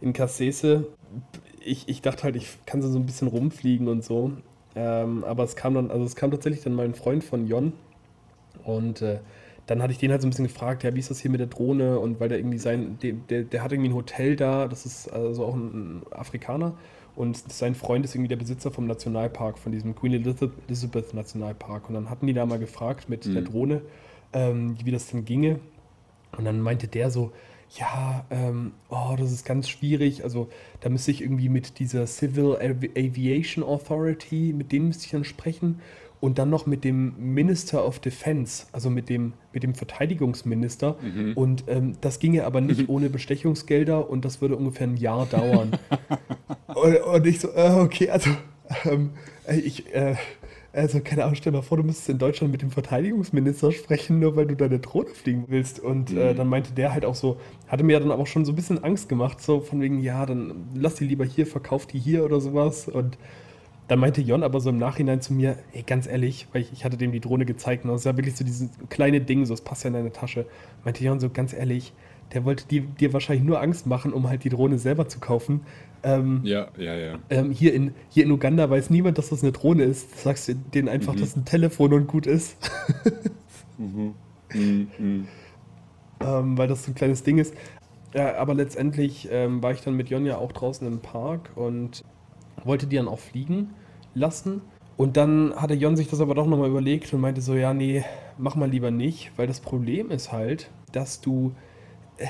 in 0.00 0.12
Cassese. 0.12 0.86
Ich, 1.64 1.88
ich 1.88 2.02
dachte 2.02 2.24
halt, 2.24 2.36
ich 2.36 2.48
kann 2.66 2.82
so 2.82 2.98
ein 2.98 3.06
bisschen 3.06 3.28
rumfliegen 3.28 3.88
und 3.88 4.04
so. 4.04 4.32
Ähm, 4.74 5.24
aber 5.24 5.44
es 5.44 5.54
kam 5.56 5.74
dann, 5.74 5.90
also 5.90 6.04
es 6.04 6.16
kam 6.16 6.30
tatsächlich 6.30 6.64
dann 6.64 6.74
mal 6.74 6.84
ein 6.84 6.94
Freund 6.94 7.22
von 7.22 7.46
Jon. 7.46 7.72
Und 8.64 9.02
äh, 9.02 9.20
dann 9.66 9.80
hatte 9.82 9.92
ich 9.92 9.98
den 9.98 10.10
halt 10.10 10.20
so 10.22 10.26
ein 10.26 10.30
bisschen 10.30 10.46
gefragt, 10.46 10.82
ja, 10.82 10.94
wie 10.94 10.98
ist 10.98 11.10
das 11.10 11.20
hier 11.20 11.30
mit 11.30 11.40
der 11.40 11.46
Drohne? 11.46 11.98
Und 11.98 12.18
weil 12.20 12.28
der 12.28 12.38
irgendwie 12.38 12.58
sein, 12.58 12.98
der, 13.02 13.12
der, 13.12 13.42
der 13.44 13.62
hat 13.62 13.72
irgendwie 13.72 13.90
ein 13.90 13.94
Hotel 13.94 14.36
da, 14.36 14.66
das 14.68 14.86
ist 14.86 15.08
also 15.08 15.44
auch 15.44 15.54
ein 15.54 16.02
Afrikaner. 16.10 16.74
Und 17.14 17.36
sein 17.52 17.74
Freund 17.74 18.04
ist 18.04 18.14
irgendwie 18.14 18.28
der 18.28 18.36
Besitzer 18.36 18.70
vom 18.70 18.86
Nationalpark, 18.86 19.58
von 19.58 19.70
diesem 19.70 19.94
Queen 19.94 20.14
Elizabeth, 20.14 21.14
Nationalpark. 21.14 21.88
Und 21.88 21.94
dann 21.94 22.10
hatten 22.10 22.26
die 22.26 22.32
da 22.32 22.46
mal 22.46 22.58
gefragt 22.58 23.08
mit 23.08 23.26
der 23.26 23.42
Mhm. 23.42 23.46
Drohne, 23.46 23.82
ähm, 24.32 24.76
wie 24.82 24.90
das 24.90 25.08
denn 25.08 25.24
ginge. 25.24 25.60
Und 26.36 26.44
dann 26.46 26.60
meinte 26.60 26.88
der 26.88 27.10
so, 27.10 27.32
ja, 27.78 28.24
ähm, 28.30 28.72
oh, 28.88 29.14
das 29.18 29.30
ist 29.32 29.44
ganz 29.44 29.68
schwierig. 29.68 30.24
Also 30.24 30.48
da 30.80 30.88
müsste 30.88 31.10
ich 31.10 31.22
irgendwie 31.22 31.48
mit 31.50 31.78
dieser 31.78 32.06
Civil 32.06 32.56
Avi- 32.56 32.90
Aviation 32.96 33.62
Authority, 33.64 34.54
mit 34.56 34.72
denen 34.72 34.88
müsste 34.88 35.04
ich 35.04 35.10
dann 35.12 35.24
sprechen. 35.24 35.80
Und 36.22 36.38
dann 36.38 36.50
noch 36.50 36.66
mit 36.66 36.84
dem 36.84 37.14
Minister 37.34 37.84
of 37.84 37.98
Defense, 37.98 38.66
also 38.70 38.90
mit 38.90 39.08
dem, 39.08 39.32
mit 39.52 39.64
dem 39.64 39.74
Verteidigungsminister. 39.74 40.94
Mhm. 41.02 41.32
Und 41.34 41.64
ähm, 41.66 41.94
das 42.00 42.20
ginge 42.20 42.44
aber 42.46 42.60
nicht 42.60 42.88
ohne 42.88 43.10
Bestechungsgelder 43.10 44.08
und 44.08 44.24
das 44.24 44.40
würde 44.40 44.54
ungefähr 44.54 44.86
ein 44.86 44.96
Jahr 44.96 45.26
dauern. 45.30 45.72
und, 46.74 46.96
und 47.02 47.26
ich 47.26 47.40
so, 47.40 47.48
äh, 47.48 47.72
okay, 47.80 48.08
also 48.10 48.30
ähm, 48.84 49.10
äh, 49.48 49.56
ich, 49.58 49.92
äh, 49.92 50.14
also 50.72 51.00
keine 51.00 51.24
Ahnung, 51.24 51.34
stell 51.34 51.50
mal 51.52 51.60
vor, 51.62 51.76
du 51.78 51.82
müsstest 51.82 52.08
in 52.10 52.18
Deutschland 52.18 52.52
mit 52.52 52.62
dem 52.62 52.70
Verteidigungsminister 52.70 53.72
sprechen, 53.72 54.20
nur 54.20 54.36
weil 54.36 54.46
du 54.46 54.54
deine 54.54 54.78
Drohne 54.78 55.08
fliegen 55.10 55.46
willst. 55.48 55.80
Und 55.80 56.12
äh, 56.12 56.32
Mhm. 56.32 56.36
dann 56.36 56.46
meinte 56.48 56.72
der 56.72 56.92
halt 56.94 57.04
auch 57.04 57.16
so, 57.16 57.40
hatte 57.66 57.82
mir 57.82 57.98
dann 57.98 58.12
aber 58.12 58.26
schon 58.26 58.44
so 58.44 58.52
ein 58.52 58.56
bisschen 58.56 58.82
Angst 58.84 59.08
gemacht, 59.08 59.40
so 59.42 59.60
von 59.60 59.80
wegen, 59.80 59.98
ja, 60.00 60.24
dann 60.24 60.68
lass 60.76 60.94
die 60.94 61.04
lieber 61.04 61.24
hier, 61.24 61.48
verkauf 61.48 61.86
die 61.86 61.98
hier 61.98 62.24
oder 62.24 62.40
sowas. 62.40 62.86
Und 62.88 63.18
dann 63.88 63.98
meinte 63.98 64.20
Jon 64.20 64.42
aber 64.42 64.60
so 64.60 64.70
im 64.70 64.78
Nachhinein 64.78 65.20
zu 65.20 65.34
mir, 65.34 65.58
ey, 65.72 65.82
ganz 65.82 66.06
ehrlich, 66.06 66.46
weil 66.52 66.62
ich, 66.62 66.72
ich 66.72 66.84
hatte 66.84 66.96
dem 66.96 67.12
die 67.12 67.20
Drohne 67.20 67.44
gezeigt, 67.44 67.84
und 67.84 67.90
das 67.90 68.02
ist 68.02 68.04
ja 68.04 68.16
wirklich 68.16 68.36
so 68.36 68.44
dieses 68.44 68.70
kleine 68.88 69.20
Ding, 69.20 69.44
so 69.44 69.54
es 69.54 69.60
passt 69.60 69.84
ja 69.84 69.88
in 69.88 69.94
deine 69.94 70.12
Tasche. 70.12 70.46
Meinte 70.84 71.04
Jon 71.04 71.20
so, 71.20 71.28
ganz 71.28 71.52
ehrlich, 71.52 71.92
der 72.32 72.44
wollte 72.44 72.66
dir, 72.66 72.82
dir 72.82 73.12
wahrscheinlich 73.12 73.44
nur 73.44 73.60
Angst 73.60 73.86
machen, 73.86 74.12
um 74.12 74.28
halt 74.28 74.44
die 74.44 74.48
Drohne 74.48 74.78
selber 74.78 75.08
zu 75.08 75.20
kaufen. 75.20 75.62
Ähm, 76.02 76.40
ja, 76.44 76.68
ja, 76.78 76.94
ja. 76.94 77.18
Ähm, 77.30 77.50
hier, 77.50 77.74
in, 77.74 77.92
hier 78.08 78.24
in 78.24 78.30
Uganda 78.30 78.68
weiß 78.68 78.90
niemand, 78.90 79.18
dass 79.18 79.28
das 79.28 79.42
eine 79.42 79.52
Drohne 79.52 79.84
ist. 79.84 80.22
Sagst 80.22 80.48
du 80.48 80.54
denen 80.54 80.88
einfach, 80.88 81.14
mhm. 81.14 81.20
dass 81.20 81.36
ein 81.36 81.44
Telefon 81.44 81.92
und 81.92 82.06
gut 82.06 82.26
ist. 82.26 82.56
mhm. 83.78 84.14
Mhm. 84.54 84.88
mhm. 84.98 85.28
Ähm, 86.20 86.56
weil 86.56 86.68
das 86.68 86.84
so 86.84 86.92
ein 86.92 86.94
kleines 86.94 87.22
Ding 87.22 87.38
ist. 87.38 87.54
Ja, 88.14 88.36
aber 88.36 88.54
letztendlich 88.54 89.28
ähm, 89.30 89.62
war 89.62 89.72
ich 89.72 89.80
dann 89.80 89.96
mit 89.96 90.10
Jonja 90.10 90.36
auch 90.36 90.52
draußen 90.52 90.86
im 90.86 91.00
Park 91.00 91.50
und 91.54 92.04
wollte 92.64 92.86
die 92.86 92.96
dann 92.96 93.08
auch 93.08 93.18
fliegen 93.18 93.70
lassen. 94.14 94.62
Und 94.96 95.16
dann 95.16 95.54
hatte 95.56 95.74
Jon 95.74 95.96
sich 95.96 96.08
das 96.08 96.20
aber 96.20 96.34
doch 96.34 96.46
nochmal 96.46 96.68
überlegt 96.68 97.12
und 97.12 97.20
meinte 97.20 97.40
so, 97.40 97.54
ja, 97.54 97.72
nee, 97.74 98.04
mach 98.38 98.56
mal 98.56 98.70
lieber 98.70 98.90
nicht, 98.90 99.32
weil 99.36 99.46
das 99.46 99.60
Problem 99.60 100.10
ist 100.10 100.32
halt, 100.32 100.70
dass 100.92 101.20
du 101.20 101.52
äh, 102.18 102.26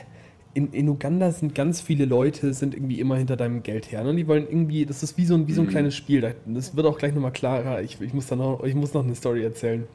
in, 0.55 0.73
in 0.73 0.89
Uganda 0.89 1.33
sind 1.33 1.55
ganz 1.55 1.81
viele 1.81 2.05
Leute, 2.05 2.53
sind 2.53 2.75
irgendwie 2.75 3.01
immer 3.01 3.17
hinter 3.17 3.37
deinem 3.37 3.63
Geld 3.63 3.91
her. 3.91 4.05
Ne? 4.05 4.15
Die 4.15 4.29
wollen 4.29 4.47
irgendwie, 4.47 4.87
das 4.87 5.03
ist 5.03 5.17
wie 5.17 5.25
so 5.25 5.35
ein, 5.35 5.49
wie 5.49 5.53
so 5.53 5.63
ein 5.63 5.67
mhm. 5.67 5.71
kleines 5.71 5.95
Spiel. 5.95 6.35
Das 6.47 6.77
wird 6.77 6.87
auch 6.87 6.99
gleich 6.99 7.15
nochmal 7.15 7.33
klarer. 7.33 7.83
Ich, 7.83 8.01
ich, 8.01 8.13
muss 8.13 8.27
da 8.27 8.37
noch, 8.37 8.63
ich 8.63 8.75
muss 8.75 8.93
noch 8.93 9.05
eine 9.05 9.15
Story 9.15 9.43
erzählen. 9.43 9.87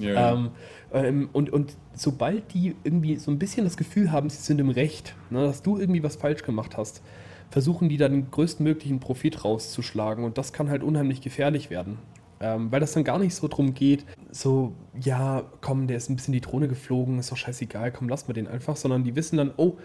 Ja, 0.00 0.32
ähm, 0.32 0.50
ähm, 0.92 1.28
und, 1.32 1.50
und 1.50 1.76
sobald 1.94 2.54
die 2.54 2.76
irgendwie 2.84 3.16
so 3.16 3.30
ein 3.32 3.38
bisschen 3.38 3.64
das 3.64 3.76
Gefühl 3.76 4.12
haben, 4.12 4.30
sie 4.30 4.40
sind 4.40 4.60
im 4.60 4.70
Recht, 4.70 5.16
ne, 5.30 5.42
dass 5.42 5.62
du 5.62 5.76
irgendwie 5.76 6.02
was 6.02 6.16
falsch 6.16 6.42
gemacht 6.42 6.76
hast, 6.76 7.02
versuchen 7.50 7.88
die 7.88 7.96
dann 7.96 8.12
den 8.12 8.30
größtmöglichen 8.30 9.00
Profit 9.00 9.44
rauszuschlagen. 9.44 10.24
Und 10.24 10.38
das 10.38 10.52
kann 10.52 10.70
halt 10.70 10.82
unheimlich 10.82 11.20
gefährlich 11.20 11.70
werden. 11.70 11.98
Ähm, 12.40 12.70
weil 12.70 12.78
das 12.78 12.92
dann 12.92 13.02
gar 13.02 13.18
nicht 13.18 13.34
so 13.34 13.48
drum 13.48 13.74
geht, 13.74 14.04
so, 14.30 14.72
ja, 15.00 15.42
komm, 15.60 15.88
der 15.88 15.96
ist 15.96 16.08
ein 16.08 16.14
bisschen 16.14 16.32
die 16.32 16.40
Drohne 16.40 16.68
geflogen, 16.68 17.18
ist 17.18 17.32
doch 17.32 17.36
scheißegal, 17.36 17.90
komm, 17.90 18.08
lass 18.08 18.28
mal 18.28 18.34
den 18.34 18.46
einfach, 18.46 18.76
sondern 18.76 19.02
die 19.02 19.16
wissen 19.16 19.38
dann, 19.38 19.52
oh, 19.56 19.76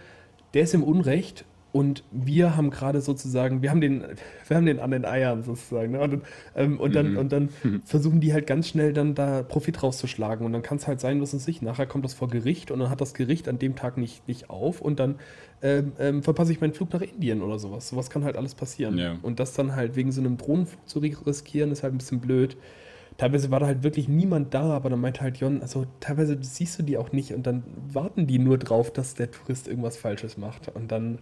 der 0.54 0.64
ist 0.64 0.76
im 0.76 0.84
Unrecht 0.84 1.46
und 1.74 2.04
wir 2.12 2.56
haben 2.56 2.70
gerade 2.70 3.02
sozusagen, 3.02 3.64
wir 3.64 3.72
haben 3.72 3.82
den, 3.82 4.04
wir 4.48 4.56
haben 4.56 4.66
den 4.68 4.80
an 4.80 4.92
den 4.92 5.06
Eiern 5.06 5.44
sozusagen. 5.44 5.94
Ne? 5.94 6.02
Und, 6.02 6.22
ähm, 6.56 6.80
und, 6.80 6.96
dann, 6.96 7.14
mhm. 7.14 7.18
und 7.18 7.32
dann 7.32 7.50
versuchen 7.84 8.22
die 8.22 8.32
halt 8.32 8.46
ganz 8.46 8.70
schnell 8.70 8.94
dann 8.94 9.16
da 9.16 9.42
Profit 9.42 9.82
rauszuschlagen. 9.82 10.46
Und 10.46 10.54
dann 10.54 10.62
kann 10.62 10.78
es 10.78 10.88
halt 10.88 11.02
sein, 11.02 11.20
was 11.20 11.34
es 11.34 11.44
sich, 11.44 11.64
nachher 11.64 11.88
kommt 11.88 12.06
das 12.06 12.14
vor 12.14 12.30
Gericht 12.30 12.70
und 12.70 12.80
dann 12.80 12.92
hat 12.92 13.02
das 13.02 13.16
Gericht 13.16 13.50
an 13.50 13.58
dem 13.58 13.76
Tag 13.76 13.98
nicht, 13.98 14.28
nicht 14.28 14.52
auf 14.52 14.82
und 14.82 15.00
dann 15.00 15.16
ähm, 15.64 15.94
ähm, 15.98 16.22
verpasse 16.22 16.52
ich 16.52 16.62
meinen 16.62 16.74
Flug 16.74 16.94
nach 16.94 17.02
Indien 17.02 17.42
oder 17.42 17.58
sowas. 17.58 17.90
Sowas 17.90 18.12
kann 18.12 18.24
halt 18.24 18.38
alles 18.38 18.54
passieren. 18.54 19.00
Ja. 19.00 19.18
Und 19.24 19.40
das 19.40 19.54
dann 19.54 19.76
halt 19.76 19.96
wegen 19.96 20.12
so 20.12 20.22
einem 20.22 20.38
Drohnenflug 20.38 20.88
zu 20.88 21.00
riskieren, 21.00 21.72
ist 21.72 21.82
halt 21.82 21.96
ein 21.96 21.98
bisschen 21.98 22.20
blöd. 22.20 22.56
Teilweise 23.18 23.50
war 23.50 23.60
da 23.60 23.66
halt 23.68 23.84
wirklich 23.84 24.08
niemand 24.08 24.54
da, 24.54 24.72
aber 24.72 24.90
dann 24.90 25.00
meinte 25.00 25.22
halt 25.22 25.38
Jon, 25.38 25.62
also 25.62 25.86
teilweise 26.00 26.38
siehst 26.42 26.80
du 26.80 26.84
die 26.84 26.98
auch 26.98 27.12
nicht 27.12 27.34
und 27.34 27.46
dann 27.46 27.64
warten 27.92 28.28
die 28.28 28.40
nur 28.40 28.58
drauf, 28.58 28.92
dass 28.92 29.14
der 29.14 29.32
Tourist 29.32 29.68
irgendwas 29.68 29.98
Falsches 29.98 30.38
macht. 30.38 30.70
Und 30.76 30.92
dann 30.92 31.20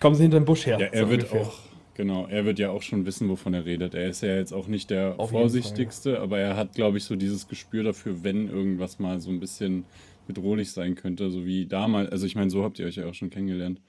kommen 0.00 0.14
sie 0.16 0.22
hinter 0.22 0.40
den 0.40 0.44
Busch 0.44 0.66
her. 0.66 0.78
Ja, 0.80 0.86
er 0.86 1.04
so 1.04 1.10
wird 1.10 1.22
ungefähr. 1.24 1.42
auch, 1.42 1.58
genau, 1.94 2.26
er 2.26 2.44
wird 2.44 2.58
ja 2.58 2.70
auch 2.70 2.82
schon 2.82 3.06
wissen, 3.06 3.28
wovon 3.28 3.54
er 3.54 3.64
redet. 3.64 3.94
Er 3.94 4.08
ist 4.08 4.22
ja 4.22 4.34
jetzt 4.34 4.52
auch 4.52 4.66
nicht 4.66 4.90
der 4.90 5.14
Auf 5.18 5.30
vorsichtigste, 5.30 6.10
Fall, 6.10 6.18
ja. 6.18 6.22
aber 6.22 6.38
er 6.38 6.56
hat, 6.56 6.74
glaube 6.74 6.98
ich, 6.98 7.04
so 7.04 7.16
dieses 7.16 7.48
Gespür 7.48 7.84
dafür, 7.84 8.24
wenn 8.24 8.48
irgendwas 8.48 8.98
mal 8.98 9.20
so 9.20 9.30
ein 9.30 9.40
bisschen 9.40 9.84
bedrohlich 10.26 10.72
sein 10.72 10.94
könnte, 10.94 11.30
so 11.30 11.44
wie 11.44 11.66
damals. 11.66 12.10
Also 12.10 12.26
ich 12.26 12.36
meine, 12.36 12.50
so 12.50 12.64
habt 12.64 12.78
ihr 12.78 12.86
euch 12.86 12.96
ja 12.96 13.06
auch 13.06 13.14
schon 13.14 13.30
kennengelernt. 13.30 13.80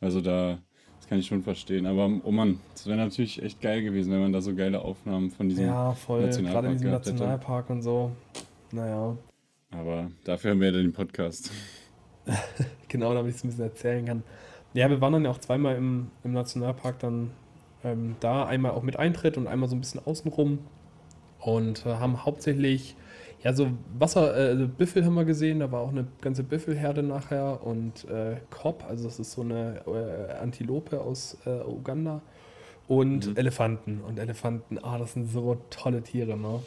Also 0.00 0.20
da, 0.20 0.58
das 0.98 1.08
kann 1.08 1.18
ich 1.18 1.26
schon 1.26 1.42
verstehen. 1.42 1.86
Aber 1.86 2.10
oh 2.24 2.30
Mann, 2.30 2.60
das 2.72 2.86
wäre 2.86 2.96
natürlich 2.96 3.42
echt 3.42 3.60
geil 3.60 3.82
gewesen, 3.82 4.12
wenn 4.12 4.20
man 4.20 4.32
da 4.32 4.40
so 4.40 4.54
geile 4.54 4.80
Aufnahmen 4.80 5.30
von 5.30 5.48
diesem 5.48 5.66
ja, 5.66 5.92
voll, 5.92 6.22
Nationalpark 6.22 6.62
gerade 6.62 6.72
in 6.72 6.78
diesem 6.78 6.90
Nationalpark 6.90 7.64
hätte. 7.64 7.72
und 7.74 7.82
so. 7.82 8.12
Naja. 8.72 9.16
Aber 9.72 10.10
dafür 10.24 10.52
haben 10.52 10.60
wir 10.60 10.70
ja 10.70 10.78
den 10.78 10.92
Podcast. 10.92 11.50
genau, 12.88 13.14
damit 13.14 13.30
ich 13.30 13.36
es 13.36 13.44
ein 13.44 13.48
bisschen 13.48 13.64
erzählen 13.64 14.06
kann. 14.06 14.22
Ja, 14.72 14.88
wir 14.88 15.00
waren 15.00 15.12
dann 15.12 15.24
ja 15.24 15.30
auch 15.30 15.38
zweimal 15.38 15.76
im, 15.76 16.10
im 16.22 16.32
Nationalpark 16.32 16.98
dann 17.00 17.32
ähm, 17.82 18.16
da. 18.20 18.44
Einmal 18.44 18.72
auch 18.72 18.82
mit 18.82 18.96
Eintritt 18.96 19.36
und 19.36 19.46
einmal 19.46 19.68
so 19.68 19.76
ein 19.76 19.80
bisschen 19.80 20.00
außenrum. 20.04 20.58
Und 21.40 21.86
äh, 21.86 21.94
haben 21.94 22.24
hauptsächlich, 22.24 22.96
ja, 23.42 23.52
so 23.52 23.68
Wasser, 23.98 24.36
äh, 24.36 24.48
also 24.50 24.68
Büffel 24.68 25.04
haben 25.04 25.14
wir 25.14 25.24
gesehen. 25.24 25.60
Da 25.60 25.72
war 25.72 25.80
auch 25.80 25.90
eine 25.90 26.06
ganze 26.20 26.44
Büffelherde 26.44 27.02
nachher. 27.02 27.64
Und 27.66 28.08
äh, 28.08 28.36
Kob, 28.50 28.84
also 28.88 29.04
das 29.04 29.18
ist 29.18 29.32
so 29.32 29.42
eine 29.42 29.82
äh, 29.86 30.32
Antilope 30.40 31.00
aus 31.00 31.36
äh, 31.46 31.64
Uganda. 31.64 32.22
Und 32.86 33.28
mhm. 33.28 33.36
Elefanten. 33.36 34.00
Und 34.02 34.18
Elefanten, 34.18 34.78
ah, 34.82 34.98
das 34.98 35.14
sind 35.14 35.30
so 35.30 35.56
tolle 35.70 36.02
Tiere, 36.02 36.36
ne? 36.36 36.60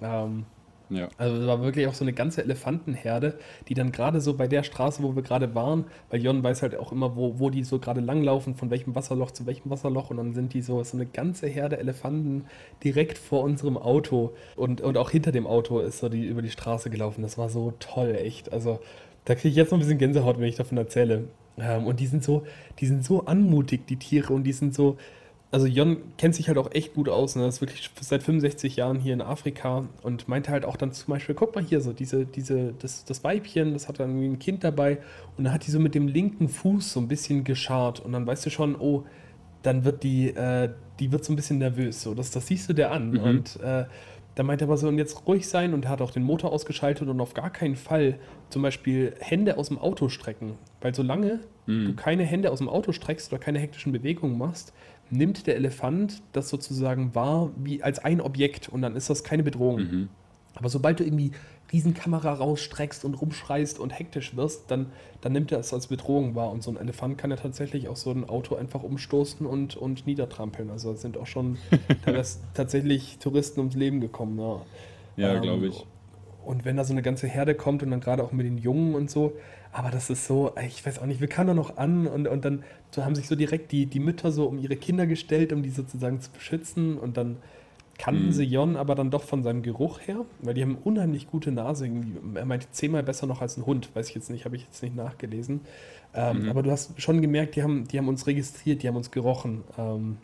Ähm, 0.00 0.46
ja. 0.90 1.08
Also 1.18 1.36
es 1.36 1.46
war 1.46 1.62
wirklich 1.62 1.86
auch 1.86 1.94
so 1.94 2.04
eine 2.04 2.12
ganze 2.12 2.42
Elefantenherde, 2.42 3.38
die 3.68 3.74
dann 3.74 3.92
gerade 3.92 4.20
so 4.20 4.34
bei 4.34 4.48
der 4.48 4.62
Straße, 4.62 5.02
wo 5.02 5.14
wir 5.14 5.22
gerade 5.22 5.54
waren, 5.54 5.84
weil 6.10 6.22
Jon 6.22 6.42
weiß 6.42 6.62
halt 6.62 6.76
auch 6.76 6.92
immer, 6.92 7.16
wo, 7.16 7.38
wo 7.38 7.50
die 7.50 7.64
so 7.64 7.78
gerade 7.78 8.00
langlaufen, 8.00 8.54
von 8.54 8.70
welchem 8.70 8.94
Wasserloch 8.94 9.30
zu 9.30 9.46
welchem 9.46 9.70
Wasserloch 9.70 10.10
und 10.10 10.16
dann 10.16 10.34
sind 10.34 10.54
die 10.54 10.62
so, 10.62 10.82
so 10.82 10.96
eine 10.96 11.06
ganze 11.06 11.46
Herde 11.46 11.78
Elefanten 11.78 12.44
direkt 12.82 13.18
vor 13.18 13.42
unserem 13.42 13.76
Auto 13.76 14.32
und, 14.56 14.80
und 14.80 14.96
auch 14.96 15.10
hinter 15.10 15.32
dem 15.32 15.46
Auto 15.46 15.80
ist 15.80 15.98
so 15.98 16.08
die 16.08 16.24
über 16.24 16.42
die 16.42 16.50
Straße 16.50 16.90
gelaufen. 16.90 17.22
Das 17.22 17.38
war 17.38 17.48
so 17.48 17.74
toll, 17.78 18.14
echt. 18.14 18.52
Also 18.52 18.80
da 19.24 19.34
kriege 19.34 19.48
ich 19.48 19.56
jetzt 19.56 19.70
noch 19.70 19.78
ein 19.78 19.80
bisschen 19.80 19.98
Gänsehaut, 19.98 20.38
wenn 20.38 20.48
ich 20.48 20.56
davon 20.56 20.78
erzähle. 20.78 21.24
Ähm, 21.58 21.86
und 21.86 22.00
die 22.00 22.06
sind 22.06 22.24
so, 22.24 22.44
die 22.78 22.86
sind 22.86 23.04
so 23.04 23.26
anmutig, 23.26 23.86
die 23.86 23.96
Tiere, 23.96 24.32
und 24.32 24.44
die 24.44 24.52
sind 24.52 24.74
so, 24.74 24.96
also 25.50 25.66
Jon 25.66 25.96
kennt 26.18 26.34
sich 26.34 26.48
halt 26.48 26.58
auch 26.58 26.72
echt 26.72 26.94
gut 26.94 27.08
aus, 27.08 27.34
ne? 27.34 27.46
ist 27.46 27.62
wirklich 27.62 27.90
seit 28.00 28.22
65 28.22 28.76
Jahren 28.76 28.98
hier 28.98 29.14
in 29.14 29.22
Afrika 29.22 29.86
und 30.02 30.28
meinte 30.28 30.50
halt 30.50 30.66
auch 30.66 30.76
dann 30.76 30.92
zum 30.92 31.12
Beispiel, 31.12 31.34
guck 31.34 31.54
mal 31.54 31.64
hier 31.64 31.80
so, 31.80 31.92
diese, 31.92 32.26
diese, 32.26 32.74
das, 32.78 33.04
das 33.06 33.24
Weibchen, 33.24 33.72
das 33.72 33.88
hat 33.88 33.98
dann 33.98 34.10
irgendwie 34.10 34.28
ein 34.28 34.38
Kind 34.38 34.62
dabei 34.62 34.98
und 35.38 35.44
dann 35.44 35.52
hat 35.52 35.66
die 35.66 35.70
so 35.70 35.80
mit 35.80 35.94
dem 35.94 36.06
linken 36.06 36.48
Fuß 36.48 36.92
so 36.92 37.00
ein 37.00 37.08
bisschen 37.08 37.44
geschart 37.44 38.00
und 38.00 38.12
dann 38.12 38.26
weißt 38.26 38.44
du 38.44 38.50
schon, 38.50 38.76
oh, 38.76 39.04
dann 39.62 39.84
wird 39.84 40.02
die, 40.02 40.28
äh, 40.28 40.68
die 41.00 41.12
wird 41.12 41.24
so 41.24 41.32
ein 41.32 41.36
bisschen 41.36 41.58
nervös, 41.58 42.02
so, 42.02 42.14
das, 42.14 42.30
das 42.30 42.46
siehst 42.46 42.68
du 42.68 42.74
dir 42.74 42.90
an 42.90 43.12
mhm. 43.12 43.20
und 43.20 43.60
äh, 43.60 43.86
da 44.34 44.44
meinte 44.44 44.66
er 44.66 44.68
aber 44.68 44.76
so, 44.76 44.86
und 44.86 44.98
jetzt 44.98 45.26
ruhig 45.26 45.48
sein 45.48 45.74
und 45.74 45.86
er 45.86 45.90
hat 45.90 46.00
auch 46.00 46.12
den 46.12 46.22
Motor 46.22 46.52
ausgeschaltet 46.52 47.08
und 47.08 47.20
auf 47.20 47.34
gar 47.34 47.50
keinen 47.50 47.74
Fall 47.74 48.20
zum 48.50 48.62
Beispiel 48.62 49.14
Hände 49.18 49.56
aus 49.56 49.66
dem 49.66 49.78
Auto 49.78 50.08
strecken, 50.10 50.52
weil 50.80 50.94
solange 50.94 51.40
mhm. 51.66 51.86
du 51.86 51.94
keine 51.94 52.22
Hände 52.24 52.52
aus 52.52 52.58
dem 52.58 52.68
Auto 52.68 52.92
streckst 52.92 53.32
oder 53.32 53.40
keine 53.42 53.58
hektischen 53.58 53.90
Bewegungen 53.90 54.38
machst, 54.38 54.72
nimmt 55.10 55.46
der 55.46 55.56
Elefant 55.56 56.22
das 56.32 56.48
sozusagen 56.48 57.14
wahr 57.14 57.50
wie 57.56 57.82
als 57.82 57.98
ein 57.98 58.20
Objekt 58.20 58.68
und 58.68 58.82
dann 58.82 58.96
ist 58.96 59.10
das 59.10 59.24
keine 59.24 59.42
Bedrohung. 59.42 59.80
Mhm. 59.80 60.08
Aber 60.54 60.68
sobald 60.68 61.00
du 61.00 61.04
irgendwie 61.04 61.32
Riesenkamera 61.72 62.32
rausstreckst 62.32 63.04
und 63.04 63.14
rumschreist 63.14 63.78
und 63.78 63.90
hektisch 63.90 64.36
wirst, 64.36 64.70
dann, 64.70 64.86
dann 65.20 65.32
nimmt 65.32 65.52
er 65.52 65.58
es 65.58 65.72
als 65.72 65.86
Bedrohung 65.86 66.34
wahr. 66.34 66.50
Und 66.50 66.62
so 66.62 66.70
ein 66.70 66.76
Elefant 66.76 67.18
kann 67.18 67.30
ja 67.30 67.36
tatsächlich 67.36 67.88
auch 67.88 67.96
so 67.96 68.10
ein 68.10 68.28
Auto 68.28 68.56
einfach 68.56 68.82
umstoßen 68.82 69.46
und, 69.46 69.76
und 69.76 70.06
niedertrampeln. 70.06 70.70
Also 70.70 70.94
sind 70.94 71.16
auch 71.16 71.26
schon 71.26 71.58
tatsächlich 72.54 73.18
Touristen 73.18 73.60
ums 73.60 73.76
Leben 73.76 74.00
gekommen. 74.00 74.38
Ja, 74.38 74.62
ja 75.16 75.34
ähm, 75.34 75.42
glaube 75.42 75.66
ich. 75.68 75.86
Und 76.44 76.64
wenn 76.64 76.76
da 76.78 76.84
so 76.84 76.94
eine 76.94 77.02
ganze 77.02 77.26
Herde 77.26 77.54
kommt 77.54 77.82
und 77.82 77.90
dann 77.90 78.00
gerade 78.00 78.24
auch 78.24 78.32
mit 78.32 78.46
den 78.46 78.56
Jungen 78.56 78.94
und 78.94 79.10
so, 79.10 79.34
aber 79.72 79.90
das 79.90 80.10
ist 80.10 80.26
so, 80.26 80.52
ich 80.66 80.84
weiß 80.84 80.98
auch 80.98 81.06
nicht, 81.06 81.20
wir 81.20 81.28
kamen 81.28 81.48
da 81.48 81.54
noch 81.54 81.76
an 81.76 82.06
und, 82.06 82.26
und 82.26 82.44
dann 82.44 82.64
so 82.90 83.04
haben 83.04 83.14
sich 83.14 83.28
so 83.28 83.36
direkt 83.36 83.70
die, 83.72 83.86
die 83.86 84.00
Mütter 84.00 84.32
so 84.32 84.46
um 84.46 84.58
ihre 84.58 84.76
Kinder 84.76 85.06
gestellt, 85.06 85.52
um 85.52 85.62
die 85.62 85.70
sozusagen 85.70 86.20
zu 86.20 86.30
beschützen. 86.30 86.98
Und 86.98 87.16
dann 87.16 87.36
kannten 87.98 88.26
mhm. 88.26 88.32
sie 88.32 88.44
Jon 88.44 88.76
aber 88.76 88.94
dann 88.94 89.10
doch 89.10 89.24
von 89.24 89.42
seinem 89.42 89.62
Geruch 89.62 90.00
her, 90.06 90.24
weil 90.40 90.54
die 90.54 90.62
haben 90.62 90.78
unheimlich 90.82 91.26
gute 91.28 91.52
Nase. 91.52 91.90
Er 92.34 92.46
meinte 92.46 92.68
zehnmal 92.70 93.02
besser 93.02 93.26
noch 93.26 93.42
als 93.42 93.56
ein 93.56 93.66
Hund, 93.66 93.94
weiß 93.94 94.08
ich 94.08 94.14
jetzt 94.14 94.30
nicht, 94.30 94.44
habe 94.44 94.56
ich 94.56 94.62
jetzt 94.62 94.82
nicht 94.82 94.96
nachgelesen. 94.96 95.60
Ähm, 96.14 96.44
mhm. 96.44 96.48
Aber 96.48 96.62
du 96.62 96.70
hast 96.70 97.00
schon 97.00 97.20
gemerkt, 97.20 97.56
die 97.56 97.62
haben, 97.62 97.86
die 97.88 97.98
haben 97.98 98.08
uns 98.08 98.26
registriert, 98.26 98.82
die 98.82 98.88
haben 98.88 98.96
uns 98.96 99.10
gerochen. 99.10 99.64
Ähm, 99.76 100.16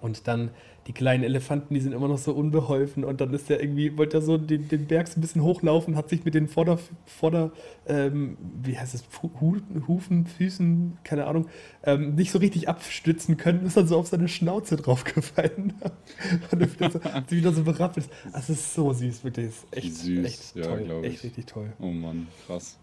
und 0.00 0.26
dann 0.26 0.50
die 0.90 0.94
kleinen 0.94 1.22
Elefanten, 1.22 1.72
die 1.72 1.78
sind 1.78 1.92
immer 1.92 2.08
noch 2.08 2.18
so 2.18 2.32
unbeholfen 2.32 3.04
und 3.04 3.20
dann 3.20 3.32
ist 3.32 3.48
er 3.48 3.62
irgendwie, 3.62 3.96
wollte 3.96 4.16
er 4.16 4.22
so 4.22 4.36
den, 4.36 4.66
den 4.66 4.86
Berg 4.86 5.06
so 5.06 5.18
ein 5.18 5.20
bisschen 5.20 5.44
hochlaufen, 5.44 5.94
hat 5.94 6.08
sich 6.08 6.24
mit 6.24 6.34
den 6.34 6.48
Vorder, 6.48 6.80
Vorder 7.06 7.52
ähm, 7.86 8.36
wie 8.60 8.76
heißt 8.76 8.96
es, 8.96 9.04
Hufen, 9.40 10.26
Füßen, 10.26 10.98
keine 11.04 11.28
Ahnung, 11.28 11.46
ähm, 11.84 12.16
nicht 12.16 12.32
so 12.32 12.40
richtig 12.40 12.68
abstützen 12.68 13.36
können, 13.36 13.64
ist 13.66 13.76
dann 13.76 13.86
so 13.86 13.98
auf 13.98 14.08
seine 14.08 14.26
Schnauze 14.26 14.74
draufgefallen 14.74 15.74
und 16.50 16.60
dann 16.80 16.90
so, 16.90 17.04
hat 17.04 17.30
sie 17.30 17.36
wieder 17.36 17.52
so 17.52 17.62
berappelt. 17.62 18.08
Das 18.32 18.50
ist 18.50 18.74
so 18.74 18.92
süß, 18.92 19.22
wirklich, 19.22 19.46
das 19.46 19.54
ist 19.54 19.76
echt, 19.76 19.94
süß, 19.94 20.26
echt 20.26 20.56
ja, 20.56 20.62
toll, 20.64 21.04
echt 21.04 21.22
richtig 21.22 21.46
toll. 21.46 21.72
Oh 21.78 21.92
Mann, 21.92 22.26
krass. 22.48 22.80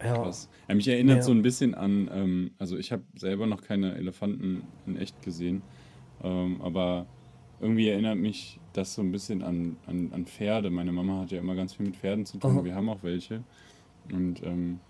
Ja. 0.00 0.22
Krass. 0.22 0.48
Ja, 0.68 0.76
mich 0.76 0.86
erinnert 0.86 1.16
ja. 1.16 1.22
so 1.22 1.32
ein 1.32 1.42
bisschen 1.42 1.74
an, 1.74 2.08
ähm, 2.14 2.50
also 2.58 2.78
ich 2.78 2.92
habe 2.92 3.02
selber 3.16 3.48
noch 3.48 3.62
keine 3.62 3.96
Elefanten 3.96 4.62
in 4.86 4.96
echt 4.96 5.20
gesehen. 5.22 5.62
Ähm, 6.22 6.60
aber 6.62 7.06
irgendwie 7.64 7.88
erinnert 7.88 8.18
mich 8.18 8.60
das 8.74 8.94
so 8.94 9.02
ein 9.02 9.10
bisschen 9.10 9.42
an, 9.42 9.76
an, 9.86 10.10
an 10.12 10.26
Pferde. 10.26 10.70
Meine 10.70 10.92
Mama 10.92 11.20
hat 11.22 11.30
ja 11.32 11.38
immer 11.38 11.54
ganz 11.54 11.74
viel 11.74 11.86
mit 11.86 11.96
Pferden 11.96 12.26
zu 12.26 12.38
tun. 12.38 12.50
Aha. 12.58 12.64
Wir 12.64 12.74
haben 12.74 12.88
auch 12.88 13.02
welche. 13.02 13.42
Und 14.12 14.42
ähm, 14.44 14.80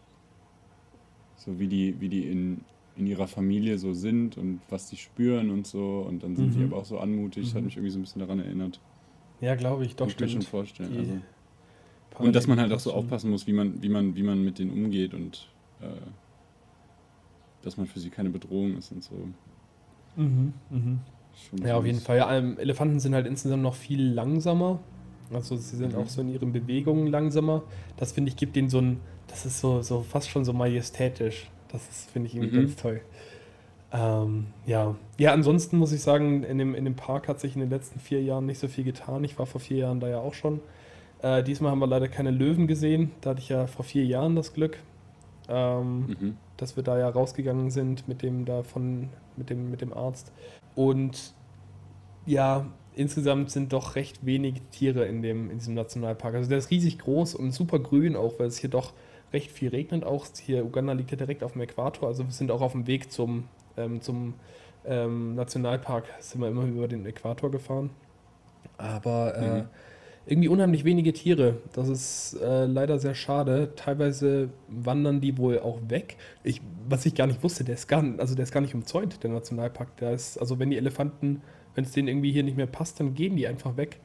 so 1.37 1.59
wie 1.59 1.69
die, 1.69 2.01
wie 2.01 2.09
die 2.09 2.27
in, 2.27 2.63
in 2.97 3.07
ihrer 3.07 3.27
Familie 3.29 3.79
so 3.79 3.93
sind 3.93 4.37
und 4.37 4.61
was 4.71 4.89
die 4.91 4.97
spüren 4.97 5.51
und 5.51 5.67
so. 5.67 6.05
Und 6.09 6.23
dann 6.23 6.35
sind 6.37 6.55
die 6.55 6.59
Mhm. 6.59 6.67
aber 6.73 6.79
auch 6.79 6.85
so 6.85 6.99
anmutig. 6.99 7.45
Das 7.45 7.55
hat 7.55 7.61
Mhm. 7.63 7.67
mich 7.67 7.77
irgendwie 7.77 7.91
so 7.93 7.99
ein 7.99 8.03
bisschen 8.03 8.21
daran 8.21 8.41
erinnert. 8.41 8.81
Ja, 9.41 9.55
glaube 9.55 9.85
ich, 9.85 9.95
doch, 9.97 10.07
Kann 10.07 10.15
ich 10.15 10.21
mir 10.21 10.29
schon 10.29 10.43
vorstellen. 10.43 10.91
Die 10.93 10.99
Also. 10.99 11.21
Und 12.19 12.35
dass 12.35 12.47
man 12.47 12.61
halt 12.61 12.73
auch 12.73 12.81
so 12.81 12.93
aufpassen 12.93 13.31
muss, 13.31 13.47
wie 13.47 13.53
man, 13.53 13.83
wie 13.83 13.89
man, 13.89 14.15
wie 14.17 14.23
man 14.23 14.45
mit 14.45 14.59
denen 14.59 14.71
umgeht 14.71 15.15
und 15.15 15.49
äh, 15.81 15.87
dass 17.63 17.77
man 17.77 17.87
für 17.87 17.99
sie 17.99 18.11
keine 18.11 18.31
Bedrohung 18.31 18.77
ist 18.77 18.93
und 18.93 19.03
so. 19.03 19.15
Mhm, 20.17 20.53
mhm. 20.71 20.99
Schon 21.37 21.67
Ja, 21.67 21.77
auf 21.77 21.85
jeden. 21.87 22.01
Fall. 22.01 22.19
Ja, 22.19 22.37
ähm, 22.37 22.59
Elefanten 22.59 23.01
sind 23.01 23.15
halt 23.15 23.27
insgesamt 23.27 23.63
noch 23.63 23.75
viel 23.75 24.03
langsamer. 24.13 24.81
Also 25.33 25.57
sie 25.57 25.77
sind 25.77 25.93
Mhm. 25.95 25.99
auch 26.01 26.09
so 26.09 26.21
in 26.21 26.29
ihren 26.29 26.53
Bewegungen 26.53 27.07
langsamer. 27.09 27.63
Das 27.97 28.13
finde 28.13 28.29
ich 28.31 28.37
gibt 28.37 28.57
denen 28.57 28.69
so 28.69 28.79
ein, 28.81 29.01
das 29.29 29.47
ist 29.47 29.61
so, 29.61 29.83
so 29.83 30.03
fast 30.03 30.29
schon 30.31 30.45
so 30.45 30.53
majestätisch. 30.53 31.49
Das 31.69 31.89
ist, 31.89 32.11
finde 32.11 32.29
ich 32.29 32.37
irgendwie 32.37 32.57
Mhm. 32.59 32.61
ganz 32.63 32.77
toll. 32.77 33.01
Ähm, 33.93 34.47
ja. 34.67 34.97
ja, 35.19 35.33
ansonsten 35.33 35.79
muss 35.79 35.93
ich 35.93 36.03
sagen, 36.03 36.43
in 36.43 36.59
dem, 36.59 36.75
in 36.75 36.85
dem 36.85 36.97
Park 36.97 37.29
hat 37.29 37.39
sich 37.41 37.55
in 37.55 37.61
den 37.61 37.71
letzten 37.71 38.01
vier 38.01 38.23
Jahren 38.23 38.45
nicht 38.47 38.59
so 38.59 38.67
viel 38.69 38.83
getan. 38.85 39.23
Ich 39.25 39.39
war 39.39 39.47
vor 39.47 39.61
vier 39.61 39.79
Jahren 39.79 40.01
da 40.01 40.09
ja 40.09 40.19
auch 40.19 40.35
schon. 40.35 40.61
Äh, 41.23 41.43
diesmal 41.45 41.71
haben 41.71 41.79
wir 41.79 41.87
leider 41.87 42.09
keine 42.09 42.31
Löwen 42.33 42.67
gesehen. 42.67 43.13
Da 43.21 43.31
hatte 43.31 43.41
ich 43.41 43.49
ja 43.49 43.67
vor 43.67 43.85
vier 43.85 44.05
Jahren 44.05 44.35
das 44.37 44.53
Glück, 44.53 44.79
ähm, 45.49 46.07
Mhm. 46.09 46.37
Dass 46.57 46.77
wir 46.77 46.83
da 46.83 46.99
ja 46.99 47.09
rausgegangen 47.09 47.71
sind 47.71 48.09
mit 48.09 48.23
dem 48.23 48.45
da 48.45 48.63
von, 48.63 49.09
mit 49.37 49.51
dem, 49.51 49.71
mit 49.71 49.81
dem 49.81 49.93
Arzt. 49.93 50.33
Und 50.75 51.35
ja, 52.27 52.67
insgesamt 52.95 53.51
sind 53.51 53.73
doch 53.73 53.97
recht 53.97 54.25
wenig 54.25 54.63
Tiere 54.71 55.05
in, 55.07 55.23
dem, 55.23 55.51
in 55.51 55.59
diesem 55.59 55.75
Nationalpark. 55.75 56.35
Also 56.35 56.49
der 56.49 56.59
ist 56.59 56.71
riesig 56.71 56.99
groß 56.99 57.35
und 57.35 57.53
super 57.53 57.79
grün 57.79 58.17
auch, 58.17 58.39
weil 58.39 58.47
es 58.47 58.59
hier 58.59 58.71
doch 58.71 58.93
recht 59.33 59.51
viel 59.51 59.71
regnet 59.71 60.05
auch. 60.05 60.27
Hier 60.41 60.65
Uganda 60.65 60.93
liegt 60.93 61.11
ja 61.11 61.17
direkt 61.17 61.43
auf 61.43 61.53
dem 61.53 61.63
Äquator, 61.63 62.09
also 62.09 62.25
wir 62.25 62.33
sind 62.33 62.51
auch 62.51 62.61
auf 62.61 62.73
dem 62.73 62.87
Weg 62.87 63.11
zum, 63.11 63.45
ähm, 63.77 64.01
zum 64.01 64.35
ähm, 64.87 65.35
Nationalpark, 65.35 66.05
sind 66.21 66.41
wir 66.41 66.49
immer 66.49 66.65
über 66.65 66.89
den 66.89 67.05
Äquator 67.05 67.51
gefahren. 67.51 67.91
Aber 68.79 69.37
äh, 69.37 69.59
Mhm. 69.63 69.69
Irgendwie 70.27 70.49
unheimlich 70.49 70.85
wenige 70.85 71.13
Tiere. 71.13 71.59
Das 71.73 71.89
ist 71.89 72.35
äh, 72.41 72.65
leider 72.65 72.99
sehr 72.99 73.15
schade. 73.15 73.73
Teilweise 73.77 74.49
wandern 74.69 75.21
die 75.21 75.37
wohl 75.37 75.59
auch 75.61 75.79
weg. 75.89 76.17
Ich, 76.43 76.63
was 76.89 77.05
ich 77.05 77.15
gar 77.15 77.27
nicht 77.27 77.43
wusste, 77.43 77.65
der 77.65 77.75
ist 77.75 77.89
gar, 77.89 78.03
also 78.19 78.35
der 78.35 78.45
ist 78.45 78.53
gar 78.53 78.61
nicht 78.61 78.75
umzäunt, 78.75 79.23
der 79.23 79.31
Nationalpark. 79.31 79.97
Der 79.99 80.13
ist, 80.13 80.39
also 80.39 80.59
wenn 80.59 80.71
die 80.71 80.79
Elefanten, 80.79 81.43
wenn 81.75 81.85
es 81.85 81.93
denen 81.93 82.09
irgendwie 82.09 82.33
hier 82.33 82.43
nicht 82.43 82.57
mehr 82.57 82.67
passt, 82.67 83.01
dann 83.01 83.15
gehen 83.15 83.37
die 83.37 83.47
einfach 83.47 83.77
weg. 83.77 84.01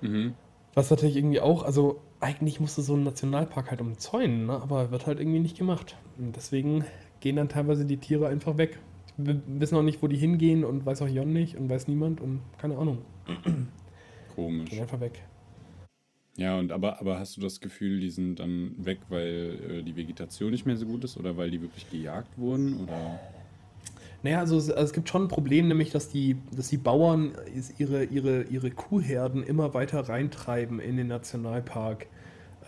Mhm. 0.00 0.34
Was 0.74 0.90
natürlich 0.90 1.16
irgendwie 1.16 1.40
auch, 1.40 1.62
also 1.62 2.00
eigentlich 2.18 2.58
musste 2.58 2.82
so 2.82 2.94
ein 2.94 3.04
Nationalpark 3.04 3.70
halt 3.70 3.80
umzäunen, 3.80 4.46
ne? 4.46 4.54
aber 4.54 4.90
wird 4.90 5.06
halt 5.06 5.20
irgendwie 5.20 5.40
nicht 5.40 5.56
gemacht. 5.56 5.96
Und 6.18 6.34
deswegen 6.34 6.84
gehen 7.20 7.36
dann 7.36 7.48
teilweise 7.48 7.84
die 7.84 7.98
Tiere 7.98 8.26
einfach 8.26 8.56
weg. 8.56 8.78
Wir 9.16 9.40
wissen 9.46 9.76
auch 9.76 9.82
nicht, 9.82 10.02
wo 10.02 10.08
die 10.08 10.16
hingehen 10.16 10.64
und 10.64 10.84
weiß 10.86 11.02
auch 11.02 11.08
Jon 11.08 11.32
nicht 11.32 11.56
und 11.56 11.68
weiß 11.68 11.86
niemand 11.86 12.20
und 12.20 12.40
keine 12.58 12.78
Ahnung. 12.78 12.98
Komisch. 14.34 14.70
Gehen 14.70 14.80
einfach 14.80 15.00
weg. 15.00 15.22
Ja, 16.36 16.58
und 16.58 16.72
aber, 16.72 16.98
aber 17.00 17.18
hast 17.18 17.36
du 17.36 17.40
das 17.42 17.60
Gefühl, 17.60 18.00
die 18.00 18.10
sind 18.10 18.36
dann 18.36 18.74
weg, 18.78 18.98
weil 19.10 19.58
äh, 19.70 19.82
die 19.82 19.96
Vegetation 19.96 20.50
nicht 20.50 20.64
mehr 20.64 20.76
so 20.76 20.86
gut 20.86 21.04
ist 21.04 21.18
oder 21.18 21.36
weil 21.36 21.50
die 21.50 21.60
wirklich 21.60 21.90
gejagt 21.90 22.38
wurden? 22.38 22.80
Oder? 22.80 23.20
Naja, 24.22 24.38
also 24.38 24.56
es, 24.56 24.70
also 24.70 24.84
es 24.84 24.92
gibt 24.92 25.08
schon 25.08 25.24
ein 25.24 25.28
Problem, 25.28 25.68
nämlich 25.68 25.90
dass 25.90 26.08
die, 26.08 26.36
dass 26.56 26.68
die 26.68 26.76
Bauern 26.78 27.32
ihre, 27.76 28.04
ihre, 28.04 28.44
ihre 28.44 28.70
Kuhherden 28.70 29.42
immer 29.42 29.74
weiter 29.74 30.08
reintreiben 30.08 30.80
in 30.80 30.96
den 30.96 31.08
Nationalpark, 31.08 32.06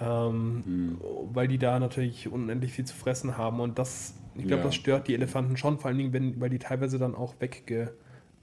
ähm, 0.01 0.63
Hm. 0.67 0.99
weil 1.33 1.49
die 1.49 1.59
da 1.59 1.79
natürlich 1.79 2.29
unendlich 2.31 2.73
viel 2.73 2.85
zu 2.85 2.95
fressen 2.95 3.39
haben. 3.39 3.61
Und 3.61 3.79
das, 3.79 4.15
ich 4.35 4.47
glaube, 4.47 4.63
Ja. 4.63 4.65
das 4.65 4.75
stört 4.75 5.09
die 5.09 5.15
Elefanten 5.15 5.57
schon, 5.57 5.79
vor 5.79 5.89
allen 5.89 5.99
Dingen, 5.99 6.13
wenn, 6.13 6.41
weil 6.41 6.51
die 6.51 6.59
teilweise 6.59 6.99
dann 6.99 7.15
auch 7.15 7.35
wegge, 7.39 7.95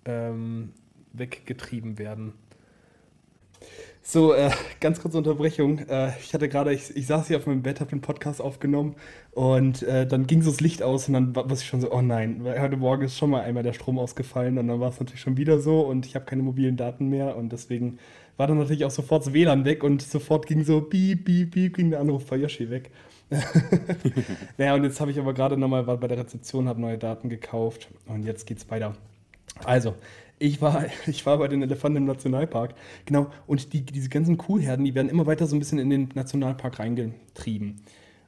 ähm, 0.05 0.71
weggetrieben 1.13 1.99
werden. 1.99 2.33
So, 4.03 4.33
äh, 4.33 4.49
ganz 4.79 4.99
kurze 4.99 5.17
Unterbrechung. 5.19 5.79
Äh, 5.87 6.11
ich 6.19 6.33
hatte 6.33 6.49
gerade, 6.49 6.73
ich, 6.73 6.95
ich 6.95 7.05
saß 7.05 7.27
hier 7.27 7.37
auf 7.37 7.45
meinem 7.45 7.61
Bett, 7.61 7.79
habe 7.79 7.91
den 7.91 8.01
Podcast 8.01 8.41
aufgenommen 8.41 8.95
und 9.31 9.83
äh, 9.83 10.07
dann 10.07 10.25
ging 10.25 10.41
so 10.41 10.49
das 10.49 10.59
Licht 10.59 10.81
aus 10.81 11.07
und 11.07 11.13
dann 11.13 11.35
war 11.35 11.49
ich 11.51 11.65
schon 11.65 11.81
so, 11.81 11.91
oh 11.91 12.01
nein, 12.01 12.43
weil 12.43 12.59
heute 12.59 12.77
Morgen 12.77 13.03
ist 13.03 13.17
schon 13.17 13.29
mal 13.29 13.41
einmal 13.41 13.61
der 13.61 13.73
Strom 13.73 13.99
ausgefallen 13.99 14.57
und 14.57 14.67
dann 14.67 14.79
war 14.79 14.89
es 14.89 14.99
natürlich 14.99 15.21
schon 15.21 15.37
wieder 15.37 15.59
so 15.59 15.81
und 15.81 16.07
ich 16.07 16.15
habe 16.15 16.25
keine 16.25 16.41
mobilen 16.41 16.77
Daten 16.77 17.09
mehr 17.09 17.37
und 17.37 17.51
deswegen 17.51 17.99
war 18.37 18.47
dann 18.47 18.57
natürlich 18.57 18.85
auch 18.85 18.91
sofort 18.91 19.25
das 19.27 19.33
WLAN 19.33 19.65
weg 19.65 19.83
und 19.83 20.01
sofort 20.01 20.47
ging 20.47 20.63
so 20.63 20.81
piep, 20.81 21.25
piep, 21.25 21.51
piep, 21.51 21.75
ging 21.77 21.91
der 21.91 21.99
Anruf 21.99 22.25
bei 22.25 22.37
Yoshi 22.37 22.71
weg. 22.71 22.89
naja, 24.57 24.73
und 24.73 24.83
jetzt 24.83 24.99
habe 24.99 25.11
ich 25.11 25.19
aber 25.19 25.33
gerade 25.33 25.57
nochmal 25.57 25.85
war 25.85 25.97
bei 25.97 26.07
der 26.07 26.17
Rezeption, 26.17 26.67
habe 26.67 26.81
neue 26.81 26.97
Daten 26.97 27.29
gekauft 27.29 27.87
und 28.07 28.23
jetzt 28.23 28.47
geht's 28.47 28.69
weiter. 28.71 28.93
Also, 29.63 29.95
ich 30.41 30.61
war, 30.61 30.85
ich 31.07 31.25
war 31.25 31.37
bei 31.37 31.47
den 31.47 31.61
Elefanten 31.61 31.97
im 31.97 32.05
Nationalpark, 32.05 32.75
genau, 33.05 33.27
und 33.47 33.73
die, 33.73 33.81
diese 33.83 34.09
ganzen 34.09 34.37
Kuhherden, 34.37 34.85
die 34.85 34.95
werden 34.95 35.09
immer 35.09 35.25
weiter 35.25 35.47
so 35.47 35.55
ein 35.55 35.59
bisschen 35.59 35.79
in 35.79 35.89
den 35.89 36.09
Nationalpark 36.15 36.79
reingetrieben. 36.79 37.81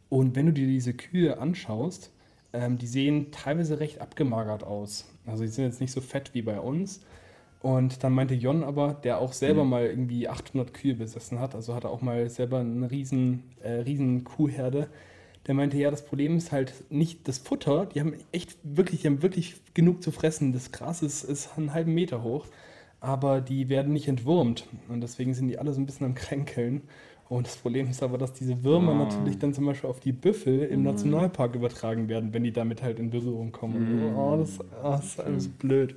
Und 0.09 0.35
wenn 0.35 0.45
du 0.45 0.53
dir 0.53 0.67
diese 0.67 0.93
Kühe 0.93 1.39
anschaust, 1.39 2.11
ähm, 2.53 2.77
die 2.77 2.87
sehen 2.87 3.31
teilweise 3.31 3.79
recht 3.79 3.99
abgemagert 3.99 4.63
aus. 4.63 5.09
Also 5.25 5.43
die 5.43 5.49
sind 5.49 5.65
jetzt 5.65 5.81
nicht 5.81 5.91
so 5.91 6.01
fett 6.01 6.31
wie 6.33 6.43
bei 6.43 6.59
uns. 6.59 7.01
Und 7.61 8.03
dann 8.03 8.13
meinte 8.13 8.33
Jon 8.35 8.63
aber, 8.63 8.93
der 8.93 9.19
auch 9.19 9.33
selber 9.33 9.63
Mhm. 9.63 9.69
mal 9.69 9.85
irgendwie 9.85 10.27
800 10.29 10.73
Kühe 10.73 10.95
besessen 10.95 11.39
hat, 11.39 11.55
also 11.55 11.73
hat 11.75 11.85
er 11.85 11.91
auch 11.91 12.01
mal 12.01 12.29
selber 12.29 12.59
eine 12.59 12.91
riesen, 12.91 13.43
äh, 13.63 13.71
riesen 13.81 14.23
Kuhherde, 14.25 14.89
der 15.47 15.55
meinte, 15.55 15.77
ja, 15.77 15.91
das 15.91 16.05
Problem 16.05 16.37
ist 16.37 16.51
halt 16.51 16.73
nicht 16.89 17.27
das 17.27 17.37
Futter, 17.37 17.85
die 17.87 17.99
haben 17.99 18.13
echt 18.31 18.57
wirklich, 18.63 19.01
die 19.01 19.07
haben 19.07 19.21
wirklich 19.21 19.55
genug 19.73 20.01
zu 20.03 20.11
fressen. 20.11 20.53
Das 20.53 20.71
Gras 20.71 21.01
ist, 21.01 21.23
ist 21.23 21.57
einen 21.57 21.73
halben 21.73 21.93
Meter 21.93 22.23
hoch, 22.23 22.45
aber 23.01 23.41
die 23.41 23.67
werden 23.69 23.91
nicht 23.93 24.07
entwurmt. 24.07 24.67
Und 24.89 25.01
deswegen 25.01 25.33
sind 25.33 25.47
die 25.49 25.57
alle 25.59 25.73
so 25.73 25.81
ein 25.81 25.85
bisschen 25.85 26.05
am 26.05 26.15
Kränkeln. 26.15 26.83
Und 27.29 27.47
das 27.47 27.57
Problem 27.57 27.89
ist 27.89 28.03
aber, 28.03 28.17
dass 28.17 28.33
diese 28.33 28.63
Würmer 28.63 28.93
Ah. 28.93 28.95
natürlich 28.95 29.39
dann 29.39 29.53
zum 29.53 29.65
Beispiel 29.65 29.89
auf 29.89 29.99
die 29.99 30.11
Büffel 30.13 30.61
im 30.65 30.81
Mhm. 30.81 30.85
Nationalpark 30.85 31.55
übertragen 31.55 32.07
werden, 32.07 32.33
wenn 32.33 32.43
die 32.43 32.51
damit 32.53 32.81
halt 32.83 32.99
in 32.99 33.09
Berührung 33.09 33.51
kommen. 33.51 33.89
Mhm. 33.89 34.15
Oh, 34.15 34.37
das, 34.37 34.59
oh, 34.61 34.65
das 34.83 35.05
ist 35.05 35.19
alles 35.19 35.47
blöd. 35.49 35.95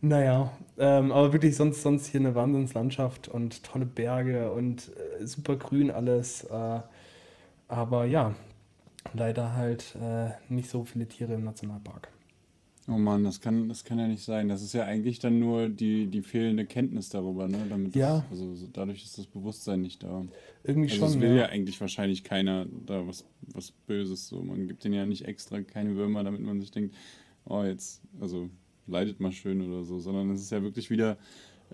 Naja, 0.00 0.50
ähm, 0.78 1.12
aber 1.12 1.32
wirklich 1.32 1.56
sonst, 1.56 1.82
sonst 1.82 2.06
hier 2.06 2.20
eine 2.20 2.34
Wahnsinnslandschaft 2.34 3.28
und 3.28 3.62
tolle 3.62 3.86
Berge 3.86 4.50
und 4.52 4.90
äh, 5.20 5.26
super 5.26 5.56
grün 5.56 5.90
alles. 5.92 6.44
Äh, 6.44 6.80
aber 7.68 8.04
ja, 8.06 8.34
leider 9.14 9.54
halt 9.54 9.94
äh, 10.00 10.30
nicht 10.48 10.68
so 10.70 10.84
viele 10.84 11.06
Tiere 11.06 11.34
im 11.34 11.44
Nationalpark. 11.44 12.08
Oh 12.88 12.98
Mann, 12.98 13.22
das 13.22 13.40
kann, 13.40 13.68
das 13.68 13.84
kann 13.84 14.00
ja 14.00 14.08
nicht 14.08 14.24
sein. 14.24 14.48
Das 14.48 14.60
ist 14.60 14.72
ja 14.72 14.84
eigentlich 14.84 15.20
dann 15.20 15.38
nur 15.38 15.68
die, 15.68 16.08
die 16.08 16.20
fehlende 16.22 16.66
Kenntnis 16.66 17.10
darüber, 17.10 17.46
ne? 17.46 17.58
Damit 17.68 17.94
Ja. 17.94 18.24
Das, 18.28 18.40
also 18.40 18.54
so- 18.56 18.66
dadurch 18.72 19.04
ist 19.04 19.16
das 19.18 19.26
Bewusstsein 19.26 19.82
nicht 19.82 20.02
da. 20.02 20.24
Irgendwie 20.64 20.90
Also 20.90 21.06
schon. 21.12 21.20
will 21.20 21.30
ja 21.30 21.42
Ja. 21.42 21.46
eigentlich 21.46 21.80
wahrscheinlich 21.80 22.24
keiner 22.24 22.66
da 22.86 23.06
was, 23.06 23.24
was 23.54 23.70
Böses. 23.70 24.26
So. 24.26 24.42
Man 24.42 24.66
gibt 24.66 24.82
denen 24.82 24.94
ja 24.94 25.06
nicht 25.06 25.26
extra 25.26 25.60
keine 25.62 25.94
Würmer, 25.94 26.24
damit 26.24 26.40
man 26.40 26.60
sich 26.60 26.72
denkt, 26.72 26.94
oh 27.44 27.62
jetzt, 27.62 28.02
also 28.20 28.50
leidet 28.88 29.20
mal 29.20 29.30
schön 29.32 29.62
oder 29.62 29.84
so, 29.84 30.00
sondern 30.00 30.30
es 30.30 30.42
ist 30.42 30.50
ja 30.50 30.62
wirklich 30.64 30.90
wieder, 30.90 31.18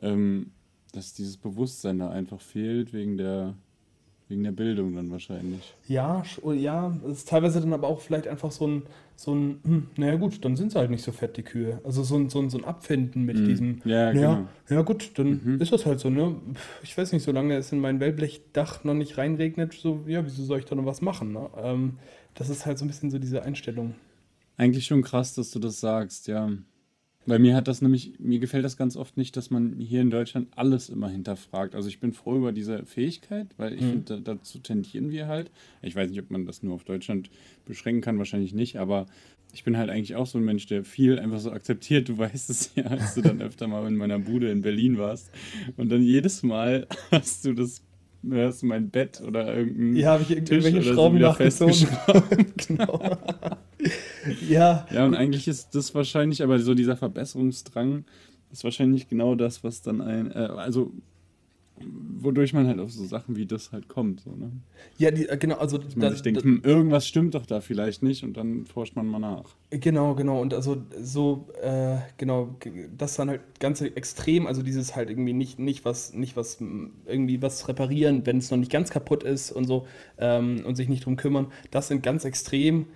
ähm, 0.03 0.51
dass 0.93 1.15
dieses 1.15 1.39
Bewusstsein 1.39 1.99
da 2.01 2.11
einfach 2.11 2.41
fehlt 2.43 2.93
wegen 2.93 3.17
der, 3.17 3.55
wegen 4.29 4.45
der 4.45 4.53
Bildung 4.53 4.95
dann 4.95 5.11
wahrscheinlich. 5.11 5.75
Ja, 5.87 6.23
oh, 6.43 6.53
ja, 6.53 6.95
es 7.07 7.19
ist 7.19 7.29
teilweise 7.29 7.61
dann 7.61 7.73
aber 7.73 7.89
auch 7.89 8.01
vielleicht 8.01 8.29
einfach 8.29 8.53
so 8.53 8.67
ein, 8.67 8.83
so 9.17 9.35
ein, 9.35 9.61
hm, 9.65 9.87
naja 9.97 10.17
gut, 10.17 10.45
dann 10.45 10.57
sind 10.57 10.73
sie 10.73 10.79
halt 10.79 10.91
nicht 10.91 11.03
so 11.03 11.13
fett, 11.13 11.37
die 11.37 11.43
Kühe. 11.43 11.81
Also 11.85 12.03
so 12.03 12.17
ein, 12.17 12.29
so 12.29 12.39
ein, 12.41 12.51
so 12.51 12.59
ein 12.59 12.65
Abfinden 12.65 13.25
mit 13.25 13.39
Mhm. 13.39 13.45
diesem, 13.45 13.83
Ja, 13.85 14.13
ja, 14.13 14.35
genau. 14.35 14.49
ja 14.69 14.83
gut, 14.83 15.13
dann 15.19 15.41
Mhm. 15.45 15.61
ist 15.61 15.73
das 15.73 15.87
halt 15.87 15.99
so, 16.01 16.11
ne? 16.11 16.37
Ich 16.83 16.97
weiß 16.97 17.13
nicht, 17.13 17.23
solange 17.25 17.57
es 17.57 17.73
in 17.73 17.81
mein 17.81 18.01
Wellblechdach 18.01 18.85
noch 18.85 18.95
nicht 18.95 19.17
reinregnet, 19.19 19.73
so, 19.73 20.05
ja, 20.07 20.25
wieso 20.25 20.45
soll 20.45 20.59
ich 20.59 20.65
da 20.67 20.75
noch 20.75 20.87
was 20.87 21.01
machen, 21.01 21.33
ne? 21.33 21.49
Ähm, 21.63 21.99
das 22.35 22.49
ist 22.51 22.67
halt 22.67 22.79
so 22.79 22.85
ein 22.85 22.89
bisschen 22.89 23.11
so 23.11 23.19
diese 23.19 23.43
Einstellung. 23.43 23.95
Eigentlich 24.57 24.87
schon 24.87 25.03
krass, 25.03 25.35
dass 25.35 25.51
du 25.51 25.59
das 25.59 25.81
sagst, 25.81 26.29
ja. 26.29 26.51
Weil 27.29 27.41
mir 27.41 27.55
hat 27.55 27.69
das 27.69 27.83
nämlich, 27.83 28.15
mir 28.19 28.39
gefällt 28.39 28.65
das 28.65 28.77
ganz 28.79 28.97
oft 28.97 29.17
nicht, 29.19 29.37
dass 29.37 29.51
man 29.51 29.79
hier 29.79 30.01
in 30.01 30.09
Deutschland 30.11 30.49
alles 30.57 30.89
immer 30.89 31.09
hinterfragt. 31.11 31.75
Also 31.75 31.89
ich 31.89 32.01
bin 32.01 32.13
froh 32.15 32.37
über 32.37 32.53
diese 32.53 32.87
Fähigkeit, 32.87 33.49
weil 33.59 33.75
ich 33.75 33.83
Mhm. 33.83 33.91
finde, 33.91 34.21
da, 34.23 34.35
dazu 34.35 34.59
tendieren 34.61 35.11
wir 35.11 35.27
halt. 35.27 35.51
Ich 35.83 35.95
weiß 35.95 36.09
nicht, 36.11 36.21
ob 36.21 36.31
man 36.31 36.47
das 36.47 36.63
nur 36.63 36.75
auf 36.75 36.85
Deutschland 36.85 37.29
beschränken 37.67 38.01
kann, 38.01 38.17
wahrscheinlich 38.19 38.55
nicht, 38.55 38.79
aber 38.79 39.07
ich 39.53 39.65
bin 39.65 39.77
halt 39.77 39.91
eigentlich 39.91 40.15
auch 40.15 40.27
so 40.27 40.39
ein 40.39 40.45
Mensch, 40.45 40.67
der 40.67 40.85
viel 40.85 41.19
einfach 41.19 41.41
so 41.41 41.51
akzeptiert. 41.53 42.09
Du 42.09 42.17
weißt 42.19 42.49
es 42.51 42.73
ja, 42.77 42.85
als 42.85 43.15
du 43.15 43.21
dann 43.21 43.43
öfter 43.43 43.69
mal 43.69 43.87
in 43.87 43.97
meiner 43.97 44.19
Bude 44.19 44.51
in 44.51 44.63
Berlin 44.63 44.97
warst. 44.99 45.31
Und 45.77 45.91
dann 45.91 46.03
jedes 46.03 46.43
Mal 46.43 46.87
hast 47.11 47.45
du 47.45 47.53
das, 47.53 47.83
hast 48.31 48.63
du 48.63 48.67
mein 48.67 48.91
Bett 48.91 49.23
oder 49.27 49.55
irgendein 49.57 49.97
Ja, 49.97 50.13
habe 50.13 50.23
ich 50.23 50.29
Tisch 50.29 50.39
irgendwelche 50.51 50.83
so 50.83 50.95
Schrauben 50.95 51.19
nachgezogen. 51.19 51.89
genau. 52.69 53.01
ja, 54.49 54.87
Ja, 54.91 55.05
und 55.05 55.15
eigentlich 55.15 55.49
ist 55.49 55.75
das 55.75 55.95
wahrscheinlich, 55.95 56.43
aber 56.43 56.59
so 56.59 56.75
dieser 56.75 56.97
Verbesserungsdrang 56.97 58.05
ist 58.51 58.65
wahrscheinlich 58.65 59.09
genau 59.09 59.35
das, 59.35 59.63
was 59.63 59.83
dann 59.83 60.01
ein, 60.01 60.31
äh, 60.33 60.35
also 60.57 60.93
wodurch 62.21 62.53
man 62.53 62.67
halt 62.67 62.81
auf 62.81 62.91
so 62.91 63.05
Sachen 63.05 63.37
wie 63.37 63.47
das 63.47 63.73
halt 63.73 63.89
kommt. 63.89 64.21
So, 64.21 64.31
ne? 64.31 64.51
Ja, 64.97 65.11
die, 65.11 65.29
äh, 65.29 65.37
genau, 65.37 65.57
also 65.57 65.79
Dass 65.79 65.97
man 65.97 66.09
da, 66.09 66.13
sich 66.13 66.23
denkt, 66.23 66.43
hm, 66.43 66.63
irgendwas 66.65 67.07
stimmt 67.07 67.35
doch 67.35 67.47
da 67.47 67.61
vielleicht 67.61 68.03
nicht 68.03 68.25
und 68.25 68.37
dann 68.37 68.67
forscht 68.67 68.97
man 68.97 69.07
mal 69.07 69.19
nach. 69.19 69.45
Genau, 69.71 70.15
genau. 70.15 70.41
Und 70.41 70.55
also 70.55 70.83
so, 71.01 71.49
äh, 71.63 71.97
genau, 72.17 72.57
das 72.97 73.17
dann 73.17 73.31
halt 73.31 73.41
ganz 73.61 73.81
extrem, 73.81 74.47
also 74.47 74.63
dieses 74.63 74.97
halt 74.97 75.11
irgendwie 75.11 75.33
nicht, 75.33 75.59
nicht 75.59 75.85
was, 75.85 76.15
nicht 76.15 76.37
was, 76.37 76.59
irgendwie 77.07 77.41
was 77.43 77.69
reparieren, 77.69 78.27
wenn 78.27 78.39
es 78.39 78.51
noch 78.51 78.59
nicht 78.59 78.73
ganz 78.73 78.91
kaputt 78.91 79.23
ist 79.23 79.51
und 79.51 79.65
so 79.67 79.87
ähm, 80.19 80.65
und 80.65 80.77
sich 80.77 80.89
nicht 80.89 81.05
drum 81.05 81.17
kümmern, 81.17 81.49
das 81.71 81.89
sind 81.89 82.03
ganz 82.03 82.25
extrem 82.25 82.87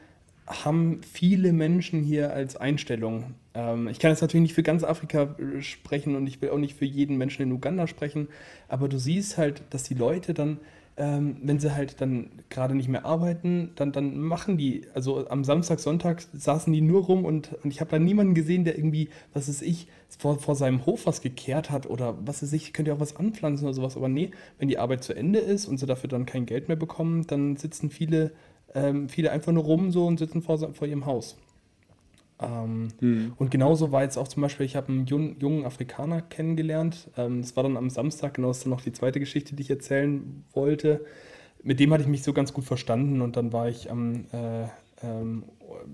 haben 0.46 1.00
viele 1.02 1.52
Menschen 1.52 2.02
hier 2.02 2.32
als 2.32 2.56
Einstellung. 2.56 3.34
Ähm, 3.54 3.88
ich 3.88 3.98
kann 3.98 4.10
jetzt 4.10 4.20
natürlich 4.20 4.42
nicht 4.42 4.54
für 4.54 4.62
ganz 4.62 4.84
Afrika 4.84 5.34
äh, 5.38 5.60
sprechen 5.62 6.16
und 6.16 6.26
ich 6.26 6.40
will 6.40 6.50
auch 6.50 6.58
nicht 6.58 6.76
für 6.76 6.84
jeden 6.84 7.16
Menschen 7.16 7.42
in 7.42 7.52
Uganda 7.52 7.86
sprechen, 7.86 8.28
aber 8.68 8.88
du 8.88 8.98
siehst 8.98 9.38
halt, 9.38 9.62
dass 9.70 9.82
die 9.82 9.94
Leute 9.94 10.34
dann, 10.34 10.58
ähm, 10.96 11.36
wenn 11.42 11.58
sie 11.58 11.74
halt 11.74 12.00
dann 12.00 12.30
gerade 12.50 12.74
nicht 12.74 12.88
mehr 12.88 13.04
arbeiten, 13.04 13.70
dann, 13.76 13.92
dann 13.92 14.18
machen 14.20 14.56
die, 14.56 14.86
also 14.94 15.28
am 15.28 15.44
Samstag, 15.44 15.80
Sonntag 15.80 16.22
saßen 16.32 16.72
die 16.72 16.80
nur 16.80 17.04
rum 17.04 17.24
und, 17.24 17.52
und 17.62 17.70
ich 17.70 17.80
habe 17.80 17.90
da 17.90 17.98
niemanden 17.98 18.34
gesehen, 18.34 18.64
der 18.64 18.76
irgendwie, 18.76 19.08
was 19.32 19.48
ist 19.48 19.62
ich, 19.62 19.88
vor, 20.18 20.38
vor 20.38 20.54
seinem 20.54 20.84
Hof 20.84 21.06
was 21.06 21.22
gekehrt 21.22 21.70
hat 21.70 21.86
oder 21.86 22.16
was 22.24 22.42
ist 22.42 22.52
ich, 22.52 22.72
könnt 22.72 22.88
ihr 22.88 22.94
auch 22.94 23.00
was 23.00 23.16
anpflanzen 23.16 23.66
oder 23.66 23.74
sowas, 23.74 23.96
aber 23.96 24.08
nee, 24.08 24.30
wenn 24.58 24.68
die 24.68 24.78
Arbeit 24.78 25.04
zu 25.04 25.14
Ende 25.14 25.38
ist 25.38 25.66
und 25.66 25.78
sie 25.78 25.86
dafür 25.86 26.08
dann 26.08 26.26
kein 26.26 26.46
Geld 26.46 26.68
mehr 26.68 26.76
bekommen, 26.76 27.26
dann 27.26 27.56
sitzen 27.56 27.90
viele 27.90 28.32
ähm, 28.74 29.08
viele 29.08 29.30
einfach 29.30 29.52
nur 29.52 29.64
rum 29.64 29.90
so 29.90 30.06
und 30.06 30.18
sitzen 30.18 30.42
vor, 30.42 30.58
vor 30.72 30.86
ihrem 30.86 31.06
Haus. 31.06 31.36
Ähm, 32.42 32.88
mhm. 33.00 33.32
Und 33.36 33.50
genauso 33.50 33.92
war 33.92 34.02
jetzt 34.02 34.16
auch 34.16 34.28
zum 34.28 34.42
Beispiel, 34.42 34.66
ich 34.66 34.76
habe 34.76 34.88
einen 34.88 35.06
jungen, 35.06 35.38
jungen 35.40 35.64
Afrikaner 35.64 36.22
kennengelernt. 36.22 37.10
Ähm, 37.16 37.42
das 37.42 37.56
war 37.56 37.62
dann 37.62 37.76
am 37.76 37.90
Samstag, 37.90 38.34
genau, 38.34 38.48
das 38.48 38.58
ist 38.58 38.64
dann 38.64 38.70
noch 38.70 38.80
die 38.80 38.92
zweite 38.92 39.20
Geschichte, 39.20 39.54
die 39.54 39.62
ich 39.62 39.70
erzählen 39.70 40.44
wollte. 40.52 41.04
Mit 41.62 41.80
dem 41.80 41.92
hatte 41.92 42.02
ich 42.02 42.08
mich 42.08 42.22
so 42.22 42.32
ganz 42.32 42.52
gut 42.52 42.64
verstanden 42.64 43.20
und 43.20 43.36
dann 43.36 43.52
war 43.52 43.68
ich 43.68 43.90
am, 43.90 44.24
äh, 44.32 44.64
ähm, 45.02 45.44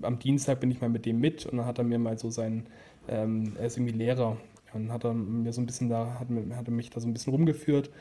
am 0.01 0.19
Dienstag 0.19 0.59
bin 0.59 0.71
ich 0.71 0.81
mal 0.81 0.89
mit 0.89 1.05
dem 1.05 1.19
mit 1.19 1.45
und 1.45 1.57
dann 1.57 1.65
hat 1.65 1.77
er 1.77 1.83
mir 1.83 1.99
mal 1.99 2.17
so 2.17 2.29
sein, 2.29 2.65
ähm, 3.07 3.53
er 3.59 3.67
ist 3.67 3.77
irgendwie 3.77 3.97
Lehrer 3.97 4.37
und 4.73 4.91
hat 4.91 5.03
er 5.03 5.13
mir 5.13 5.53
so 5.53 5.61
ein 5.61 5.65
bisschen 5.65 5.89
da, 5.89 6.19
hat, 6.19 6.27
hat 6.55 6.67
er 6.67 6.73
mich 6.73 6.89
da 6.89 6.99
so 6.99 7.07
ein 7.07 7.13
bisschen 7.13 7.33
rumgeführt 7.33 7.91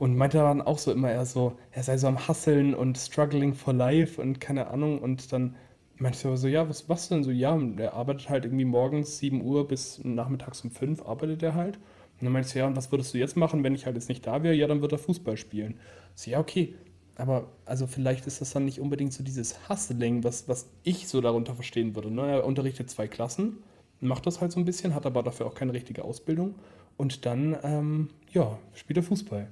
und 0.00 0.16
meinte 0.16 0.38
dann 0.38 0.62
auch 0.62 0.78
so 0.78 0.92
immer, 0.92 1.10
er 1.10 1.26
so, 1.26 1.58
er 1.72 1.82
sei 1.82 1.98
so 1.98 2.06
am 2.06 2.26
Hasseln 2.26 2.74
und 2.74 2.96
struggling 2.96 3.52
for 3.52 3.74
life 3.74 4.20
und 4.20 4.40
keine 4.40 4.68
Ahnung. 4.68 4.98
Und 4.98 5.30
dann 5.30 5.56
meinte 6.00 6.16
ich 6.16 6.40
so, 6.40 6.48
ja, 6.48 6.68
was, 6.68 6.88
was 6.88 7.08
denn 7.08 7.22
so? 7.22 7.30
Ja, 7.30 7.56
der 7.56 7.94
arbeitet 7.94 8.28
halt 8.28 8.44
irgendwie 8.44 8.64
morgens 8.64 9.18
7 9.18 9.42
Uhr 9.42 9.68
bis 9.68 10.02
nachmittags 10.02 10.62
um 10.62 10.70
5 10.70 11.02
arbeitet 11.02 11.42
er 11.42 11.54
halt. 11.54 11.76
Und 11.76 12.24
dann 12.24 12.32
meinte 12.32 12.48
ich 12.48 12.52
so, 12.52 12.58
ja, 12.58 12.66
und 12.66 12.76
was 12.76 12.90
würdest 12.90 13.14
du 13.14 13.18
jetzt 13.18 13.36
machen, 13.36 13.62
wenn 13.64 13.74
ich 13.74 13.86
halt 13.86 13.96
jetzt 13.96 14.08
nicht 14.08 14.26
da 14.26 14.42
wäre? 14.42 14.54
Ja, 14.54 14.66
dann 14.66 14.82
wird 14.82 14.92
er 14.92 14.98
Fußball 14.98 15.36
spielen. 15.36 15.78
So, 16.14 16.30
ja, 16.30 16.38
okay. 16.38 16.74
Aber 17.16 17.48
also 17.66 17.86
vielleicht 17.86 18.26
ist 18.26 18.40
das 18.40 18.52
dann 18.52 18.64
nicht 18.64 18.80
unbedingt 18.80 19.12
so 19.12 19.22
dieses 19.22 19.68
Hustling, 19.68 20.24
was, 20.24 20.48
was 20.48 20.70
ich 20.84 21.06
so 21.06 21.20
darunter 21.20 21.54
verstehen 21.54 21.94
würde. 21.94 22.10
Ne? 22.10 22.30
Er 22.30 22.46
unterrichtet 22.46 22.88
zwei 22.88 23.08
Klassen, 23.08 23.58
macht 24.00 24.26
das 24.26 24.40
halt 24.40 24.52
so 24.52 24.60
ein 24.60 24.64
bisschen, 24.64 24.94
hat 24.94 25.04
aber 25.04 25.22
dafür 25.22 25.46
auch 25.46 25.54
keine 25.54 25.74
richtige 25.74 26.04
Ausbildung. 26.04 26.54
Und 26.96 27.26
dann, 27.26 27.56
ähm, 27.62 28.08
ja, 28.32 28.58
spielt 28.74 28.96
er 28.96 29.02
Fußball. 29.02 29.48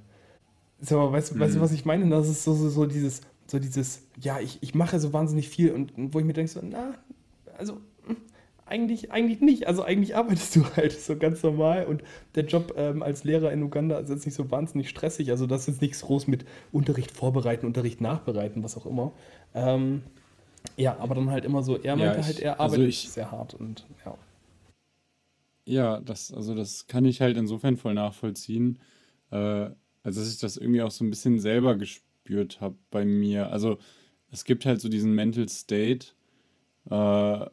So, 0.81 1.11
weißt, 1.11 1.35
mhm. 1.35 1.39
weißt 1.39 1.55
du, 1.55 1.59
mhm. 1.59 1.63
was 1.63 1.71
ich 1.71 1.85
meine? 1.85 2.09
Das 2.09 2.27
ist 2.27 2.43
so, 2.43 2.53
so, 2.53 2.69
so 2.69 2.85
dieses, 2.85 3.21
so 3.49 3.59
dieses, 3.59 4.07
ja, 4.19 4.39
ich, 4.39 4.59
ich 4.61 4.75
mache 4.75 4.99
so 4.99 5.13
wahnsinnig 5.13 5.49
viel 5.49 5.71
und 5.71 5.91
wo 5.95 6.19
ich 6.19 6.25
mir 6.25 6.33
denke, 6.33 6.51
so, 6.51 6.59
na, 6.63 6.93
also 7.57 7.81
hm, 8.05 8.17
eigentlich, 8.65 9.11
eigentlich 9.11 9.41
nicht. 9.41 9.67
Also 9.67 9.83
eigentlich 9.83 10.15
arbeitest 10.15 10.55
du 10.55 10.65
halt 10.75 10.93
so 10.93 11.17
ganz 11.17 11.43
normal 11.43 11.85
und 11.85 12.03
der 12.35 12.45
Job 12.45 12.73
ähm, 12.77 13.03
als 13.03 13.23
Lehrer 13.23 13.51
in 13.51 13.63
Uganda 13.63 13.97
ist 13.99 14.09
jetzt 14.09 14.25
nicht 14.25 14.35
so 14.35 14.51
wahnsinnig 14.51 14.89
stressig. 14.89 15.31
Also 15.31 15.47
das 15.47 15.67
ist 15.67 15.81
nichts 15.81 16.01
groß 16.01 16.27
mit 16.27 16.45
Unterricht 16.71 17.11
vorbereiten, 17.11 17.65
Unterricht 17.65 18.01
nachbereiten, 18.01 18.63
was 18.63 18.77
auch 18.77 18.85
immer. 18.85 19.11
Ähm, 19.53 20.03
ja, 20.77 20.97
aber 20.99 21.15
dann 21.15 21.31
halt 21.31 21.45
immer 21.45 21.63
so, 21.63 21.77
er 21.77 21.95
meinte 21.95 22.15
ja, 22.15 22.19
ich, 22.19 22.25
halt, 22.25 22.39
er 22.39 22.59
also 22.59 22.75
arbeitet 22.75 22.79
also 22.79 22.89
ich, 22.89 23.09
sehr 23.09 23.31
hart 23.31 23.53
und 23.53 23.85
ja. 24.05 24.17
Ja, 25.65 25.99
das, 25.99 26.33
also 26.33 26.55
das 26.55 26.87
kann 26.87 27.05
ich 27.05 27.21
halt 27.21 27.37
insofern 27.37 27.77
voll 27.77 27.93
nachvollziehen. 27.93 28.79
Äh, 29.31 29.69
also, 30.01 30.21
dass 30.21 30.31
ich 30.33 30.39
das 30.39 30.57
irgendwie 30.57 30.81
auch 30.81 30.91
so 30.91 31.03
ein 31.03 31.09
bisschen 31.09 31.39
selber 31.39 31.75
gespürt 31.75 32.08
habe 32.37 32.75
bei 32.91 33.05
mir. 33.05 33.51
Also, 33.51 33.77
es 34.31 34.45
gibt 34.45 34.65
halt 34.65 34.81
so 34.81 34.89
diesen 34.89 35.13
Mental 35.13 35.49
State 35.49 36.07
äh, 36.89 37.45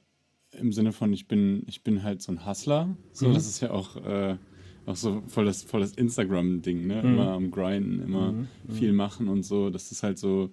im 0.53 0.73
Sinne 0.73 0.93
von, 0.93 1.13
ich 1.13 1.29
bin, 1.29 1.65
ich 1.67 1.83
bin 1.83 2.03
halt 2.03 2.23
so 2.23 2.33
ein 2.33 2.47
Hustler. 2.47 2.97
So, 3.13 3.29
mhm. 3.29 3.35
das 3.35 3.47
ist 3.47 3.61
ja 3.61 3.71
auch, 3.71 3.97
äh, 3.97 4.37
auch 4.87 4.97
so 4.97 5.23
voll 5.27 5.45
das, 5.45 5.63
voll 5.63 5.81
das 5.81 5.93
Instagram-Ding, 5.93 6.87
ne? 6.87 7.03
Mhm. 7.03 7.09
Immer 7.09 7.29
am 7.33 7.51
Grinden, 7.51 8.03
immer 8.03 8.33
mhm. 8.33 8.49
mhm. 8.67 8.73
viel 8.73 8.93
machen 8.93 9.29
und 9.29 9.43
so. 9.43 9.71
Das 9.71 9.93
ist 9.93 10.03
halt 10.03 10.19
so, 10.19 10.51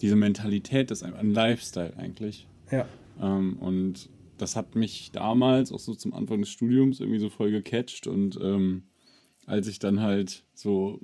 diese 0.00 0.16
Mentalität 0.16 0.90
ist 0.90 1.02
ein 1.02 1.30
Lifestyle 1.30 1.96
eigentlich. 1.96 2.46
Ja. 2.70 2.86
Ähm, 3.20 3.56
und 3.58 4.08
das 4.38 4.56
hat 4.56 4.74
mich 4.74 5.12
damals 5.12 5.72
auch 5.72 5.78
so 5.78 5.94
zum 5.94 6.14
Anfang 6.14 6.40
des 6.40 6.50
Studiums 6.50 7.00
irgendwie 7.00 7.20
so 7.20 7.30
voll 7.30 7.50
gecatcht 7.50 8.06
und 8.06 8.38
ähm, 8.42 8.84
als 9.46 9.66
ich 9.68 9.78
dann 9.78 10.00
halt 10.00 10.44
so 10.54 11.00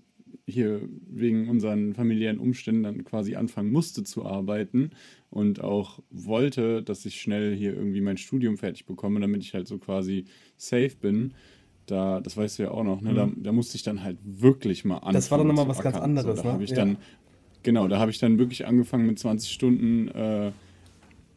hier 0.48 0.80
wegen 1.08 1.48
unseren 1.48 1.94
familiären 1.94 2.38
Umständen 2.38 2.82
dann 2.82 3.04
quasi 3.04 3.36
anfangen 3.36 3.70
musste 3.70 4.02
zu 4.02 4.24
arbeiten 4.24 4.90
und 5.30 5.62
auch 5.62 6.00
wollte, 6.10 6.82
dass 6.82 7.04
ich 7.04 7.20
schnell 7.20 7.54
hier 7.54 7.74
irgendwie 7.74 8.00
mein 8.00 8.16
Studium 8.16 8.56
fertig 8.56 8.86
bekomme, 8.86 9.20
damit 9.20 9.42
ich 9.42 9.54
halt 9.54 9.68
so 9.68 9.78
quasi 9.78 10.24
safe 10.56 10.96
bin. 11.00 11.34
Da, 11.86 12.20
das 12.20 12.36
weißt 12.36 12.58
du 12.58 12.64
ja 12.64 12.70
auch 12.70 12.84
noch, 12.84 13.00
ne? 13.00 13.12
Mhm. 13.12 13.16
Da, 13.16 13.30
da, 13.36 13.52
musste 13.52 13.76
ich 13.76 13.82
dann 13.82 14.02
halt 14.02 14.18
wirklich 14.22 14.84
mal 14.84 14.96
anfangen. 14.96 15.14
Das 15.14 15.30
war 15.30 15.38
dann 15.38 15.46
nochmal 15.46 15.68
was 15.68 15.80
ganz 15.80 15.96
anderes, 15.96 16.38
so, 16.38 16.42
da 16.42 16.56
ne? 16.56 16.64
ich 16.64 16.70
ja. 16.70 16.76
dann, 16.76 16.98
genau, 17.62 17.88
da 17.88 17.98
habe 17.98 18.10
ich 18.10 18.18
dann 18.18 18.38
wirklich 18.38 18.66
angefangen 18.66 19.06
mit 19.06 19.18
20 19.18 19.50
Stunden 19.50 20.08
äh, 20.08 20.52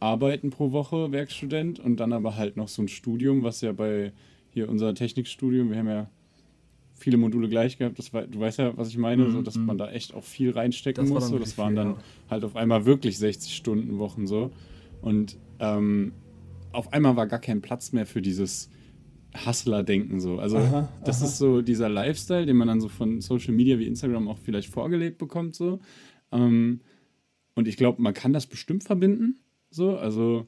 Arbeiten 0.00 0.50
pro 0.50 0.72
Woche, 0.72 1.12
Werkstudent, 1.12 1.78
und 1.78 2.00
dann 2.00 2.12
aber 2.12 2.36
halt 2.36 2.56
noch 2.56 2.68
so 2.68 2.82
ein 2.82 2.88
Studium, 2.88 3.42
was 3.42 3.60
ja 3.60 3.72
bei 3.72 4.12
hier 4.50 4.68
unser 4.68 4.94
Technikstudium, 4.94 5.70
wir 5.70 5.78
haben 5.78 5.88
ja 5.88 6.10
viele 7.02 7.16
Module 7.16 7.48
gleich 7.48 7.78
gehabt. 7.78 7.98
Das 7.98 8.12
war, 8.12 8.26
du 8.26 8.38
weißt 8.40 8.58
ja, 8.58 8.76
was 8.76 8.88
ich 8.88 8.96
meine, 8.96 9.24
mhm. 9.24 9.32
so, 9.32 9.42
dass 9.42 9.56
man 9.56 9.76
mhm. 9.76 9.78
da 9.78 9.90
echt 9.90 10.14
auch 10.14 10.24
viel 10.24 10.50
reinstecken 10.50 11.04
das 11.04 11.12
muss. 11.12 11.28
So. 11.28 11.38
Das 11.38 11.58
waren 11.58 11.74
dann 11.74 11.96
halt 12.30 12.44
auf 12.44 12.56
einmal 12.56 12.86
wirklich 12.86 13.18
60 13.18 13.54
Stunden 13.54 13.98
Wochen 13.98 14.26
so. 14.26 14.50
Und 15.00 15.36
ähm, 15.58 16.12
auf 16.72 16.92
einmal 16.92 17.16
war 17.16 17.26
gar 17.26 17.40
kein 17.40 17.60
Platz 17.60 17.92
mehr 17.92 18.06
für 18.06 18.22
dieses 18.22 18.70
Hustler-Denken 19.46 20.20
so. 20.20 20.38
Also 20.38 20.58
aha, 20.58 20.88
das 21.04 21.18
aha. 21.18 21.26
ist 21.26 21.38
so 21.38 21.62
dieser 21.62 21.88
Lifestyle, 21.88 22.46
den 22.46 22.56
man 22.56 22.68
dann 22.68 22.80
so 22.80 22.88
von 22.88 23.20
Social 23.20 23.52
Media 23.52 23.78
wie 23.78 23.86
Instagram 23.86 24.28
auch 24.28 24.38
vielleicht 24.38 24.68
vorgelebt 24.68 25.18
bekommt 25.18 25.54
so. 25.54 25.80
Ähm, 26.30 26.80
und 27.54 27.68
ich 27.68 27.76
glaube, 27.76 28.00
man 28.00 28.14
kann 28.14 28.32
das 28.32 28.46
bestimmt 28.46 28.84
verbinden 28.84 29.40
so. 29.70 29.96
Also 29.96 30.46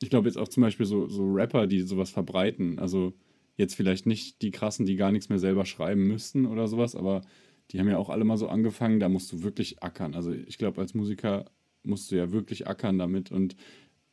ich 0.00 0.10
glaube 0.10 0.28
jetzt 0.28 0.36
auch 0.36 0.48
zum 0.48 0.62
Beispiel 0.62 0.86
so, 0.86 1.08
so 1.08 1.30
Rapper, 1.32 1.66
die 1.66 1.80
sowas 1.80 2.10
verbreiten. 2.10 2.78
Also 2.78 3.14
Jetzt 3.58 3.74
vielleicht 3.74 4.06
nicht 4.06 4.40
die 4.40 4.52
krassen, 4.52 4.86
die 4.86 4.96
gar 4.96 5.12
nichts 5.12 5.28
mehr 5.28 5.38
selber 5.38 5.66
schreiben 5.66 6.06
müssten 6.06 6.46
oder 6.46 6.68
sowas, 6.68 6.94
aber 6.94 7.22
die 7.70 7.80
haben 7.80 7.88
ja 7.88 7.98
auch 7.98 8.08
alle 8.08 8.24
mal 8.24 8.38
so 8.38 8.48
angefangen, 8.48 9.00
da 9.00 9.08
musst 9.10 9.30
du 9.32 9.42
wirklich 9.42 9.82
ackern. 9.82 10.14
Also 10.14 10.32
ich 10.32 10.56
glaube, 10.56 10.80
als 10.80 10.94
Musiker 10.94 11.44
musst 11.82 12.10
du 12.10 12.16
ja 12.16 12.32
wirklich 12.32 12.68
ackern 12.68 12.98
damit 12.98 13.30
und 13.30 13.56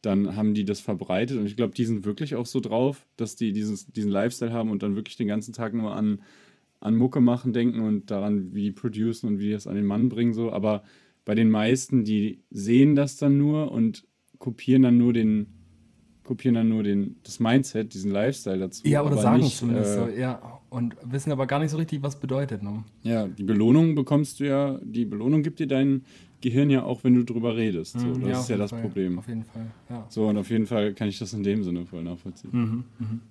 dann 0.02 0.36
haben 0.36 0.56
die 0.56 0.66
das 0.66 0.82
verbreitet 0.82 1.38
und 1.38 1.46
ich 1.46 1.56
glaube, 1.56 1.74
die 1.74 1.86
sind 1.86 2.06
wirklich 2.06 2.36
auch 2.36 2.48
so 2.48 2.60
drauf, 2.60 3.08
dass 3.18 3.36
die 3.36 3.54
dieses, 3.54 3.86
diesen 3.88 4.12
Lifestyle 4.12 4.52
haben 4.52 4.72
und 4.72 4.84
dann 4.84 4.96
wirklich 4.96 5.16
den 5.16 5.28
ganzen 5.28 5.54
Tag 5.54 5.74
nur 5.74 5.96
an, 5.96 6.22
an 6.80 6.96
Mucke 6.96 7.22
machen 7.22 7.54
denken 7.54 7.82
und 7.82 8.12
daran, 8.12 8.54
wie 8.54 8.64
die 8.64 8.72
producen 8.72 9.28
und 9.28 9.40
wie 9.40 9.46
die 9.46 9.52
das 9.52 9.68
an 9.68 9.76
den 9.76 9.86
Mann 9.86 10.10
bringen, 10.10 10.34
so. 10.34 10.52
Aber 10.52 10.84
bei 11.24 11.34
den 11.34 11.50
meisten, 11.50 12.04
die 12.04 12.42
sehen 12.50 12.96
das 12.96 13.18
dann 13.18 13.38
nur 13.38 13.72
und 13.72 14.08
kopieren 14.38 14.84
dann 14.84 14.98
nur 14.98 15.14
den, 15.14 15.48
kopieren 16.26 16.56
dann 16.56 16.70
nur 16.70 16.84
den, 16.84 17.16
das 17.24 17.40
Mindset, 17.40 17.94
diesen 17.94 18.12
Lifestyle 18.12 18.60
dazu. 18.60 18.86
Ja, 18.86 19.02
oder 19.04 19.18
sagen 19.18 19.44
es 19.44 19.58
zumindest 19.58 19.98
äh, 19.98 20.00
so, 20.00 20.08
ja. 20.10 20.60
Und 20.70 20.98
wissen 21.04 21.32
aber 21.32 21.48
gar 21.48 21.60
nicht 21.60 21.72
so 21.72 21.78
richtig, 21.78 22.04
was 22.04 22.18
bedeutet. 22.18 22.62
Ne? 22.62 22.84
Ja, 23.04 23.28
die 23.28 23.44
Belohnung 23.44 23.96
bekommst 23.96 24.40
du 24.40 24.46
ja, 24.46 24.80
die 24.84 25.06
Belohnung 25.06 25.44
gibt 25.44 25.60
dir 25.60 25.68
dein 25.68 26.04
Gehirn 26.42 26.70
ja 26.70 26.84
auch, 26.84 27.04
wenn 27.04 27.16
du 27.16 27.24
drüber 27.24 27.56
redest. 27.56 28.00
So. 28.00 28.06
Mhm, 28.06 28.22
das 28.22 28.30
ja, 28.30 28.40
ist 28.40 28.50
ja 28.50 28.58
das 28.58 28.72
Fall, 28.72 28.82
Problem. 28.82 29.20
Auf 29.20 29.28
jeden 29.28 29.46
Fall, 29.46 29.68
ja. 29.90 30.06
So, 30.10 30.28
und 30.28 30.38
auf 30.38 30.50
jeden 30.50 30.66
Fall 30.66 30.94
kann 30.94 31.08
ich 31.08 31.18
das 31.18 31.34
in 31.34 31.44
dem 31.44 31.64
Sinne 31.64 31.86
voll 31.86 32.04
nachvollziehen. 32.04 32.50
Mhm, 32.52 32.84
mhm. 33.00 33.22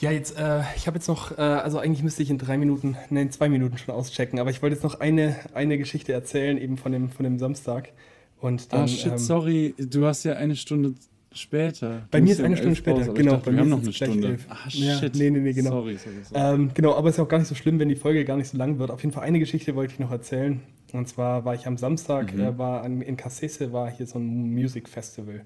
Ja, 0.00 0.10
jetzt, 0.10 0.36
äh, 0.36 0.62
ich 0.76 0.86
habe 0.86 0.96
jetzt 0.96 1.06
noch, 1.06 1.38
äh, 1.38 1.40
also 1.40 1.78
eigentlich 1.78 2.02
müsste 2.02 2.22
ich 2.22 2.30
in 2.30 2.38
drei 2.38 2.58
Minuten, 2.58 2.96
nein, 3.10 3.30
zwei 3.30 3.48
Minuten 3.48 3.78
schon 3.78 3.94
auschecken, 3.94 4.40
aber 4.40 4.50
ich 4.50 4.60
wollte 4.60 4.74
jetzt 4.74 4.82
noch 4.82 4.98
eine, 4.98 5.36
eine 5.54 5.78
Geschichte 5.78 6.12
erzählen, 6.12 6.58
eben 6.58 6.76
von 6.76 6.90
dem, 6.90 7.10
von 7.10 7.24
dem 7.24 7.38
Samstag. 7.38 7.92
Und 8.40 8.72
dann, 8.72 8.82
ah, 8.82 8.88
shit, 8.88 9.12
ähm, 9.12 9.18
sorry, 9.18 9.74
du 9.78 10.04
hast 10.04 10.24
ja 10.24 10.34
eine 10.34 10.56
Stunde 10.56 10.94
später. 11.34 12.06
Bei 12.10 12.20
mir 12.20 12.32
ist 12.32 12.40
eine 12.40 12.56
Stunde 12.56 12.76
später, 12.76 12.98
Pause, 12.98 13.12
genau. 13.14 13.32
Dachte, 13.32 13.50
bei 13.50 13.52
wir 13.52 13.60
haben 13.60 13.68
noch 13.68 13.82
eine 13.82 13.92
Stunde. 13.92 14.38
Ach, 14.48 14.70
shit. 14.70 14.80
Ja, 14.82 15.00
nee, 15.14 15.30
nee, 15.30 15.40
nee, 15.40 15.52
genau. 15.52 15.70
Sorry, 15.70 15.96
sorry, 15.96 16.16
sorry. 16.22 16.54
Ähm, 16.54 16.70
genau, 16.74 16.94
aber 16.94 17.08
es 17.08 17.16
ist 17.16 17.20
auch 17.20 17.28
gar 17.28 17.38
nicht 17.38 17.48
so 17.48 17.54
schlimm, 17.54 17.78
wenn 17.78 17.88
die 17.88 17.96
Folge 17.96 18.24
gar 18.24 18.36
nicht 18.36 18.48
so 18.48 18.56
lang 18.56 18.78
wird. 18.78 18.90
Auf 18.90 19.02
jeden 19.02 19.12
Fall 19.12 19.24
eine 19.24 19.38
Geschichte 19.38 19.74
wollte 19.74 19.94
ich 19.94 19.98
noch 19.98 20.10
erzählen. 20.10 20.60
Und 20.92 21.08
zwar 21.08 21.44
war 21.44 21.54
ich 21.54 21.66
am 21.66 21.76
Samstag, 21.76 22.32
mhm. 22.34 22.40
äh, 22.40 22.58
war 22.58 22.82
an, 22.82 23.02
in 23.02 23.16
Cassese, 23.16 23.72
war 23.72 23.90
hier 23.90 24.06
so 24.06 24.18
ein 24.18 24.52
Music 24.52 24.88
Festival. 24.88 25.42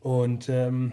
Und 0.00 0.48
ähm, 0.48 0.92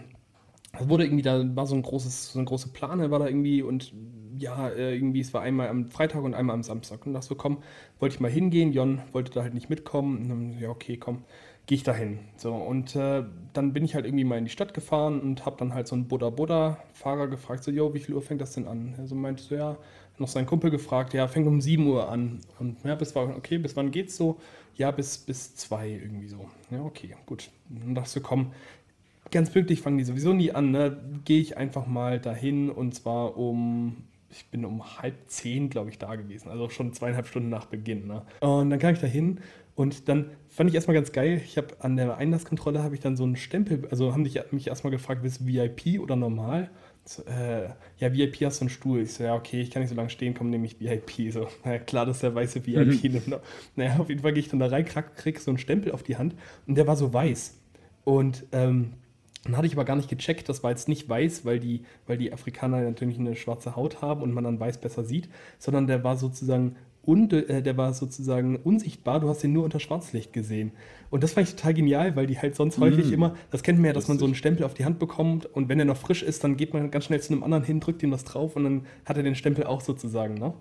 es 0.78 0.88
wurde 0.88 1.04
irgendwie, 1.04 1.22
da 1.22 1.44
war 1.56 1.66
so 1.66 1.74
ein 1.74 1.82
großes, 1.82 2.32
so 2.32 2.38
eine 2.38 2.46
große 2.46 2.70
Plane 2.70 3.10
war 3.10 3.18
da 3.18 3.26
irgendwie 3.26 3.62
und 3.62 3.92
ja, 4.36 4.68
äh, 4.68 4.94
irgendwie, 4.94 5.20
es 5.20 5.34
war 5.34 5.42
einmal 5.42 5.68
am 5.68 5.90
Freitag 5.90 6.22
und 6.22 6.34
einmal 6.34 6.54
am 6.54 6.62
Samstag. 6.62 7.06
Und 7.06 7.14
dachte 7.14 7.26
so, 7.26 7.34
komm, 7.34 7.58
wollte 7.98 8.14
ich 8.14 8.20
mal 8.20 8.30
hingehen. 8.30 8.72
Jon 8.72 9.00
wollte 9.12 9.32
da 9.32 9.42
halt 9.42 9.54
nicht 9.54 9.70
mitkommen. 9.70 10.18
Und 10.18 10.28
dann, 10.28 10.58
ja, 10.60 10.68
okay, 10.68 10.96
komm, 10.96 11.24
gehe 11.68 11.76
ich 11.76 11.82
da 11.84 11.94
hin. 11.94 12.18
So, 12.36 12.54
und 12.54 12.96
äh, 12.96 13.22
dann 13.52 13.74
bin 13.74 13.84
ich 13.84 13.94
halt 13.94 14.06
irgendwie 14.06 14.24
mal 14.24 14.38
in 14.38 14.46
die 14.46 14.50
Stadt 14.50 14.72
gefahren 14.72 15.20
und 15.20 15.44
habe 15.44 15.56
dann 15.58 15.74
halt 15.74 15.86
so 15.86 15.94
einen 15.94 16.08
Buddha-Buddha-Fahrer 16.08 17.28
gefragt, 17.28 17.62
so, 17.62 17.70
jo, 17.70 17.92
wie 17.92 17.98
viel 17.98 18.14
Uhr 18.14 18.22
fängt 18.22 18.40
das 18.40 18.54
denn 18.54 18.66
an? 18.66 18.94
Er 18.96 19.06
so 19.06 19.14
meinte 19.14 19.42
so, 19.42 19.54
ja, 19.54 19.76
noch 20.16 20.28
seinen 20.28 20.46
Kumpel 20.46 20.70
gefragt, 20.70 21.12
ja, 21.12 21.28
fängt 21.28 21.46
um 21.46 21.60
7 21.60 21.86
Uhr 21.86 22.08
an. 22.08 22.40
Und 22.58 22.82
ja, 22.84 22.94
bis 22.94 23.14
war, 23.14 23.28
okay, 23.36 23.58
bis 23.58 23.76
wann 23.76 23.90
geht's 23.90 24.16
so? 24.16 24.40
Ja, 24.76 24.90
bis, 24.90 25.18
bis 25.18 25.56
2 25.56 25.90
irgendwie 25.90 26.28
so. 26.28 26.48
Ja, 26.70 26.80
okay, 26.80 27.14
gut. 27.26 27.50
Dann 27.68 27.94
dachte 27.94 28.06
ich 28.06 28.12
so, 28.14 28.20
komm, 28.22 28.52
ganz 29.30 29.50
pünktlich 29.50 29.82
fangen 29.82 29.98
die 29.98 30.04
sowieso 30.04 30.32
nie 30.32 30.52
an, 30.52 30.70
ne? 30.70 30.98
Gehe 31.26 31.40
ich 31.40 31.58
einfach 31.58 31.86
mal 31.86 32.18
dahin 32.18 32.70
und 32.70 32.94
zwar 32.94 33.36
um 33.36 34.04
ich 34.30 34.44
bin 34.46 34.64
um 34.64 34.98
halb 34.98 35.14
zehn, 35.28 35.70
glaube 35.70 35.88
ich, 35.88 35.98
da 35.98 36.14
gewesen. 36.14 36.50
Also 36.50 36.68
schon 36.68 36.92
zweieinhalb 36.92 37.26
Stunden 37.26 37.48
nach 37.48 37.64
Beginn. 37.64 38.06
Ne? 38.06 38.22
Und 38.40 38.68
dann 38.68 38.78
kam 38.78 38.92
ich 38.92 39.00
da 39.00 39.06
hin 39.06 39.40
und 39.78 40.08
dann 40.08 40.32
fand 40.48 40.68
ich 40.68 40.74
erstmal 40.74 40.96
ganz 40.96 41.12
geil. 41.12 41.40
Ich 41.44 41.56
habe 41.56 41.68
an 41.78 41.96
der 41.96 42.16
Einlasskontrolle 42.16 42.82
habe 42.82 42.96
ich 42.96 43.00
dann 43.00 43.16
so 43.16 43.22
einen 43.22 43.36
Stempel, 43.36 43.86
also 43.92 44.12
haben 44.12 44.24
dich, 44.24 44.36
mich 44.50 44.66
erstmal 44.66 44.90
gefragt, 44.90 45.22
bist 45.22 45.40
du 45.40 45.46
VIP 45.46 46.00
oder 46.00 46.16
normal? 46.16 46.68
So, 47.04 47.22
äh, 47.22 47.68
ja, 47.98 48.12
VIP 48.12 48.44
hast 48.44 48.58
du 48.58 48.64
einen 48.64 48.70
Stuhl. 48.70 49.02
Ich 49.02 49.14
so, 49.14 49.22
ja, 49.22 49.36
okay, 49.36 49.60
ich 49.60 49.70
kann 49.70 49.80
nicht 49.82 49.90
so 49.90 49.94
lange 49.94 50.10
stehen, 50.10 50.34
komm, 50.34 50.50
nehme 50.50 50.66
ich 50.66 50.80
VIP. 50.80 51.32
So, 51.32 51.46
naja, 51.64 51.78
klar, 51.78 52.06
dass 52.06 52.18
der 52.18 52.34
weiße 52.34 52.66
VIP 52.66 53.04
mhm. 53.04 53.12
nimmt. 53.12 53.40
Naja, 53.76 53.98
auf 54.00 54.08
jeden 54.08 54.20
Fall 54.20 54.32
gehe 54.32 54.40
ich 54.40 54.48
dann 54.48 54.58
da 54.58 54.66
rein, 54.66 54.84
krieg, 54.84 55.14
krieg 55.14 55.38
so 55.38 55.52
einen 55.52 55.58
Stempel 55.58 55.92
auf 55.92 56.02
die 56.02 56.16
Hand 56.16 56.34
und 56.66 56.74
der 56.74 56.88
war 56.88 56.96
so 56.96 57.12
weiß. 57.12 57.54
Und 58.02 58.46
ähm, 58.50 58.94
dann 59.44 59.56
hatte 59.56 59.68
ich 59.68 59.74
aber 59.74 59.84
gar 59.84 59.94
nicht 59.94 60.10
gecheckt, 60.10 60.48
das 60.48 60.64
war 60.64 60.72
jetzt 60.72 60.88
nicht 60.88 61.08
weiß, 61.08 61.44
weil 61.44 61.60
die, 61.60 61.84
weil 62.08 62.18
die 62.18 62.32
Afrikaner 62.32 62.80
natürlich 62.80 63.20
eine 63.20 63.36
schwarze 63.36 63.76
Haut 63.76 64.02
haben 64.02 64.22
und 64.22 64.32
man 64.32 64.42
dann 64.42 64.58
weiß 64.58 64.78
besser 64.78 65.04
sieht, 65.04 65.28
sondern 65.60 65.86
der 65.86 66.02
war 66.02 66.16
sozusagen 66.16 66.74
und 67.08 67.32
äh, 67.32 67.62
der 67.62 67.78
war 67.78 67.94
sozusagen 67.94 68.56
unsichtbar, 68.56 69.18
du 69.18 69.30
hast 69.30 69.42
ihn 69.42 69.54
nur 69.54 69.64
unter 69.64 69.80
Schwarzlicht 69.80 70.34
gesehen. 70.34 70.72
Und 71.08 71.22
das 71.22 71.32
fand 71.32 71.48
ich 71.48 71.54
total 71.54 71.72
genial, 71.72 72.16
weil 72.16 72.26
die 72.26 72.38
halt 72.38 72.54
sonst 72.54 72.76
mm. 72.76 72.82
häufig 72.82 73.12
immer, 73.12 73.34
das 73.50 73.62
kennt 73.62 73.78
man 73.78 73.86
ja, 73.86 73.92
dass 73.94 74.08
man 74.08 74.18
so 74.18 74.26
einen 74.26 74.34
Stempel 74.34 74.66
auf 74.66 74.74
die 74.74 74.84
Hand 74.84 74.98
bekommt 74.98 75.46
und 75.46 75.70
wenn 75.70 75.78
er 75.78 75.86
noch 75.86 75.96
frisch 75.96 76.22
ist, 76.22 76.44
dann 76.44 76.58
geht 76.58 76.74
man 76.74 76.90
ganz 76.90 77.06
schnell 77.06 77.18
zu 77.18 77.32
einem 77.32 77.42
anderen 77.44 77.64
hin, 77.64 77.80
drückt 77.80 78.02
ihm 78.02 78.10
was 78.10 78.24
drauf 78.24 78.56
und 78.56 78.64
dann 78.64 78.82
hat 79.06 79.16
er 79.16 79.22
den 79.22 79.34
Stempel 79.34 79.64
auch 79.64 79.80
sozusagen, 79.80 80.34
ne? 80.34 80.52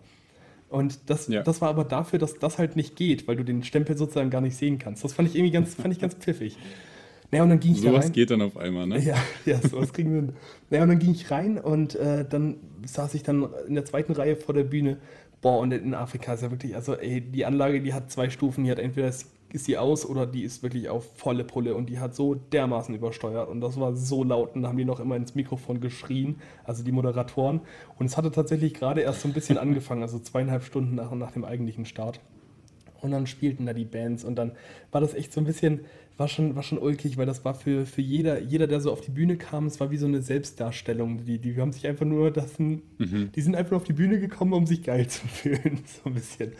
Und 0.70 1.10
das, 1.10 1.28
ja. 1.28 1.44
das 1.44 1.60
war 1.60 1.68
aber 1.68 1.84
dafür, 1.84 2.18
dass 2.18 2.40
das 2.40 2.58
halt 2.58 2.78
nicht 2.78 2.96
geht, 2.96 3.28
weil 3.28 3.36
du 3.36 3.44
den 3.44 3.64
Stempel 3.64 3.98
sozusagen 3.98 4.30
gar 4.30 4.42
nicht 4.42 4.56
sehen 4.56 4.80
kannst. 4.80 5.04
Das 5.04 5.12
fand 5.12 5.28
ich 5.28 5.36
irgendwie 5.36 5.52
ganz, 5.52 5.76
fand 5.82 5.94
ich 5.94 6.00
ganz 6.00 6.16
pfiffig. 6.16 6.58
Naja, 7.30 7.44
und 7.44 7.50
dann 7.50 7.60
ging 7.60 7.74
ich 7.74 7.82
so 7.82 7.92
da 7.92 8.00
rein. 8.00 8.12
geht 8.14 8.32
dann 8.32 8.42
auf 8.42 8.56
einmal, 8.56 8.88
ne? 8.88 9.00
Ja, 9.00 9.16
ja 9.46 9.60
sowas 9.62 9.92
kriegen 9.92 10.14
wir. 10.14 10.34
Naja, 10.70 10.84
und 10.84 10.90
dann 10.90 11.00
ging 11.00 11.12
ich 11.12 11.30
rein 11.30 11.58
und 11.58 11.96
äh, 11.96 12.26
dann 12.28 12.56
saß 12.86 13.16
ich 13.16 13.24
dann 13.24 13.50
in 13.68 13.76
der 13.76 13.84
zweiten 13.84 14.14
Reihe 14.14 14.38
vor 14.38 14.54
der 14.54 14.64
Bühne 14.64 14.98
Boah, 15.42 15.60
und 15.60 15.72
in 15.72 15.94
Afrika 15.94 16.34
ist 16.34 16.42
ja 16.42 16.52
wirklich, 16.52 16.76
also 16.76 16.96
ey, 16.96 17.22
die 17.22 17.46
Anlage, 17.46 17.82
die 17.82 17.94
hat 17.94 18.12
zwei 18.12 18.30
Stufen, 18.30 18.64
die 18.64 18.72
hat 18.72 18.80
entweder 18.80 19.08
ist, 19.08 19.68
die 19.68 19.78
aus 19.78 20.06
oder 20.06 20.26
die 20.26 20.44
ist 20.44 20.62
wirklich 20.62 20.90
auf 20.90 21.06
volle 21.16 21.44
Pulle 21.44 21.76
und 21.76 21.90
die 21.90 22.00
hat 22.00 22.16
so 22.16 22.36
dermaßen 22.36 22.94
übersteuert 22.94 23.48
und 23.50 23.62
das 23.62 23.80
war 23.80 23.96
so 23.96 24.24
laut 24.24 24.56
und 24.56 24.64
da 24.64 24.70
haben 24.70 24.78
die 24.78 24.86
noch 24.86 25.00
immer 25.00 25.16
ins 25.16 25.36
Mikrofon 25.36 25.80
geschrien, 25.80 26.42
also 26.64 26.84
die 26.84 26.92
Moderatoren. 26.92 27.62
Und 27.98 28.08
es 28.08 28.18
hatte 28.18 28.32
tatsächlich 28.32 28.74
gerade 28.74 29.02
erst 29.02 29.22
so 29.22 29.28
ein 29.28 29.34
bisschen 29.34 29.58
angefangen, 29.58 30.02
also 30.02 30.20
zweieinhalb 30.20 30.64
Stunden 30.64 30.96
nach, 30.96 31.12
nach 31.14 31.32
dem 31.32 31.46
eigentlichen 31.46 31.86
Start. 31.86 32.20
Und 33.02 33.12
dann 33.12 33.28
spielten 33.28 33.66
da 33.66 33.74
die 33.74 33.86
Bands 33.86 34.24
und 34.24 34.36
dann 34.36 34.54
war 34.92 35.02
das 35.02 35.14
echt 35.14 35.32
so 35.32 35.40
ein 35.40 35.46
bisschen, 35.46 35.82
war 36.18 36.28
schon, 36.28 36.56
war 36.56 36.64
schon 36.64 36.80
ulkig, 36.80 37.18
weil 37.18 37.28
das 37.28 37.46
war 37.46 37.54
für, 37.54 37.86
für 37.86 38.02
jeder, 38.02 38.42
jeder, 38.42 38.68
der 38.68 38.82
so 38.82 38.92
auf 38.92 39.02
die 39.02 39.12
Bühne 39.12 39.38
kam, 39.38 39.68
es 39.68 39.80
war 39.80 39.92
wie 39.92 39.98
so 39.98 40.08
eine 40.08 40.22
Selbstdarstellung. 40.22 41.26
Die, 41.26 41.38
die 41.38 41.56
haben 41.58 41.72
sich 41.72 41.86
einfach 41.86 42.06
nur, 42.06 42.32
das, 42.32 42.58
mhm. 42.58 42.82
die 42.98 43.42
sind 43.42 43.56
einfach 43.56 43.78
auf 43.78 43.84
die 43.84 43.94
Bühne 43.94 44.20
gekommen, 44.20 44.54
um 44.54 44.66
sich 44.66 44.84
geil 44.84 45.08
zu 45.08 45.28
fühlen, 45.28 45.80
so 45.86 46.10
ein 46.10 46.16
bisschen. 46.16 46.54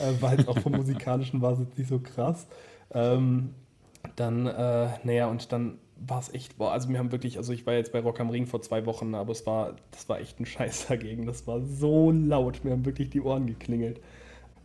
Äh, 0.00 0.20
war 0.20 0.30
halt 0.30 0.48
auch 0.48 0.58
vom 0.58 0.72
Musikalischen 0.72 1.40
war 1.40 1.52
es 1.52 1.60
jetzt 1.60 1.78
nicht 1.78 1.88
so 1.88 2.00
krass. 2.00 2.46
Ähm, 2.92 3.50
dann, 4.16 4.46
äh, 4.46 4.88
naja, 5.04 5.28
und 5.28 5.52
dann 5.52 5.78
war 5.96 6.18
es 6.18 6.34
echt, 6.34 6.58
boah, 6.58 6.72
also 6.72 6.88
wir 6.88 6.98
haben 6.98 7.12
wirklich, 7.12 7.38
also 7.38 7.52
ich 7.52 7.66
war 7.66 7.74
jetzt 7.74 7.92
bei 7.92 8.00
Rock 8.00 8.20
am 8.20 8.30
Ring 8.30 8.46
vor 8.46 8.62
zwei 8.62 8.84
Wochen, 8.84 9.14
aber 9.14 9.32
es 9.32 9.46
war, 9.46 9.76
das 9.92 10.08
war 10.08 10.20
echt 10.20 10.40
ein 10.40 10.46
Scheiß 10.46 10.88
dagegen. 10.88 11.24
Das 11.24 11.46
war 11.46 11.60
so 11.62 12.10
laut, 12.10 12.64
mir 12.64 12.72
haben 12.72 12.84
wirklich 12.84 13.10
die 13.10 13.20
Ohren 13.20 13.46
geklingelt. 13.46 14.00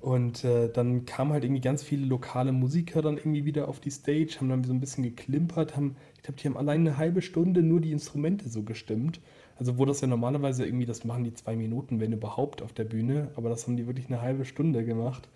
Und 0.02 0.46
äh, 0.46 0.70
dann 0.72 1.06
kamen 1.06 1.34
halt 1.34 1.44
irgendwie 1.44 1.62
ganz 1.62 1.84
viele 1.84 2.06
lokale 2.06 2.54
Musiker 2.54 3.02
dann 3.02 3.18
irgendwie 3.18 3.44
wieder 3.44 3.68
auf 3.68 3.82
die 3.82 3.92
Stage, 3.92 4.38
haben 4.40 4.48
dann 4.48 4.64
so 4.64 4.72
ein 4.72 4.80
bisschen 4.80 5.04
geklimpert, 5.04 5.76
haben, 5.76 5.98
ich 6.16 6.24
glaube, 6.24 6.40
die 6.40 6.48
haben 6.48 6.56
allein 6.56 6.82
eine 6.82 6.98
halbe 6.98 7.22
Stunde 7.22 7.62
nur 7.64 7.82
die 7.82 7.92
Instrumente 7.92 8.48
so 8.48 8.64
gestimmt. 8.64 9.20
Also 9.58 9.78
wo 9.78 9.84
das 9.84 10.00
ja 10.00 10.08
normalerweise 10.08 10.66
irgendwie, 10.66 10.86
das 10.86 11.04
machen 11.04 11.26
die 11.26 11.34
zwei 11.34 11.58
Minuten, 11.58 12.00
wenn 12.00 12.14
überhaupt, 12.14 12.62
auf 12.62 12.72
der 12.72 12.86
Bühne, 12.86 13.32
aber 13.36 13.50
das 13.50 13.68
haben 13.68 13.76
die 13.76 13.88
wirklich 13.88 14.08
eine 14.08 14.22
halbe 14.22 14.46
Stunde 14.46 14.86
gemacht. 14.86 15.28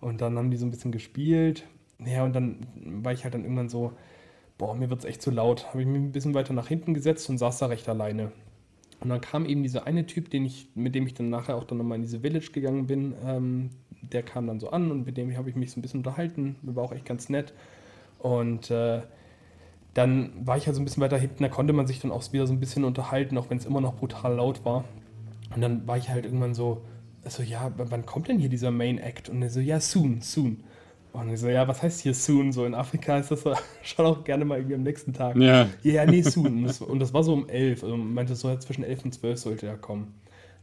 Und 0.00 0.22
dann 0.22 0.38
haben 0.38 0.50
die 0.50 0.56
so 0.56 0.64
ein 0.64 0.70
bisschen 0.70 0.92
gespielt. 0.92 1.64
Ja, 2.04 2.24
und 2.24 2.34
dann 2.34 2.66
war 3.02 3.12
ich 3.12 3.24
halt 3.24 3.34
dann 3.34 3.42
irgendwann 3.42 3.68
so, 3.68 3.92
boah, 4.56 4.74
mir 4.74 4.88
wird 4.88 5.00
es 5.00 5.04
echt 5.04 5.20
zu 5.20 5.30
laut. 5.30 5.66
Habe 5.68 5.82
ich 5.82 5.88
mich 5.88 6.00
ein 6.00 6.12
bisschen 6.12 6.32
weiter 6.32 6.54
nach 6.54 6.68
hinten 6.68 6.94
gesetzt 6.94 7.28
und 7.28 7.36
saß 7.36 7.58
da 7.58 7.66
recht 7.66 7.86
alleine. 7.88 8.32
Und 9.00 9.10
dann 9.10 9.20
kam 9.20 9.44
eben 9.44 9.62
dieser 9.62 9.86
eine 9.86 10.06
Typ, 10.06 10.30
den 10.30 10.46
ich, 10.46 10.68
mit 10.74 10.94
dem 10.94 11.06
ich 11.06 11.12
dann 11.12 11.28
nachher 11.28 11.56
auch 11.56 11.64
dann 11.64 11.78
nochmal 11.78 11.96
in 11.96 12.02
diese 12.02 12.20
Village 12.20 12.50
gegangen 12.52 12.86
bin, 12.86 13.14
ähm, 13.26 13.70
der 14.02 14.22
kam 14.22 14.46
dann 14.46 14.60
so 14.60 14.70
an 14.70 14.90
und 14.90 15.06
mit 15.06 15.16
dem 15.16 15.36
habe 15.36 15.50
ich 15.50 15.56
mich 15.56 15.72
so 15.72 15.78
ein 15.78 15.82
bisschen 15.82 16.00
unterhalten. 16.00 16.56
War 16.62 16.84
auch 16.84 16.92
echt 16.92 17.04
ganz 17.04 17.28
nett. 17.28 17.52
Und 18.18 18.70
äh, 18.70 19.02
dann 19.94 20.32
war 20.44 20.56
ich 20.56 20.66
halt 20.66 20.76
so 20.76 20.82
ein 20.82 20.84
bisschen 20.84 21.02
weiter 21.02 21.16
hinten, 21.16 21.42
da 21.42 21.48
konnte 21.48 21.72
man 21.72 21.86
sich 21.86 22.00
dann 22.00 22.12
auch 22.12 22.32
wieder 22.32 22.46
so 22.46 22.52
ein 22.52 22.60
bisschen 22.60 22.84
unterhalten, 22.84 23.38
auch 23.38 23.48
wenn 23.48 23.58
es 23.58 23.64
immer 23.64 23.80
noch 23.80 23.94
brutal 23.94 24.34
laut 24.34 24.64
war. 24.64 24.84
Und 25.54 25.62
dann 25.62 25.86
war 25.86 25.96
ich 25.96 26.10
halt 26.10 26.24
irgendwann 26.24 26.54
so, 26.54 26.82
so, 27.24 27.42
ja, 27.42 27.72
wann 27.76 28.04
kommt 28.04 28.28
denn 28.28 28.38
hier 28.38 28.48
dieser 28.48 28.70
Main 28.70 28.98
Act? 28.98 29.28
Und 29.28 29.42
er 29.42 29.50
so, 29.50 29.60
ja, 29.60 29.80
soon, 29.80 30.20
soon. 30.20 30.62
Und 31.12 31.32
ich 31.32 31.40
so, 31.40 31.48
ja, 31.48 31.66
was 31.66 31.82
heißt 31.82 32.00
hier 32.00 32.12
soon? 32.12 32.52
So 32.52 32.66
in 32.66 32.74
Afrika 32.74 33.16
ist 33.16 33.30
das 33.30 33.42
schon 33.82 34.06
auch 34.06 34.22
gerne 34.22 34.44
mal 34.44 34.58
irgendwie 34.58 34.74
am 34.74 34.82
nächsten 34.82 35.14
Tag. 35.14 35.36
Ja. 35.36 35.66
Ja, 35.82 36.04
nee, 36.04 36.22
soon. 36.22 36.58
Und 36.58 36.64
das, 36.64 36.82
und 36.82 36.98
das 36.98 37.14
war 37.14 37.22
so 37.22 37.32
um 37.32 37.48
elf. 37.48 37.82
Also 37.82 37.96
meinte 37.96 38.36
so, 38.36 38.54
zwischen 38.58 38.84
elf 38.84 39.04
und 39.04 39.12
zwölf 39.12 39.38
sollte 39.38 39.66
er 39.66 39.78
kommen. 39.78 40.14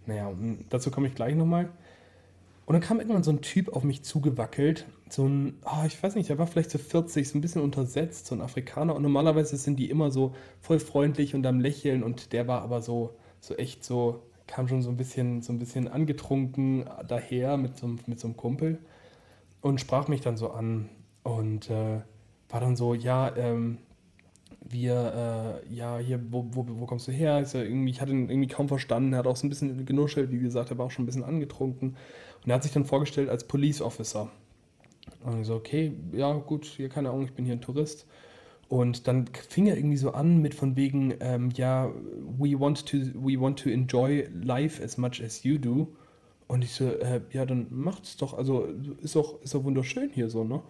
Naja, 0.05 0.31
dazu 0.69 0.91
komme 0.91 1.07
ich 1.07 1.15
gleich 1.15 1.35
nochmal. 1.35 1.69
Und 2.65 2.73
dann 2.73 2.81
kam 2.81 2.99
irgendwann 2.99 3.23
so 3.23 3.31
ein 3.31 3.41
Typ 3.41 3.75
auf 3.75 3.83
mich 3.83 4.03
zugewackelt, 4.03 4.85
so 5.09 5.27
ein, 5.27 5.57
oh, 5.65 5.85
ich 5.85 6.01
weiß 6.01 6.15
nicht, 6.15 6.29
der 6.29 6.39
war 6.39 6.47
vielleicht 6.47 6.71
so 6.71 6.77
40, 6.77 7.27
so 7.27 7.37
ein 7.37 7.41
bisschen 7.41 7.61
untersetzt, 7.61 8.25
so 8.25 8.35
ein 8.35 8.41
Afrikaner. 8.41 8.95
Und 8.95 9.03
normalerweise 9.03 9.57
sind 9.57 9.77
die 9.77 9.89
immer 9.89 10.11
so 10.11 10.33
voll 10.61 10.79
freundlich 10.79 11.35
und 11.35 11.45
am 11.45 11.59
Lächeln 11.59 12.03
und 12.03 12.31
der 12.31 12.47
war 12.47 12.61
aber 12.61 12.81
so, 12.81 13.15
so 13.41 13.55
echt 13.55 13.83
so, 13.83 14.23
kam 14.47 14.67
schon 14.67 14.81
so 14.81 14.89
ein 14.89 14.97
bisschen, 14.97 15.41
so 15.41 15.51
ein 15.51 15.59
bisschen 15.59 15.87
angetrunken 15.87 16.85
daher 17.07 17.57
mit 17.57 17.77
so, 17.77 17.87
mit 18.05 18.19
so 18.19 18.27
einem 18.27 18.37
Kumpel 18.37 18.79
und 19.61 19.79
sprach 19.79 20.07
mich 20.07 20.21
dann 20.21 20.37
so 20.37 20.51
an 20.51 20.89
und 21.23 21.69
äh, 21.69 22.01
war 22.49 22.59
dann 22.59 22.75
so, 22.75 22.93
ja, 22.93 23.35
ähm, 23.35 23.79
wir, 24.69 25.61
äh, 25.65 25.73
ja, 25.73 25.97
hier, 25.97 26.19
wo, 26.31 26.45
wo, 26.51 26.65
wo 26.67 26.85
kommst 26.85 27.07
du 27.07 27.11
her? 27.11 27.39
Ist 27.39 27.53
ja 27.53 27.61
irgendwie, 27.61 27.91
ich 27.91 28.01
hatte 28.01 28.11
ihn 28.11 28.29
irgendwie 28.29 28.47
kaum 28.47 28.67
verstanden, 28.67 29.13
er 29.13 29.19
hat 29.19 29.27
auch 29.27 29.35
so 29.35 29.45
ein 29.45 29.49
bisschen 29.49 29.85
genuschelt, 29.85 30.31
wie 30.31 30.39
gesagt, 30.39 30.71
er 30.71 30.77
war 30.77 30.85
auch 30.85 30.91
schon 30.91 31.03
ein 31.03 31.05
bisschen 31.05 31.23
angetrunken. 31.23 31.95
Und 32.43 32.49
er 32.49 32.55
hat 32.55 32.63
sich 32.63 32.71
dann 32.71 32.85
vorgestellt 32.85 33.29
als 33.29 33.45
Police 33.45 33.81
Officer. 33.81 34.29
Und 35.23 35.41
ich 35.41 35.47
so, 35.47 35.55
okay, 35.55 35.93
ja, 36.13 36.33
gut, 36.33 36.65
hier 36.65 36.89
keine 36.89 37.09
Ahnung, 37.09 37.25
ich 37.25 37.33
bin 37.33 37.45
hier 37.45 37.55
ein 37.55 37.61
Tourist. 37.61 38.05
Und 38.69 39.07
dann 39.07 39.27
fing 39.27 39.67
er 39.67 39.77
irgendwie 39.77 39.97
so 39.97 40.11
an 40.11 40.41
mit 40.41 40.55
von 40.55 40.75
wegen, 40.75 41.13
ähm, 41.19 41.49
ja, 41.55 41.91
we 42.39 42.59
want 42.59 42.85
to, 42.87 42.97
we 43.13 43.39
want 43.39 43.59
to 43.59 43.69
enjoy 43.69 44.27
life 44.41 44.83
as 44.83 44.97
much 44.97 45.21
as 45.23 45.43
you 45.43 45.57
do. 45.57 45.87
Und 46.47 46.63
ich 46.63 46.71
so, 46.71 46.85
äh, 46.85 47.21
ja, 47.31 47.45
dann 47.45 47.67
macht's 47.69 48.17
doch, 48.17 48.33
also 48.33 48.67
ist 49.01 49.15
doch, 49.15 49.41
ist 49.41 49.53
doch 49.53 49.63
wunderschön 49.63 50.09
hier 50.09 50.29
so, 50.29 50.43
ne? 50.43 50.61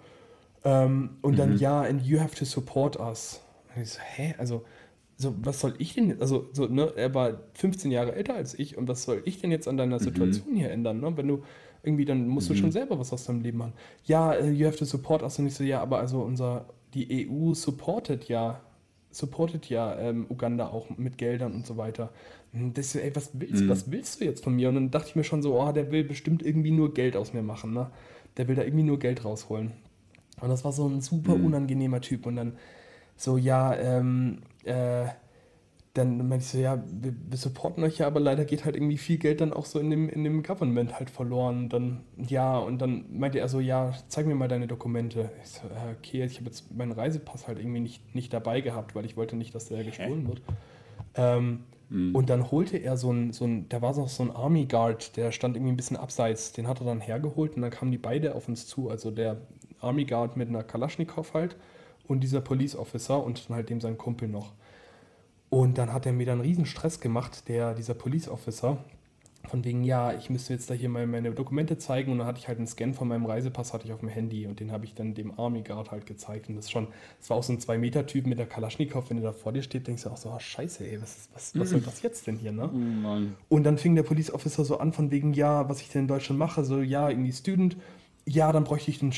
Ähm, 0.63 1.17
und 1.21 1.34
mhm. 1.34 1.38
dann, 1.38 1.58
ja, 1.58 1.82
and 1.82 2.06
you 2.06 2.19
have 2.19 2.36
to 2.36 2.45
support 2.45 2.99
us. 2.99 3.42
Und 3.75 3.81
ich 3.81 3.89
so, 3.89 3.99
hä? 4.01 4.36
Also, 4.38 4.63
so, 5.17 5.36
was 5.43 5.59
soll 5.59 5.73
ich 5.77 5.93
denn, 5.93 6.19
also, 6.19 6.49
so, 6.53 6.65
ne, 6.65 6.91
er 6.95 7.13
war 7.13 7.39
15 7.53 7.91
Jahre 7.91 8.15
älter 8.15 8.36
als 8.36 8.57
ich 8.57 8.77
und 8.77 8.88
was 8.88 9.03
soll 9.03 9.21
ich 9.25 9.39
denn 9.39 9.51
jetzt 9.51 9.67
an 9.67 9.77
deiner 9.77 9.99
mhm. 9.99 10.03
Situation 10.03 10.53
mhm. 10.53 10.57
hier 10.57 10.71
ändern, 10.71 10.99
ne? 10.99 11.15
Wenn 11.15 11.27
du 11.27 11.43
irgendwie, 11.83 12.05
dann 12.05 12.27
musst 12.27 12.49
mhm. 12.49 12.55
du 12.55 12.59
schon 12.62 12.71
selber 12.71 12.97
was 12.97 13.13
aus 13.13 13.25
deinem 13.25 13.41
Leben 13.41 13.59
machen. 13.59 13.73
Ja, 14.05 14.38
uh, 14.39 14.45
you 14.45 14.65
have 14.65 14.77
to 14.77 14.86
support 14.86 15.21
us 15.21 15.38
und 15.39 15.47
ich 15.47 15.55
so, 15.55 15.63
ja, 15.63 15.81
aber 15.81 15.99
also 15.99 16.21
unser, 16.21 16.65
die 16.93 17.29
EU 17.29 17.53
supportet 17.53 18.27
ja, 18.27 18.62
supportet 19.12 19.69
ja 19.69 19.97
ähm, 19.99 20.25
Uganda 20.29 20.67
auch 20.67 20.97
mit 20.97 21.17
Geldern 21.17 21.53
und 21.53 21.67
so 21.67 21.77
weiter. 21.77 22.12
Das, 22.51 22.95
ey, 22.95 23.15
was 23.15 23.31
willst, 23.33 23.63
mhm. 23.63 23.69
was 23.69 23.91
willst 23.91 24.21
du 24.21 24.25
jetzt 24.25 24.43
von 24.43 24.55
mir? 24.55 24.69
Und 24.69 24.75
dann 24.75 24.91
dachte 24.91 25.09
ich 25.09 25.15
mir 25.15 25.23
schon 25.23 25.41
so, 25.41 25.59
oh, 25.59 25.71
der 25.71 25.91
will 25.91 26.03
bestimmt 26.03 26.43
irgendwie 26.43 26.71
nur 26.71 26.93
Geld 26.93 27.15
aus 27.15 27.33
mir 27.33 27.43
machen, 27.43 27.74
ne? 27.74 27.89
Der 28.38 28.47
will 28.47 28.55
da 28.55 28.63
irgendwie 28.63 28.84
nur 28.84 28.97
Geld 28.97 29.26
rausholen. 29.26 29.74
Und 30.41 30.49
das 30.49 30.65
war 30.65 30.71
so 30.71 30.88
ein 30.88 31.01
super 31.01 31.38
mhm. 31.38 31.45
unangenehmer 31.45 32.01
Typ. 32.01 32.26
Und 32.26 32.36
dann 32.36 32.53
so, 33.16 33.38
ja, 33.38 33.76
ähm, 33.76 34.41
äh, 34.64 35.05
dann 35.93 36.18
meinte 36.28 36.38
ich 36.43 36.47
so, 36.47 36.57
ja, 36.57 36.84
wir, 36.88 37.14
wir, 37.30 37.38
supporten 37.38 37.84
euch 37.84 37.99
ja, 37.99 38.07
aber 38.07 38.20
leider 38.20 38.45
geht 38.45 38.66
halt 38.66 38.76
irgendwie 38.76 38.97
viel 38.97 39.20
Geld 39.20 39.41
dann 39.41 39.53
auch 39.53 39.66
so 39.66 39.80
in 39.80 39.91
dem, 39.91 40.09
in 40.09 40.24
dem 40.24 40.41
Government 40.41 40.97
halt 40.97 41.11
verloren. 41.11 41.66
Und 41.66 41.70
dann, 41.74 41.99
ja, 42.18 42.57
und 42.57 42.80
dann 42.80 43.05
meinte 43.11 43.39
er 43.39 43.47
so, 43.47 43.59
ja, 43.59 43.93
zeig 44.07 44.26
mir 44.26 44.34
mal 44.34 44.47
deine 44.47 44.66
Dokumente. 44.66 45.30
Ich 45.43 45.49
so, 45.49 45.61
okay, 45.99 46.24
ich 46.24 46.38
habe 46.38 46.47
jetzt 46.47 46.76
meinen 46.76 46.93
Reisepass 46.93 47.47
halt 47.47 47.59
irgendwie 47.59 47.80
nicht, 47.80 48.16
nicht 48.16 48.34
dabei 48.34 48.61
gehabt, 48.61 48.95
weil 48.95 49.05
ich 49.05 49.18
wollte 49.18 49.36
nicht, 49.36 49.53
dass 49.53 49.68
der 49.68 49.84
gestohlen 49.84 50.28
wird. 50.28 50.41
Ähm, 51.16 51.59
Mhm. 51.93 52.16
Und 52.16 52.30
dann 52.30 52.49
holte 52.49 52.78
er 52.78 52.97
so 52.97 53.11
ein, 53.11 53.34
so 53.34 53.45
ein, 53.45 53.70
da 53.70 53.82
war 53.82 53.95
noch 53.95 54.09
so 54.09 54.24
ein 54.24 54.32
Army 54.32 54.66
Guard, 54.66 55.16
der 55.16 55.32
stand 55.32 55.55
irgendwie 55.55 55.74
ein 55.74 55.78
bisschen 55.78 55.95
abseits, 55.97 56.51
den 56.51 56.68
hat 56.68 56.82
er 56.82 56.86
dann 56.86 57.01
hergeholt 57.01 57.55
und 57.55 57.61
dann 57.61 57.72
kamen 57.72 57.91
die 57.91 57.99
beide 57.99 58.34
auf 58.34 58.47
uns 58.47 58.66
zu. 58.66 58.89
Also 58.89 59.11
der 59.11 59.38
Army 59.80 60.05
Guard 60.05 60.36
mit 60.36 60.49
einer 60.49 60.64
Kalaschnikow 60.64 61.34
halt 61.34 61.55
und 62.08 62.22
dieser 62.22 62.41
Police 62.41 62.76
Officer 62.76 63.24
und 63.24 63.49
dann 63.49 63.56
halt 63.56 63.70
dem 63.70 63.82
sein 63.82 63.97
Kumpel 63.97 64.28
noch. 64.28 64.54
Und 65.49 65.78
dann 65.78 65.93
hat 65.93 66.06
er 66.06 66.14
mir 66.14 66.26
dann 66.26 66.41
riesen 66.41 66.66
Stress 66.66 66.99
gemacht, 66.99 67.47
der, 67.47 67.74
dieser 67.76 67.93
Police 67.93 68.28
Officer, 68.28 68.84
von 69.47 69.64
wegen, 69.66 69.84
ja, 69.84 70.14
ich 70.14 70.30
müsste 70.30 70.54
jetzt 70.54 70.70
da 70.70 70.74
hier 70.74 70.89
mal 70.89 71.06
meine 71.06 71.32
Dokumente 71.32 71.78
zeigen. 71.78 72.12
Und 72.12 72.20
dann 72.20 72.28
hatte 72.28 72.39
ich 72.39 72.47
halt 72.47 72.58
einen 72.58 72.68
Scan 72.68 72.93
von 72.93 73.08
meinem 73.08 73.26
Reisepass 73.26 73.74
hatte 73.74 73.86
ich 73.86 73.93
auf 73.93 73.99
dem 73.99 74.10
Handy. 74.10 74.47
Und 74.47 74.60
den 74.60 74.72
habe 74.72 74.86
ich 74.86 74.95
dann 74.95 75.14
dem 75.14 75.38
Army 75.38 75.62
Guard 75.62 75.91
halt 75.91 76.06
gezeigt. 76.06 76.47
Und 76.47 76.56
das 76.56 76.72
schon, 76.72 76.88
das 77.20 77.30
war 77.30 77.38
auch 77.38 77.43
so 77.43 77.51
ein 77.51 77.60
2-Meter-Typ 77.60 78.26
mit 78.26 78.39
der 78.39 78.45
Kalaschnikow, 78.45 79.10
wenn 79.10 79.18
der 79.18 79.32
da 79.32 79.38
vor 79.38 79.51
dir 79.51 79.62
steht, 79.62 79.88
denkst 79.88 80.04
du 80.04 80.10
auch 80.10 80.18
so, 80.18 80.30
oh, 80.30 80.39
scheiße, 80.39 80.88
ey, 80.88 81.01
was, 81.01 81.30
was, 81.34 81.60
was 81.60 81.70
soll 81.70 81.82
das 81.82 82.01
jetzt 82.01 82.26
denn 82.26 82.38
hier, 82.38 82.54
ne? 82.54 82.72
Oh 82.74 83.56
und 83.56 83.64
dann 83.64 83.78
fing 83.78 83.95
der 83.95 84.04
Police 84.04 84.34
Officer 84.34 84.64
so 84.64 84.78
an 84.78 84.93
von 84.93 85.12
wegen, 85.12 85.34
ja, 85.34 85.68
was 85.68 85.82
ich 85.82 85.89
denn 85.89 86.04
in 86.04 86.08
Deutschland 86.08 86.39
mache, 86.39 86.64
so, 86.64 86.82
ja, 86.82 87.10
irgendwie 87.10 87.34
Student, 87.34 87.78
ja, 88.26 88.51
dann 88.51 88.64
bräuchte 88.64 88.91
ich 88.91 89.01
ein, 89.01 89.14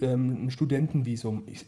ähm, 0.00 0.46
ein 0.46 0.50
Studentenvisum. 0.50 1.44
Ich, 1.46 1.66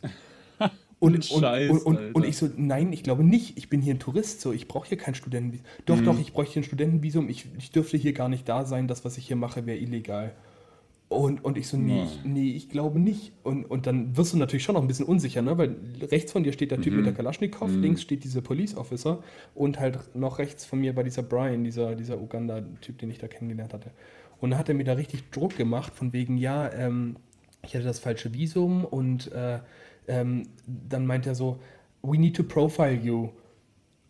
und, 1.05 1.25
Scheiß, 1.25 1.71
und, 1.71 1.83
und, 1.87 2.15
und, 2.15 2.25
ich 2.25 2.37
so, 2.37 2.49
nein, 2.57 2.93
ich 2.93 3.03
glaube 3.03 3.25
nicht. 3.25 3.59
Ich 3.59 3.69
bin 3.69 3.81
hier 3.83 3.95
ein 3.95 3.99
Tourist, 3.99 4.41
so 4.41 4.53
ich 4.53 4.69
brauche 4.69 4.89
hier 4.89 4.99
kein 4.99 5.15
Studentenvisum. 5.15 5.67
Doch, 5.87 5.97
mhm. 5.97 6.05
doch, 6.05 6.21
ich 6.21 6.33
bräuchte 6.33 6.61
ein 6.61 6.65
Studentenvisum. 6.65 7.29
Ich, 7.29 7.47
ich 7.59 7.71
dürfte 7.71 7.97
hier 7.97 8.13
gar 8.13 8.29
nicht 8.29 8.49
da 8.49 8.65
sein. 8.65 8.89
Das, 8.89 9.05
was 9.05 9.19
ich 9.19 9.27
hier 9.27 9.37
mache, 9.37 9.67
wäre 9.67 9.79
illegal. 9.79 10.33
Und, 11.09 11.45
und 11.45 11.59
ich 11.59 11.69
so, 11.69 11.77
nee, 11.77 12.03
ich, 12.03 12.25
nee, 12.25 12.51
ich 12.51 12.69
glaube 12.71 12.99
nicht. 12.99 13.33
Und, 13.43 13.65
und 13.65 13.87
dann 13.87 14.17
wirst 14.17 14.33
du 14.33 14.37
natürlich 14.37 14.65
schon 14.65 14.75
noch 14.75 14.83
ein 14.83 14.89
bisschen 14.89 15.07
unsicher, 15.07 15.43
ne? 15.43 15.57
weil 15.57 15.77
rechts 16.01 16.33
von 16.33 16.43
dir 16.43 16.53
steht 16.53 16.71
der 16.71 16.81
Typ 16.81 16.93
mhm. 16.93 17.01
mit 17.01 17.07
der 17.07 17.15
Kalaschnikow, 17.15 17.71
mhm. 17.71 17.83
links 17.83 18.03
steht 18.03 18.25
dieser 18.25 18.41
Police 18.41 18.77
Officer 18.77 19.23
und 19.55 19.79
halt 19.79 19.99
noch 20.17 20.39
rechts 20.39 20.65
von 20.65 20.81
mir 20.81 20.95
bei 20.95 21.03
dieser 21.03 21.23
Brian, 21.23 21.63
dieser, 21.63 21.95
dieser 21.95 22.21
Uganda-Typ, 22.21 22.99
den 22.99 23.11
ich 23.11 23.19
da 23.19 23.29
kennengelernt 23.29 23.75
hatte. 23.75 23.91
Und 24.41 24.51
dann 24.51 24.59
hat 24.59 24.69
er 24.69 24.75
mir 24.75 24.85
da 24.85 24.95
richtig 24.95 25.31
Druck 25.31 25.57
gemacht, 25.57 25.95
von 25.95 26.13
wegen, 26.13 26.37
ja, 26.37 26.73
ähm, 26.73 27.17
ich 27.63 27.75
hatte 27.75 27.85
das 27.85 27.99
falsche 27.99 28.35
Visum 28.35 28.85
und 28.85 29.31
äh, 29.33 29.61
ähm, 30.09 30.49
dann 30.67 31.07
meint 31.07 31.27
er 31.27 31.35
so, 31.35 31.61
we 32.03 32.19
need 32.19 32.37
to 32.37 32.43
profile 32.43 32.95
you. 32.95 33.31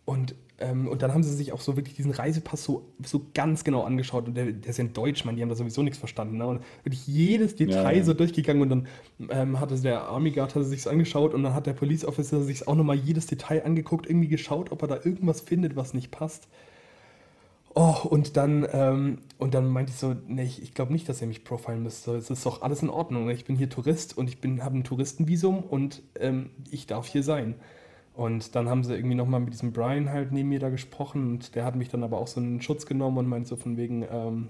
Und, 0.04 0.34
ähm, 0.58 0.88
und 0.88 1.02
dann 1.02 1.14
haben 1.14 1.22
sie 1.22 1.34
sich 1.34 1.52
auch 1.52 1.60
so 1.60 1.76
wirklich 1.76 1.96
diesen 1.96 2.10
Reisepass 2.10 2.64
so, 2.64 2.86
so 3.04 3.26
ganz 3.34 3.64
genau 3.64 3.84
angeschaut. 3.84 4.26
Und 4.26 4.36
der, 4.36 4.52
der 4.52 4.70
ist 4.70 4.78
ja 4.78 4.84
in 4.84 4.92
Deutsch, 4.92 5.24
man, 5.24 5.36
die 5.36 5.42
haben 5.42 5.48
da 5.48 5.54
sowieso 5.54 5.82
nichts 5.82 5.98
verstanden. 5.98 6.38
Ne? 6.38 6.46
Und 6.46 6.60
wirklich 6.82 7.06
jedes 7.06 7.56
Detail 7.56 7.92
ja, 7.92 7.98
ja. 7.98 8.04
so 8.04 8.14
durchgegangen. 8.14 8.62
Und 8.62 8.68
dann 8.68 8.88
ähm, 9.30 9.60
hatte 9.60 9.80
der 9.80 10.02
Army 10.02 10.30
Guard 10.30 10.54
hatte 10.54 10.64
sich 10.64 10.88
angeschaut 10.88 11.34
und 11.34 11.42
dann 11.42 11.54
hat 11.54 11.66
der 11.66 11.72
Police 11.72 12.04
Officer 12.04 12.42
sich 12.42 12.68
auch 12.68 12.74
nochmal 12.74 12.96
jedes 12.96 13.26
Detail 13.26 13.64
angeguckt, 13.64 14.06
irgendwie 14.06 14.28
geschaut, 14.28 14.72
ob 14.72 14.82
er 14.82 14.88
da 14.88 14.96
irgendwas 14.96 15.40
findet, 15.40 15.76
was 15.76 15.94
nicht 15.94 16.10
passt. 16.10 16.48
Oh, 17.76 17.96
und 18.08 18.36
dann, 18.36 18.66
ähm, 18.72 19.18
und 19.38 19.52
dann 19.54 19.66
meinte 19.66 19.90
ich 19.90 19.98
so, 19.98 20.14
nee, 20.28 20.44
ich, 20.44 20.62
ich 20.62 20.74
glaube 20.74 20.92
nicht, 20.92 21.08
dass 21.08 21.20
ihr 21.20 21.26
mich 21.26 21.42
profilen 21.42 21.82
müsst. 21.82 22.06
Es 22.06 22.30
ist 22.30 22.46
doch 22.46 22.62
alles 22.62 22.82
in 22.82 22.90
Ordnung. 22.90 23.28
Ich 23.30 23.44
bin 23.44 23.56
hier 23.56 23.68
Tourist 23.68 24.16
und 24.16 24.28
ich 24.28 24.38
habe 24.62 24.78
ein 24.78 24.84
Touristenvisum 24.84 25.58
und 25.64 26.02
ähm, 26.20 26.50
ich 26.70 26.86
darf 26.86 27.08
hier 27.08 27.24
sein. 27.24 27.56
Und 28.14 28.54
dann 28.54 28.68
haben 28.68 28.84
sie 28.84 28.94
irgendwie 28.94 29.16
nochmal 29.16 29.40
mit 29.40 29.52
diesem 29.52 29.72
Brian 29.72 30.08
halt 30.08 30.30
neben 30.30 30.50
mir 30.50 30.60
da 30.60 30.68
gesprochen 30.70 31.32
und 31.32 31.56
der 31.56 31.64
hat 31.64 31.74
mich 31.74 31.88
dann 31.88 32.04
aber 32.04 32.18
auch 32.18 32.28
so 32.28 32.40
in 32.40 32.58
den 32.58 32.62
Schutz 32.62 32.86
genommen 32.86 33.18
und 33.18 33.26
meinte 33.28 33.48
so 33.48 33.56
von 33.56 33.76
wegen, 33.76 34.06
ähm, 34.08 34.48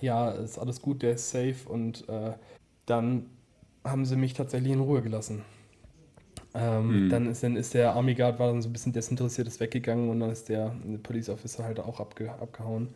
ja, 0.00 0.30
ist 0.30 0.58
alles 0.58 0.82
gut, 0.82 1.02
der 1.02 1.12
ist 1.12 1.30
safe 1.30 1.68
und 1.68 2.08
äh, 2.08 2.32
dann 2.86 3.26
haben 3.84 4.04
sie 4.04 4.16
mich 4.16 4.34
tatsächlich 4.34 4.72
in 4.72 4.80
Ruhe 4.80 5.00
gelassen. 5.00 5.42
Ähm, 6.58 7.04
mhm. 7.04 7.08
Dann, 7.10 7.26
ist, 7.30 7.42
dann 7.42 7.56
ist 7.56 7.74
der 7.74 7.94
Army 7.94 8.14
Guard 8.14 8.38
war 8.38 8.48
dann 8.48 8.62
so 8.62 8.68
ein 8.68 8.72
bisschen 8.72 8.92
desinteressiert, 8.92 9.46
ist 9.46 9.60
weggegangen 9.60 10.10
und 10.10 10.20
dann 10.20 10.30
ist 10.30 10.48
der 10.48 10.74
Police 11.02 11.28
Officer 11.28 11.64
halt 11.64 11.78
auch 11.78 12.00
abge, 12.00 12.32
abgehauen. 12.32 12.88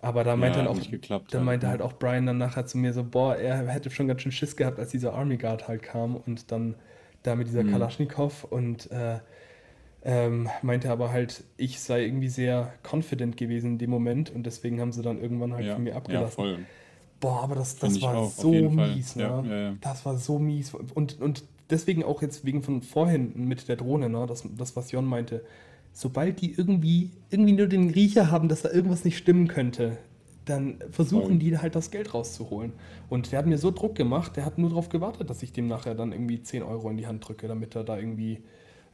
Aber 0.00 0.24
da 0.24 0.36
meinte 0.36 0.58
ja, 0.58 0.64
dann 0.64 0.76
auch, 0.76 0.90
geklappt, 0.90 1.32
dann 1.32 1.44
meinte 1.44 1.68
halt 1.68 1.80
auch 1.80 1.92
Brian 1.92 2.26
dann 2.26 2.38
nachher 2.38 2.66
zu 2.66 2.76
mir 2.76 2.92
so, 2.92 3.04
boah, 3.04 3.36
er 3.36 3.66
hätte 3.68 3.90
schon 3.90 4.08
ganz 4.08 4.22
schön 4.22 4.32
Schiss 4.32 4.56
gehabt, 4.56 4.78
als 4.78 4.90
dieser 4.90 5.14
Army 5.14 5.36
Guard 5.36 5.68
halt 5.68 5.82
kam 5.82 6.16
und 6.16 6.50
dann 6.50 6.74
da 7.22 7.36
mit 7.36 7.46
dieser 7.46 7.62
mhm. 7.62 7.70
Kalaschnikow 7.70 8.44
und 8.44 8.90
äh, 8.90 9.20
ähm, 10.04 10.48
meinte 10.62 10.90
aber 10.90 11.12
halt, 11.12 11.44
ich 11.56 11.80
sei 11.80 12.04
irgendwie 12.04 12.28
sehr 12.28 12.72
confident 12.88 13.36
gewesen 13.36 13.72
in 13.72 13.78
dem 13.78 13.90
Moment 13.90 14.30
und 14.30 14.44
deswegen 14.44 14.80
haben 14.80 14.90
sie 14.90 15.02
dann 15.02 15.20
irgendwann 15.20 15.52
halt 15.54 15.66
ja, 15.66 15.74
von 15.74 15.84
mir 15.84 15.94
abgelassen. 15.94 16.44
Ja, 16.44 16.54
voll. 16.54 16.58
Boah, 17.20 17.44
aber 17.44 17.54
das, 17.54 17.76
das 17.76 18.02
war 18.02 18.16
auch, 18.16 18.30
so 18.30 18.50
mies, 18.50 19.14
ne? 19.14 19.22
Ja, 19.22 19.42
ja, 19.44 19.74
das 19.80 20.04
war 20.04 20.16
so 20.18 20.40
mies. 20.40 20.74
Und, 20.74 21.20
und 21.20 21.44
deswegen 21.72 22.04
auch 22.04 22.22
jetzt 22.22 22.44
wegen 22.44 22.62
von 22.62 22.82
vorhin 22.82 23.32
mit 23.34 23.68
der 23.68 23.76
Drohne, 23.76 24.08
ne, 24.08 24.26
das, 24.26 24.46
das 24.56 24.76
was 24.76 24.92
Jon 24.92 25.06
meinte, 25.06 25.44
sobald 25.92 26.40
die 26.40 26.52
irgendwie, 26.52 27.10
irgendwie 27.30 27.52
nur 27.52 27.66
den 27.66 27.90
Riecher 27.90 28.30
haben, 28.30 28.48
dass 28.48 28.62
da 28.62 28.70
irgendwas 28.70 29.04
nicht 29.04 29.18
stimmen 29.18 29.48
könnte, 29.48 29.98
dann 30.44 30.78
versuchen 30.90 31.38
die 31.38 31.56
halt 31.58 31.74
das 31.74 31.90
Geld 31.90 32.14
rauszuholen. 32.14 32.72
Und 33.08 33.30
der 33.30 33.38
hat 33.38 33.46
mir 33.46 33.58
so 33.58 33.70
Druck 33.70 33.94
gemacht, 33.94 34.36
der 34.36 34.44
hat 34.44 34.58
nur 34.58 34.70
darauf 34.70 34.88
gewartet, 34.88 35.30
dass 35.30 35.42
ich 35.42 35.52
dem 35.52 35.66
nachher 35.66 35.94
dann 35.94 36.12
irgendwie 36.12 36.42
10 36.42 36.62
Euro 36.62 36.90
in 36.90 36.96
die 36.96 37.06
Hand 37.06 37.26
drücke, 37.26 37.46
damit 37.46 37.76
er 37.76 37.84
da 37.84 37.96
irgendwie 37.96 38.42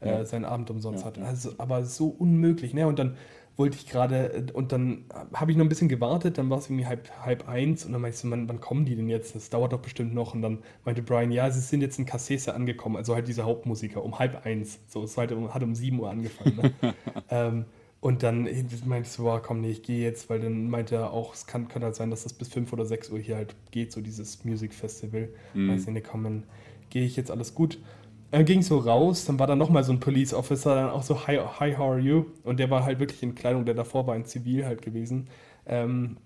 äh, 0.00 0.24
seinen 0.24 0.44
Abend 0.44 0.70
umsonst 0.70 1.04
hat. 1.04 1.18
Also, 1.18 1.52
aber 1.58 1.84
so 1.84 2.08
unmöglich. 2.08 2.74
Ne? 2.74 2.86
Und 2.86 2.98
dann 2.98 3.16
wollte 3.56 3.76
ich 3.76 3.86
gerade, 3.86 4.32
äh, 4.32 4.52
und 4.52 4.72
dann 4.72 5.04
habe 5.34 5.50
ich 5.50 5.56
noch 5.56 5.64
ein 5.64 5.68
bisschen 5.68 5.88
gewartet, 5.88 6.38
dann 6.38 6.48
war 6.48 6.58
es 6.58 6.66
irgendwie 6.66 6.86
halb, 6.86 7.10
halb 7.20 7.48
eins 7.48 7.84
und 7.84 7.92
dann 7.92 8.00
meinte 8.00 8.14
ich 8.14 8.20
so, 8.20 8.30
wann, 8.30 8.48
wann 8.48 8.60
kommen 8.60 8.84
die 8.84 8.94
denn 8.94 9.08
jetzt? 9.08 9.34
Das 9.34 9.50
dauert 9.50 9.72
doch 9.72 9.80
bestimmt 9.80 10.14
noch. 10.14 10.34
Und 10.34 10.42
dann 10.42 10.58
meinte 10.84 11.02
Brian, 11.02 11.32
ja, 11.32 11.50
sie 11.50 11.60
sind 11.60 11.80
jetzt 11.80 11.98
in 11.98 12.06
Cassese 12.06 12.54
angekommen, 12.54 12.96
also 12.96 13.14
halt 13.14 13.28
dieser 13.28 13.44
Hauptmusiker, 13.44 14.02
um 14.02 14.18
halb 14.18 14.46
eins. 14.46 14.78
So, 14.86 15.02
es 15.02 15.16
halt 15.16 15.32
um, 15.32 15.52
hat 15.52 15.62
um 15.62 15.74
sieben 15.74 15.98
Uhr 15.98 16.08
angefangen. 16.10 16.56
Ne? 16.56 16.94
ähm, 17.30 17.64
und 18.00 18.22
dann 18.22 18.44
meinte 18.44 19.08
ich 19.08 19.12
so, 19.12 19.24
boah, 19.24 19.42
komm, 19.42 19.60
nee, 19.60 19.70
ich 19.70 19.82
gehe 19.82 20.04
jetzt, 20.04 20.30
weil 20.30 20.38
dann 20.38 20.70
meinte 20.70 20.94
er 20.94 21.12
auch, 21.12 21.34
es 21.34 21.46
kann, 21.46 21.66
kann 21.66 21.82
halt 21.82 21.96
sein, 21.96 22.10
dass 22.10 22.22
das 22.22 22.32
bis 22.32 22.48
fünf 22.48 22.72
oder 22.72 22.86
sechs 22.86 23.10
Uhr 23.10 23.18
hier 23.18 23.34
halt 23.34 23.56
geht, 23.72 23.90
so 23.90 24.00
dieses 24.00 24.44
Music 24.44 24.72
Festival. 24.72 25.30
Mhm. 25.52 25.70
Weiß 25.70 25.82
ich, 25.82 25.88
nee, 25.88 26.00
komm, 26.00 26.22
dann 26.22 26.44
gehe 26.90 27.04
ich 27.04 27.16
jetzt 27.16 27.30
alles 27.32 27.56
gut. 27.56 27.80
Dann 28.30 28.44
ging 28.44 28.60
so 28.60 28.78
raus, 28.78 29.24
dann 29.24 29.38
war 29.38 29.46
da 29.46 29.56
nochmal 29.56 29.84
so 29.84 29.92
ein 29.92 30.00
Police 30.00 30.34
Officer, 30.34 30.74
dann 30.74 30.90
auch 30.90 31.02
so, 31.02 31.26
hi, 31.26 31.38
hi, 31.58 31.74
how 31.74 31.92
are 31.92 31.98
you? 31.98 32.26
Und 32.44 32.60
der 32.60 32.68
war 32.70 32.84
halt 32.84 32.98
wirklich 33.00 33.22
in 33.22 33.34
Kleidung, 33.34 33.64
der 33.64 33.74
davor 33.74 34.06
war 34.06 34.16
in 34.16 34.26
Zivil 34.26 34.66
halt 34.66 34.82
gewesen. 34.82 35.28
Ähm, 35.66 36.18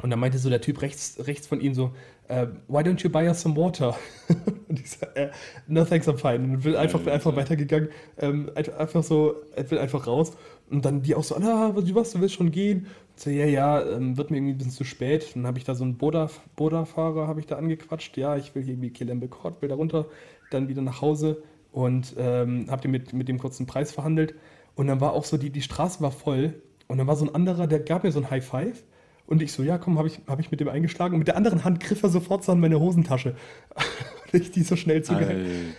und 0.00 0.10
dann 0.10 0.20
meinte 0.20 0.38
so 0.38 0.48
der 0.48 0.60
Typ 0.60 0.80
rechts, 0.82 1.16
rechts 1.26 1.48
von 1.48 1.60
ihm 1.60 1.74
so, 1.74 1.86
uh, 2.30 2.46
why 2.68 2.82
don't 2.82 3.02
you 3.02 3.10
buy 3.10 3.26
us 3.26 3.42
some 3.42 3.56
water? 3.56 3.96
und 4.68 4.78
ich 4.78 4.90
so, 4.90 5.04
äh, 5.16 5.30
no 5.66 5.84
thanks, 5.84 6.06
I'm 6.08 6.16
fine. 6.16 6.44
Und 6.44 6.64
will 6.64 6.76
einfach, 6.76 7.04
ja, 7.04 7.12
einfach 7.12 7.34
weitergegangen, 7.34 7.88
ähm, 8.18 8.50
einfach 8.54 9.02
so, 9.02 9.34
er 9.56 9.68
will 9.68 9.78
einfach 9.78 10.06
raus. 10.06 10.36
Und 10.70 10.84
dann 10.84 11.02
die 11.02 11.16
auch 11.16 11.24
so, 11.24 11.34
ah, 11.36 11.72
was, 11.74 12.12
du 12.12 12.20
willst 12.20 12.34
schon 12.36 12.52
gehen? 12.52 12.86
Und 13.10 13.20
so, 13.20 13.30
ja, 13.30 13.46
ja, 13.46 13.82
ähm, 13.82 14.16
wird 14.16 14.30
mir 14.30 14.36
irgendwie 14.36 14.52
ein 14.52 14.58
bisschen 14.58 14.72
zu 14.72 14.84
spät. 14.84 15.34
Dann 15.34 15.48
habe 15.48 15.58
ich 15.58 15.64
da 15.64 15.74
so 15.74 15.82
einen 15.82 15.96
Boda-Fahrer, 15.96 17.26
habe 17.26 17.40
ich 17.40 17.46
da 17.46 17.56
angequatscht. 17.56 18.16
Ja, 18.16 18.36
ich 18.36 18.54
will 18.54 18.62
hier 18.62 18.74
irgendwie 18.74 18.90
Kilembe 18.90 19.26
Court, 19.26 19.60
will 19.62 19.68
da 19.68 19.74
runter 19.74 20.06
dann 20.50 20.68
wieder 20.68 20.82
nach 20.82 21.00
Hause 21.00 21.42
und 21.72 22.14
ähm, 22.18 22.66
habe 22.70 22.82
den 22.82 22.90
mit, 22.90 23.12
mit 23.12 23.28
dem 23.28 23.38
kurzen 23.38 23.66
Preis 23.66 23.92
verhandelt. 23.92 24.34
Und 24.74 24.86
dann 24.86 25.00
war 25.00 25.12
auch 25.12 25.24
so, 25.24 25.36
die, 25.36 25.50
die 25.50 25.62
Straße 25.62 26.00
war 26.00 26.10
voll. 26.10 26.62
Und 26.86 26.98
dann 26.98 27.06
war 27.06 27.16
so 27.16 27.24
ein 27.26 27.34
anderer, 27.34 27.66
der 27.66 27.80
gab 27.80 28.04
mir 28.04 28.12
so 28.12 28.20
ein 28.20 28.30
High 28.30 28.44
Five. 28.44 28.84
Und 29.26 29.42
ich 29.42 29.52
so, 29.52 29.62
ja, 29.62 29.76
komm, 29.76 29.98
habe 29.98 30.08
ich, 30.08 30.20
hab 30.26 30.40
ich 30.40 30.50
mit 30.50 30.60
dem 30.60 30.68
eingeschlagen. 30.68 31.14
Und 31.14 31.18
mit 31.18 31.28
der 31.28 31.36
anderen 31.36 31.64
Hand 31.64 31.80
griff 31.80 32.02
er 32.02 32.08
sofort 32.08 32.44
so 32.44 32.52
an 32.52 32.60
meine 32.60 32.80
Hosentasche. 32.80 33.36
und 34.32 34.40
ich 34.40 34.50
die 34.52 34.62
so 34.62 34.74
schnell 34.74 35.02
zugehalten. 35.02 35.74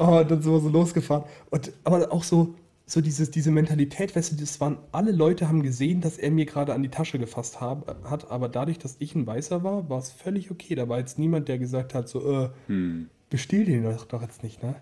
Oh, 0.00 0.20
und 0.20 0.30
dann 0.30 0.42
sind 0.42 0.52
wir 0.52 0.60
so 0.60 0.68
losgefahren. 0.68 1.24
Und, 1.50 1.72
aber 1.82 2.12
auch 2.12 2.22
so, 2.22 2.54
so 2.86 3.00
dieses, 3.00 3.30
diese 3.32 3.50
Mentalität, 3.50 4.14
weißt 4.14 4.32
du, 4.32 4.36
das 4.36 4.60
waren, 4.60 4.78
alle 4.92 5.10
Leute 5.10 5.48
haben 5.48 5.62
gesehen, 5.62 6.00
dass 6.00 6.18
er 6.18 6.30
mir 6.30 6.46
gerade 6.46 6.72
an 6.72 6.82
die 6.82 6.88
Tasche 6.90 7.18
gefasst 7.18 7.60
hab, 7.60 7.96
hat, 8.08 8.30
aber 8.30 8.48
dadurch, 8.48 8.78
dass 8.78 8.96
ich 9.00 9.14
ein 9.14 9.26
Weißer 9.26 9.64
war, 9.64 9.88
war 9.88 9.98
es 9.98 10.10
völlig 10.10 10.50
okay. 10.50 10.74
Da 10.74 10.88
war 10.88 10.98
jetzt 10.98 11.18
niemand, 11.18 11.48
der 11.48 11.58
gesagt 11.58 11.94
hat, 11.94 12.08
so, 12.08 12.30
äh, 12.30 12.48
hm 12.68 13.08
bestiel 13.32 13.64
den 13.64 13.82
doch, 13.82 14.04
doch 14.06 14.22
jetzt 14.22 14.44
nicht, 14.44 14.62
ne? 14.62 14.76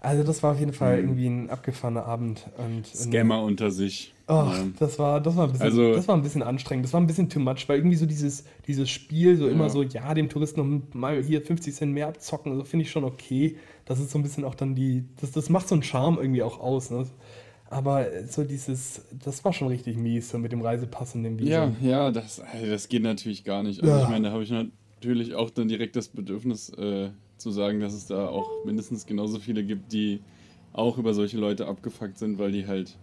Also 0.00 0.22
das 0.22 0.42
war 0.42 0.52
auf 0.52 0.60
jeden 0.60 0.72
Fall 0.72 0.98
mhm. 0.98 1.08
irgendwie 1.08 1.26
ein 1.26 1.50
abgefahrener 1.50 2.04
Abend. 2.04 2.46
Und, 2.58 2.86
Scammer 2.86 3.42
unter 3.42 3.72
sich. 3.72 4.14
Oh, 4.28 4.34
ja. 4.34 4.64
das, 4.78 4.98
war, 5.00 5.20
das, 5.20 5.34
war 5.36 5.46
ein 5.46 5.52
bisschen, 5.52 5.64
also, 5.64 5.94
das 5.94 6.06
war 6.06 6.16
ein 6.16 6.22
bisschen 6.22 6.42
anstrengend. 6.42 6.84
Das 6.84 6.92
war 6.92 7.00
ein 7.00 7.08
bisschen 7.08 7.28
too 7.28 7.40
much, 7.40 7.68
weil 7.68 7.78
irgendwie 7.78 7.96
so 7.96 8.06
dieses, 8.06 8.44
dieses 8.68 8.88
Spiel, 8.88 9.36
so 9.36 9.48
immer 9.48 9.64
ja. 9.64 9.70
so, 9.70 9.82
ja, 9.82 10.14
dem 10.14 10.28
Touristen 10.28 10.60
noch 10.60 10.94
mal 10.94 11.22
hier 11.22 11.42
50 11.42 11.74
Cent 11.74 11.92
mehr 11.92 12.08
abzocken, 12.08 12.56
so 12.56 12.64
finde 12.64 12.84
ich 12.84 12.90
schon 12.90 13.04
okay. 13.04 13.56
Das 13.84 13.98
ist 13.98 14.10
so 14.10 14.18
ein 14.18 14.22
bisschen 14.22 14.44
auch 14.44 14.54
dann 14.54 14.74
die, 14.74 15.04
das, 15.20 15.32
das 15.32 15.48
macht 15.48 15.66
so 15.66 15.74
einen 15.74 15.82
Charme 15.82 16.18
irgendwie 16.18 16.42
auch 16.42 16.60
aus. 16.60 16.90
Ne? 16.90 17.06
Aber 17.68 18.06
so 18.28 18.44
dieses, 18.44 19.02
das 19.12 19.44
war 19.44 19.52
schon 19.52 19.68
richtig 19.68 19.96
mies, 19.96 20.28
so 20.28 20.38
mit 20.38 20.52
dem 20.52 20.60
Reisepass 20.60 21.14
und 21.14 21.24
dem 21.24 21.38
Visum. 21.38 21.50
Ja, 21.50 21.72
ja, 21.80 22.10
das, 22.10 22.42
das 22.64 22.88
geht 22.88 23.02
natürlich 23.02 23.42
gar 23.42 23.62
nicht. 23.62 23.82
Also 23.82 23.92
ja. 23.92 24.02
ich 24.04 24.08
meine, 24.08 24.28
da 24.28 24.32
habe 24.32 24.44
ich 24.44 24.50
natürlich 24.50 25.34
auch 25.34 25.50
dann 25.50 25.68
direkt 25.68 25.96
das 25.96 26.08
Bedürfnis, 26.08 26.68
äh, 26.70 27.10
zu 27.36 27.50
sagen, 27.50 27.80
dass 27.80 27.94
es 27.94 28.06
da 28.06 28.28
auch 28.28 28.64
mindestens 28.64 29.06
genauso 29.06 29.38
viele 29.38 29.64
gibt, 29.64 29.92
die 29.92 30.20
auch 30.72 30.98
über 30.98 31.14
solche 31.14 31.38
Leute 31.38 31.66
abgefuckt 31.66 32.18
sind, 32.18 32.38
weil 32.38 32.52
die 32.52 32.66
halt 32.66 32.98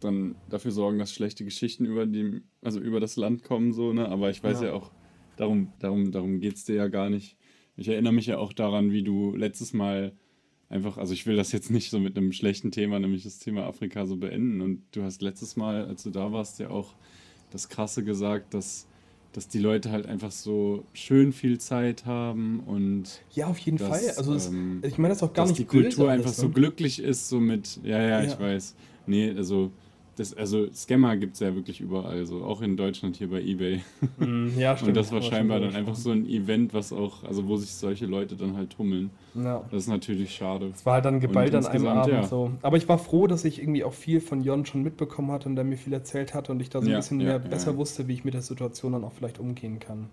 dann 0.00 0.34
dafür 0.48 0.72
sorgen, 0.72 0.98
dass 0.98 1.12
schlechte 1.12 1.44
Geschichten 1.44 1.84
über 1.84 2.06
die, 2.06 2.42
also 2.60 2.80
über 2.80 3.00
das 3.00 3.16
Land 3.16 3.44
kommen, 3.44 3.72
so, 3.72 3.92
ne? 3.92 4.08
Aber 4.08 4.30
ich 4.30 4.42
weiß 4.42 4.60
ja, 4.60 4.68
ja 4.68 4.72
auch, 4.74 4.90
darum, 5.36 5.72
darum, 5.78 6.10
darum 6.10 6.40
geht 6.40 6.56
es 6.56 6.64
dir 6.64 6.74
ja 6.74 6.88
gar 6.88 7.08
nicht. 7.08 7.36
Ich 7.76 7.88
erinnere 7.88 8.12
mich 8.12 8.26
ja 8.26 8.38
auch 8.38 8.52
daran, 8.52 8.92
wie 8.92 9.02
du 9.02 9.34
letztes 9.34 9.72
Mal 9.72 10.12
einfach, 10.68 10.98
also 10.98 11.12
ich 11.14 11.26
will 11.26 11.36
das 11.36 11.52
jetzt 11.52 11.70
nicht 11.70 11.90
so 11.90 11.98
mit 12.00 12.16
einem 12.16 12.32
schlechten 12.32 12.70
Thema, 12.70 12.98
nämlich 12.98 13.24
das 13.24 13.38
Thema 13.38 13.66
Afrika 13.66 14.06
so 14.06 14.16
beenden. 14.16 14.60
Und 14.60 14.82
du 14.92 15.02
hast 15.02 15.22
letztes 15.22 15.56
Mal, 15.56 15.86
als 15.86 16.02
du 16.02 16.10
da 16.10 16.32
warst, 16.32 16.58
ja 16.58 16.70
auch 16.70 16.94
das 17.50 17.68
Krasse 17.68 18.02
gesagt, 18.02 18.54
dass, 18.54 18.88
dass 19.32 19.48
die 19.48 19.58
Leute 19.58 19.90
halt 19.90 20.06
einfach 20.06 20.30
so 20.30 20.84
schön 20.92 21.32
viel 21.32 21.58
Zeit 21.58 22.04
haben 22.06 22.60
und 22.60 23.22
Ja, 23.32 23.46
auf 23.46 23.58
jeden 23.58 23.78
dass, 23.78 23.88
Fall. 23.88 24.10
Also 24.16 24.34
es, 24.34 24.48
ähm, 24.48 24.82
ich 24.86 24.98
meine 24.98 25.14
das 25.14 25.22
auch 25.22 25.32
gar 25.32 25.44
dass 25.46 25.50
nicht 25.50 25.60
die 25.60 25.64
Kultur 25.64 26.10
einfach 26.10 26.26
alles, 26.26 26.36
so 26.36 26.48
ne? 26.48 26.52
glücklich 26.52 27.00
ist, 27.00 27.28
so 27.28 27.40
mit, 27.40 27.80
ja, 27.82 28.00
ja, 28.00 28.22
Ja. 28.22 28.24
ich 28.24 28.38
weiß. 28.38 28.74
Nee, 29.06 29.32
also, 29.36 29.70
das, 30.16 30.34
also 30.34 30.70
Scammer 30.72 31.16
gibt 31.16 31.34
es 31.34 31.40
ja 31.40 31.54
wirklich 31.54 31.80
überall, 31.80 32.26
so 32.26 32.44
auch 32.44 32.60
in 32.60 32.76
Deutschland 32.76 33.16
hier 33.16 33.30
bei 33.30 33.40
Ebay. 33.42 33.80
Mm, 34.18 34.48
Ja, 34.58 34.76
stimmt. 34.76 34.88
und 34.90 34.96
das 34.96 35.10
war 35.10 35.22
scheinbar 35.22 35.58
dann 35.60 35.74
einfach 35.74 35.94
so 35.94 36.10
ein 36.10 36.26
Event, 36.28 36.74
was 36.74 36.92
auch, 36.92 37.24
also 37.24 37.46
wo 37.48 37.56
sich 37.56 37.70
solche 37.72 38.04
Leute 38.06 38.36
dann 38.36 38.56
halt 38.56 38.70
tummeln. 38.70 39.10
Ja. 39.34 39.64
Das 39.70 39.84
ist 39.84 39.88
natürlich 39.88 40.34
schade. 40.34 40.70
Es 40.74 40.84
war 40.84 40.94
halt 40.94 41.06
dann 41.06 41.18
geballt 41.20 41.54
an 41.54 41.64
einem 41.66 41.86
Abend 41.86 42.12
ja. 42.12 42.22
so. 42.24 42.50
Aber 42.60 42.76
ich 42.76 42.88
war 42.88 42.98
froh, 42.98 43.26
dass 43.26 43.44
ich 43.46 43.58
irgendwie 43.58 43.84
auch 43.84 43.94
viel 43.94 44.20
von 44.20 44.42
Jon 44.42 44.66
schon 44.66 44.82
mitbekommen 44.82 45.30
hatte 45.32 45.48
und 45.48 45.56
der 45.56 45.64
mir 45.64 45.78
viel 45.78 45.94
erzählt 45.94 46.34
hatte 46.34 46.52
und 46.52 46.60
ich 46.60 46.68
da 46.68 46.80
so 46.80 46.86
ein 46.88 46.90
Ja, 46.92 46.98
bisschen 46.98 47.16
mehr 47.18 47.38
besser 47.38 47.76
wusste, 47.78 48.06
wie 48.06 48.12
ich 48.12 48.24
mit 48.24 48.34
der 48.34 48.42
Situation 48.42 48.92
dann 48.92 49.04
auch 49.04 49.12
vielleicht 49.12 49.38
umgehen 49.38 49.78
kann. 49.80 50.10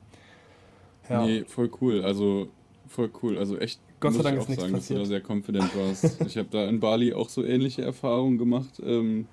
Ja. 1.10 1.26
Nee, 1.26 1.44
voll 1.46 1.70
cool. 1.82 2.04
Also 2.04 2.48
voll 2.88 3.10
cool. 3.22 3.38
Also 3.38 3.58
echt. 3.58 3.80
Gott 4.00 4.14
sei 4.14 4.18
muss 4.20 4.24
Dank 4.24 4.38
ist 4.38 4.44
auch 4.44 4.48
nichts 4.48 4.62
sagen, 4.64 4.74
dass 4.74 4.88
du 4.88 4.94
da 4.94 5.00
passiert. 5.02 5.24
sehr 5.28 5.36
confident 5.36 5.70
warst. 5.76 6.22
ich 6.26 6.38
habe 6.38 6.48
da 6.52 6.70
in 6.70 6.80
Bali 6.80 7.14
auch 7.14 7.28
so 7.28 7.44
ähnliche 7.44 7.82
Erfahrungen 7.82 8.38
gemacht. 8.38 8.82
Ähm, 8.86 9.28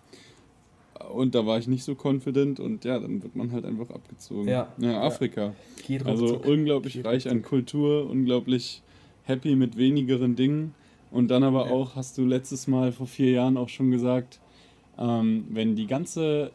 und 1.12 1.34
da 1.34 1.46
war 1.46 1.58
ich 1.58 1.66
nicht 1.68 1.84
so 1.84 1.94
confident 2.00 2.60
und 2.60 2.84
ja, 2.84 2.98
dann 2.98 3.22
wird 3.22 3.34
man 3.36 3.52
halt 3.52 3.64
einfach 3.64 3.90
abgezogen. 3.90 4.48
Ja, 4.48 4.72
ja. 4.78 5.00
Afrika. 5.02 5.54
Geht 5.86 6.04
Also 6.06 6.38
unglaublich 6.38 6.94
Geht 6.94 7.06
reich 7.06 7.28
an 7.28 7.42
Kultur, 7.42 8.08
unglaublich 8.10 8.82
happy 9.24 9.56
mit 9.56 9.76
wenigeren 9.76 10.36
Dingen. 10.36 10.74
Und 11.10 11.28
dann 11.30 11.42
aber 11.44 11.66
Ja. 11.66 11.72
auch, 11.72 11.96
hast 11.96 12.18
du 12.18 12.24
letztes 12.24 12.66
Mal 12.66 12.92
vor 12.92 13.06
vier 13.06 13.30
Jahren 13.30 13.56
auch 13.56 13.68
schon 13.68 13.90
gesagt, 13.90 14.40
ähm, 14.98 15.46
wenn 15.50 15.76
die 15.76 15.86
ganze 15.86 16.50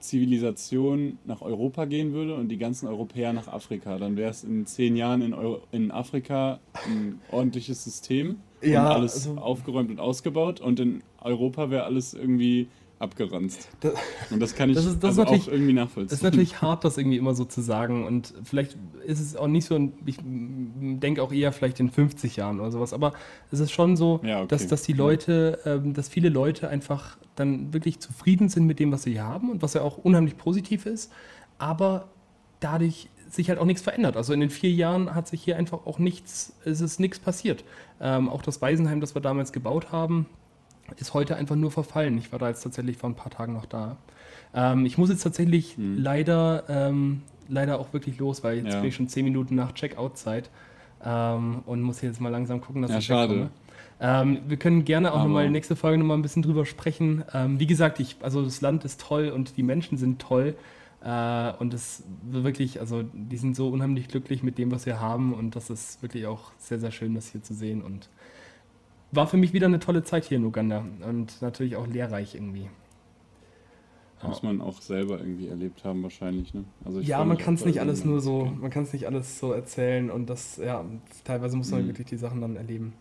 Zivilisation 0.00 1.18
nach 1.24 1.40
Europa 1.42 1.86
gehen 1.86 2.12
würde 2.12 2.34
und 2.34 2.48
die 2.48 2.58
ganzen 2.58 2.86
Europäer 2.88 3.32
nach 3.32 3.48
Afrika, 3.48 3.98
dann 3.98 4.16
wäre 4.16 4.30
es 4.30 4.44
in 4.44 4.66
zehn 4.66 4.96
Jahren 4.96 5.22
in, 5.22 5.32
Euro 5.34 5.62
in 5.72 5.90
Afrika 5.90 6.60
ein 6.86 7.20
ordentliches 7.30 7.82
System 7.84 8.36
Ja, 8.62 8.82
und 8.88 8.92
alles 8.96 9.14
also- 9.26 9.40
aufgeräumt 9.40 9.90
und 9.90 10.00
ausgebaut 10.00 10.60
und 10.60 10.78
in 10.78 11.02
Europa 11.20 11.70
wäre 11.70 11.84
alles 11.84 12.14
irgendwie 12.14 12.68
abgeranzt. 13.04 13.68
Das, 13.80 13.92
Und 14.30 14.40
das 14.40 14.54
kann 14.56 14.70
ich 14.70 14.74
Das 14.76 14.84
ist- 14.84 15.02
das 15.04 15.16
also 15.18 15.30
auch 15.32 15.48
irgendwie 15.48 15.72
nachvollziehen. 15.72 16.06
Es 16.06 16.14
ist 16.14 16.22
natürlich 16.24 16.60
hart, 16.60 16.84
das 16.84 16.98
irgendwie 16.98 17.16
immer 17.16 17.34
so 17.34 17.44
zu 17.44 17.60
sagen. 17.60 18.04
Und 18.06 18.34
vielleicht 18.42 18.76
ist 19.06 19.20
es 19.20 19.36
auch 19.36 19.46
nicht 19.46 19.64
so, 19.66 19.78
ich 20.04 20.18
denke 20.24 21.22
auch 21.22 21.32
eher 21.32 21.52
vielleicht 21.52 21.78
in 21.80 21.90
50 21.90 22.34
Jahren 22.36 22.58
oder 22.58 22.72
sowas. 22.72 22.92
Aber 22.92 23.12
es 23.52 23.60
ist 23.60 23.70
schon 23.70 23.96
so, 23.96 24.20
Ja, 24.24 24.38
okay. 24.38 24.48
dass, 24.48 24.66
dass 24.66 24.82
die 24.82 24.92
Leute, 24.94 25.60
ähm, 25.64 25.94
dass 25.94 26.08
viele 26.08 26.28
Leute 26.28 26.68
einfach 26.68 27.16
dann 27.36 27.72
wirklich 27.72 28.00
zufrieden 28.00 28.48
sind 28.48 28.66
mit 28.66 28.78
dem, 28.80 28.90
was 28.90 29.04
sie 29.04 29.12
hier 29.12 29.24
haben 29.24 29.50
und 29.50 29.62
was 29.62 29.74
ja 29.74 29.82
auch 29.82 29.98
unheimlich 29.98 30.36
positiv 30.36 30.86
ist. 30.86 31.12
Aber 31.58 32.08
dadurch 32.60 33.08
sich 33.30 33.48
halt 33.48 33.58
auch 33.58 33.64
nichts 33.64 33.82
verändert. 33.82 34.16
Also 34.16 34.32
in 34.32 34.40
den 34.40 34.50
vier 34.50 34.70
Jahren 34.70 35.14
hat 35.14 35.26
sich 35.26 35.42
hier 35.42 35.56
einfach 35.56 35.86
auch 35.86 35.98
nichts, 35.98 36.54
es 36.64 36.80
ist 36.80 37.00
nichts 37.00 37.18
passiert. 37.18 37.64
Ähm, 38.00 38.28
auch 38.28 38.42
das 38.42 38.62
Waisenheim, 38.62 39.00
das 39.00 39.14
wir 39.16 39.22
damals 39.22 39.52
gebaut 39.52 39.90
haben, 39.90 40.26
ist 40.96 41.14
heute 41.14 41.36
einfach 41.36 41.56
nur 41.56 41.70
verfallen. 41.70 42.16
Ich 42.18 42.30
war 42.32 42.38
da 42.38 42.48
jetzt 42.48 42.62
tatsächlich 42.62 42.96
vor 42.96 43.10
ein 43.10 43.14
paar 43.16 43.30
Tagen 43.30 43.52
noch 43.54 43.66
da. 43.66 43.96
Ähm, 44.54 44.86
ich 44.86 44.98
muss 44.98 45.08
jetzt 45.10 45.22
tatsächlich 45.22 45.76
Hm. 45.76 45.98
leider, 45.98 46.64
ähm, 46.68 47.22
leider 47.48 47.78
auch 47.80 47.92
wirklich 47.92 48.18
los, 48.18 48.42
weil 48.44 48.58
jetzt 48.58 48.74
Ja. 48.74 48.80
bin 48.80 48.88
ich 48.88 48.94
schon 48.94 49.08
zehn 49.08 49.24
Minuten 49.24 49.54
nach 49.54 49.72
Checkout-Zeit 49.72 50.50
ähm, 51.04 51.62
und 51.66 51.82
muss 51.82 52.00
jetzt 52.00 52.20
mal 52.20 52.28
langsam 52.30 52.60
gucken, 52.60 52.82
dass 52.82 52.90
Ja, 52.92 52.98
ich 52.98 53.06
schade. 53.06 53.30
wegkomme. 53.30 53.50
Ähm, 54.00 54.38
wir 54.48 54.56
können 54.56 54.84
gerne 54.84 55.12
auch 55.12 55.22
nochmal 55.22 55.44
in 55.44 55.52
der 55.52 55.58
nächsten 55.58 55.76
Folge 55.76 55.98
nochmal 55.98 56.18
ein 56.18 56.22
bisschen 56.22 56.42
drüber 56.42 56.66
sprechen. 56.66 57.24
Ähm, 57.32 57.60
wie 57.60 57.66
gesagt, 57.66 58.00
ich, 58.00 58.16
also 58.22 58.42
das 58.42 58.60
Land 58.60 58.84
ist 58.84 59.00
toll 59.00 59.28
und 59.28 59.56
die 59.56 59.62
Menschen 59.62 59.98
sind 59.98 60.20
toll. 60.20 60.54
Äh, 61.02 61.52
und 61.58 61.72
es 61.74 62.02
wirklich, 62.22 62.80
also 62.80 63.02
die 63.12 63.36
sind 63.36 63.54
so 63.54 63.68
unheimlich 63.68 64.08
glücklich 64.08 64.42
mit 64.42 64.58
dem, 64.58 64.72
was 64.72 64.84
wir 64.86 65.00
haben. 65.00 65.32
Und 65.34 65.54
das 65.54 65.70
ist 65.70 66.02
wirklich 66.02 66.26
auch 66.26 66.50
sehr, 66.58 66.80
sehr 66.80 66.90
schön, 66.90 67.14
das 67.14 67.28
hier 67.28 67.42
zu 67.42 67.54
sehen. 67.54 67.82
Und 67.82 68.08
war 69.14 69.26
für 69.26 69.36
mich 69.36 69.52
wieder 69.52 69.66
eine 69.66 69.78
tolle 69.80 70.02
Zeit 70.02 70.24
hier 70.24 70.38
in 70.38 70.44
Uganda 70.44 70.84
und 71.06 71.40
natürlich 71.42 71.76
auch 71.76 71.86
lehrreich 71.86 72.34
irgendwie. 72.34 72.68
Muss 74.22 74.42
man 74.42 74.62
auch 74.62 74.80
selber 74.80 75.18
irgendwie 75.18 75.48
erlebt 75.48 75.84
haben 75.84 76.02
wahrscheinlich, 76.02 76.54
ne? 76.54 76.64
Also 76.82 77.00
ja, 77.00 77.22
man 77.26 77.36
kann 77.36 77.54
es 77.54 77.66
nicht 77.66 77.80
alles 77.80 78.06
nur 78.06 78.20
so, 78.22 78.46
man 78.58 78.70
kann 78.70 78.84
es 78.84 78.92
nicht 78.94 79.06
alles 79.06 79.38
so 79.38 79.52
erzählen 79.52 80.10
und 80.10 80.30
das, 80.30 80.56
ja, 80.56 80.82
teilweise 81.24 81.58
muss 81.58 81.70
man 81.70 81.82
Mhm. 81.82 81.86
wirklich 81.88 82.06
die 82.06 82.16
Sachen 82.16 82.40
dann 82.40 82.56
erleben. 82.56 82.94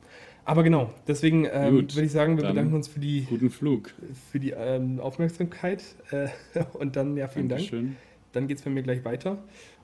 Aber 0.44 0.64
genau, 0.64 0.92
deswegen 1.08 1.48
ähm, 1.50 1.76
Gut, 1.76 1.96
würde 1.96 2.06
ich 2.08 2.12
sagen, 2.12 2.36
wir 2.36 2.46
bedanken 2.46 2.74
uns 2.74 2.90
für 2.90 3.00
die, 3.00 3.22
Guten 3.24 3.50
Flug. 3.50 3.94
für 4.32 4.40
die 4.42 4.52
ähm, 4.52 5.00
Aufmerksamkeit 5.00 5.84
äh, 6.12 6.28
und 6.74 6.98
dann, 6.98 7.16
ja, 7.16 7.30
vielen 7.30 7.48
Dank. 7.48 7.62
Dankeschön. 7.62 7.96
Dann 8.34 8.48
geht 8.48 8.58
es 8.58 8.64
bei 8.64 8.70
mir 8.72 8.84
gleich 8.84 9.06
weiter 9.06 9.38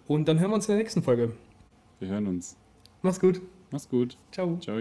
und 0.07 0.27
dann 0.27 0.41
hören 0.41 0.51
wir 0.51 0.55
uns 0.55 0.67
in 0.67 0.73
der 0.73 0.83
nächsten 0.83 1.03
Folge. 1.03 1.31
Wir 1.99 2.09
hören 2.09 2.27
uns. 2.27 2.57
Mach's 3.01 3.19
gut. 3.21 3.41
Mach's 3.71 3.87
gut. 3.87 4.17
Ciao. 4.33 4.57
Ciao. 4.59 4.77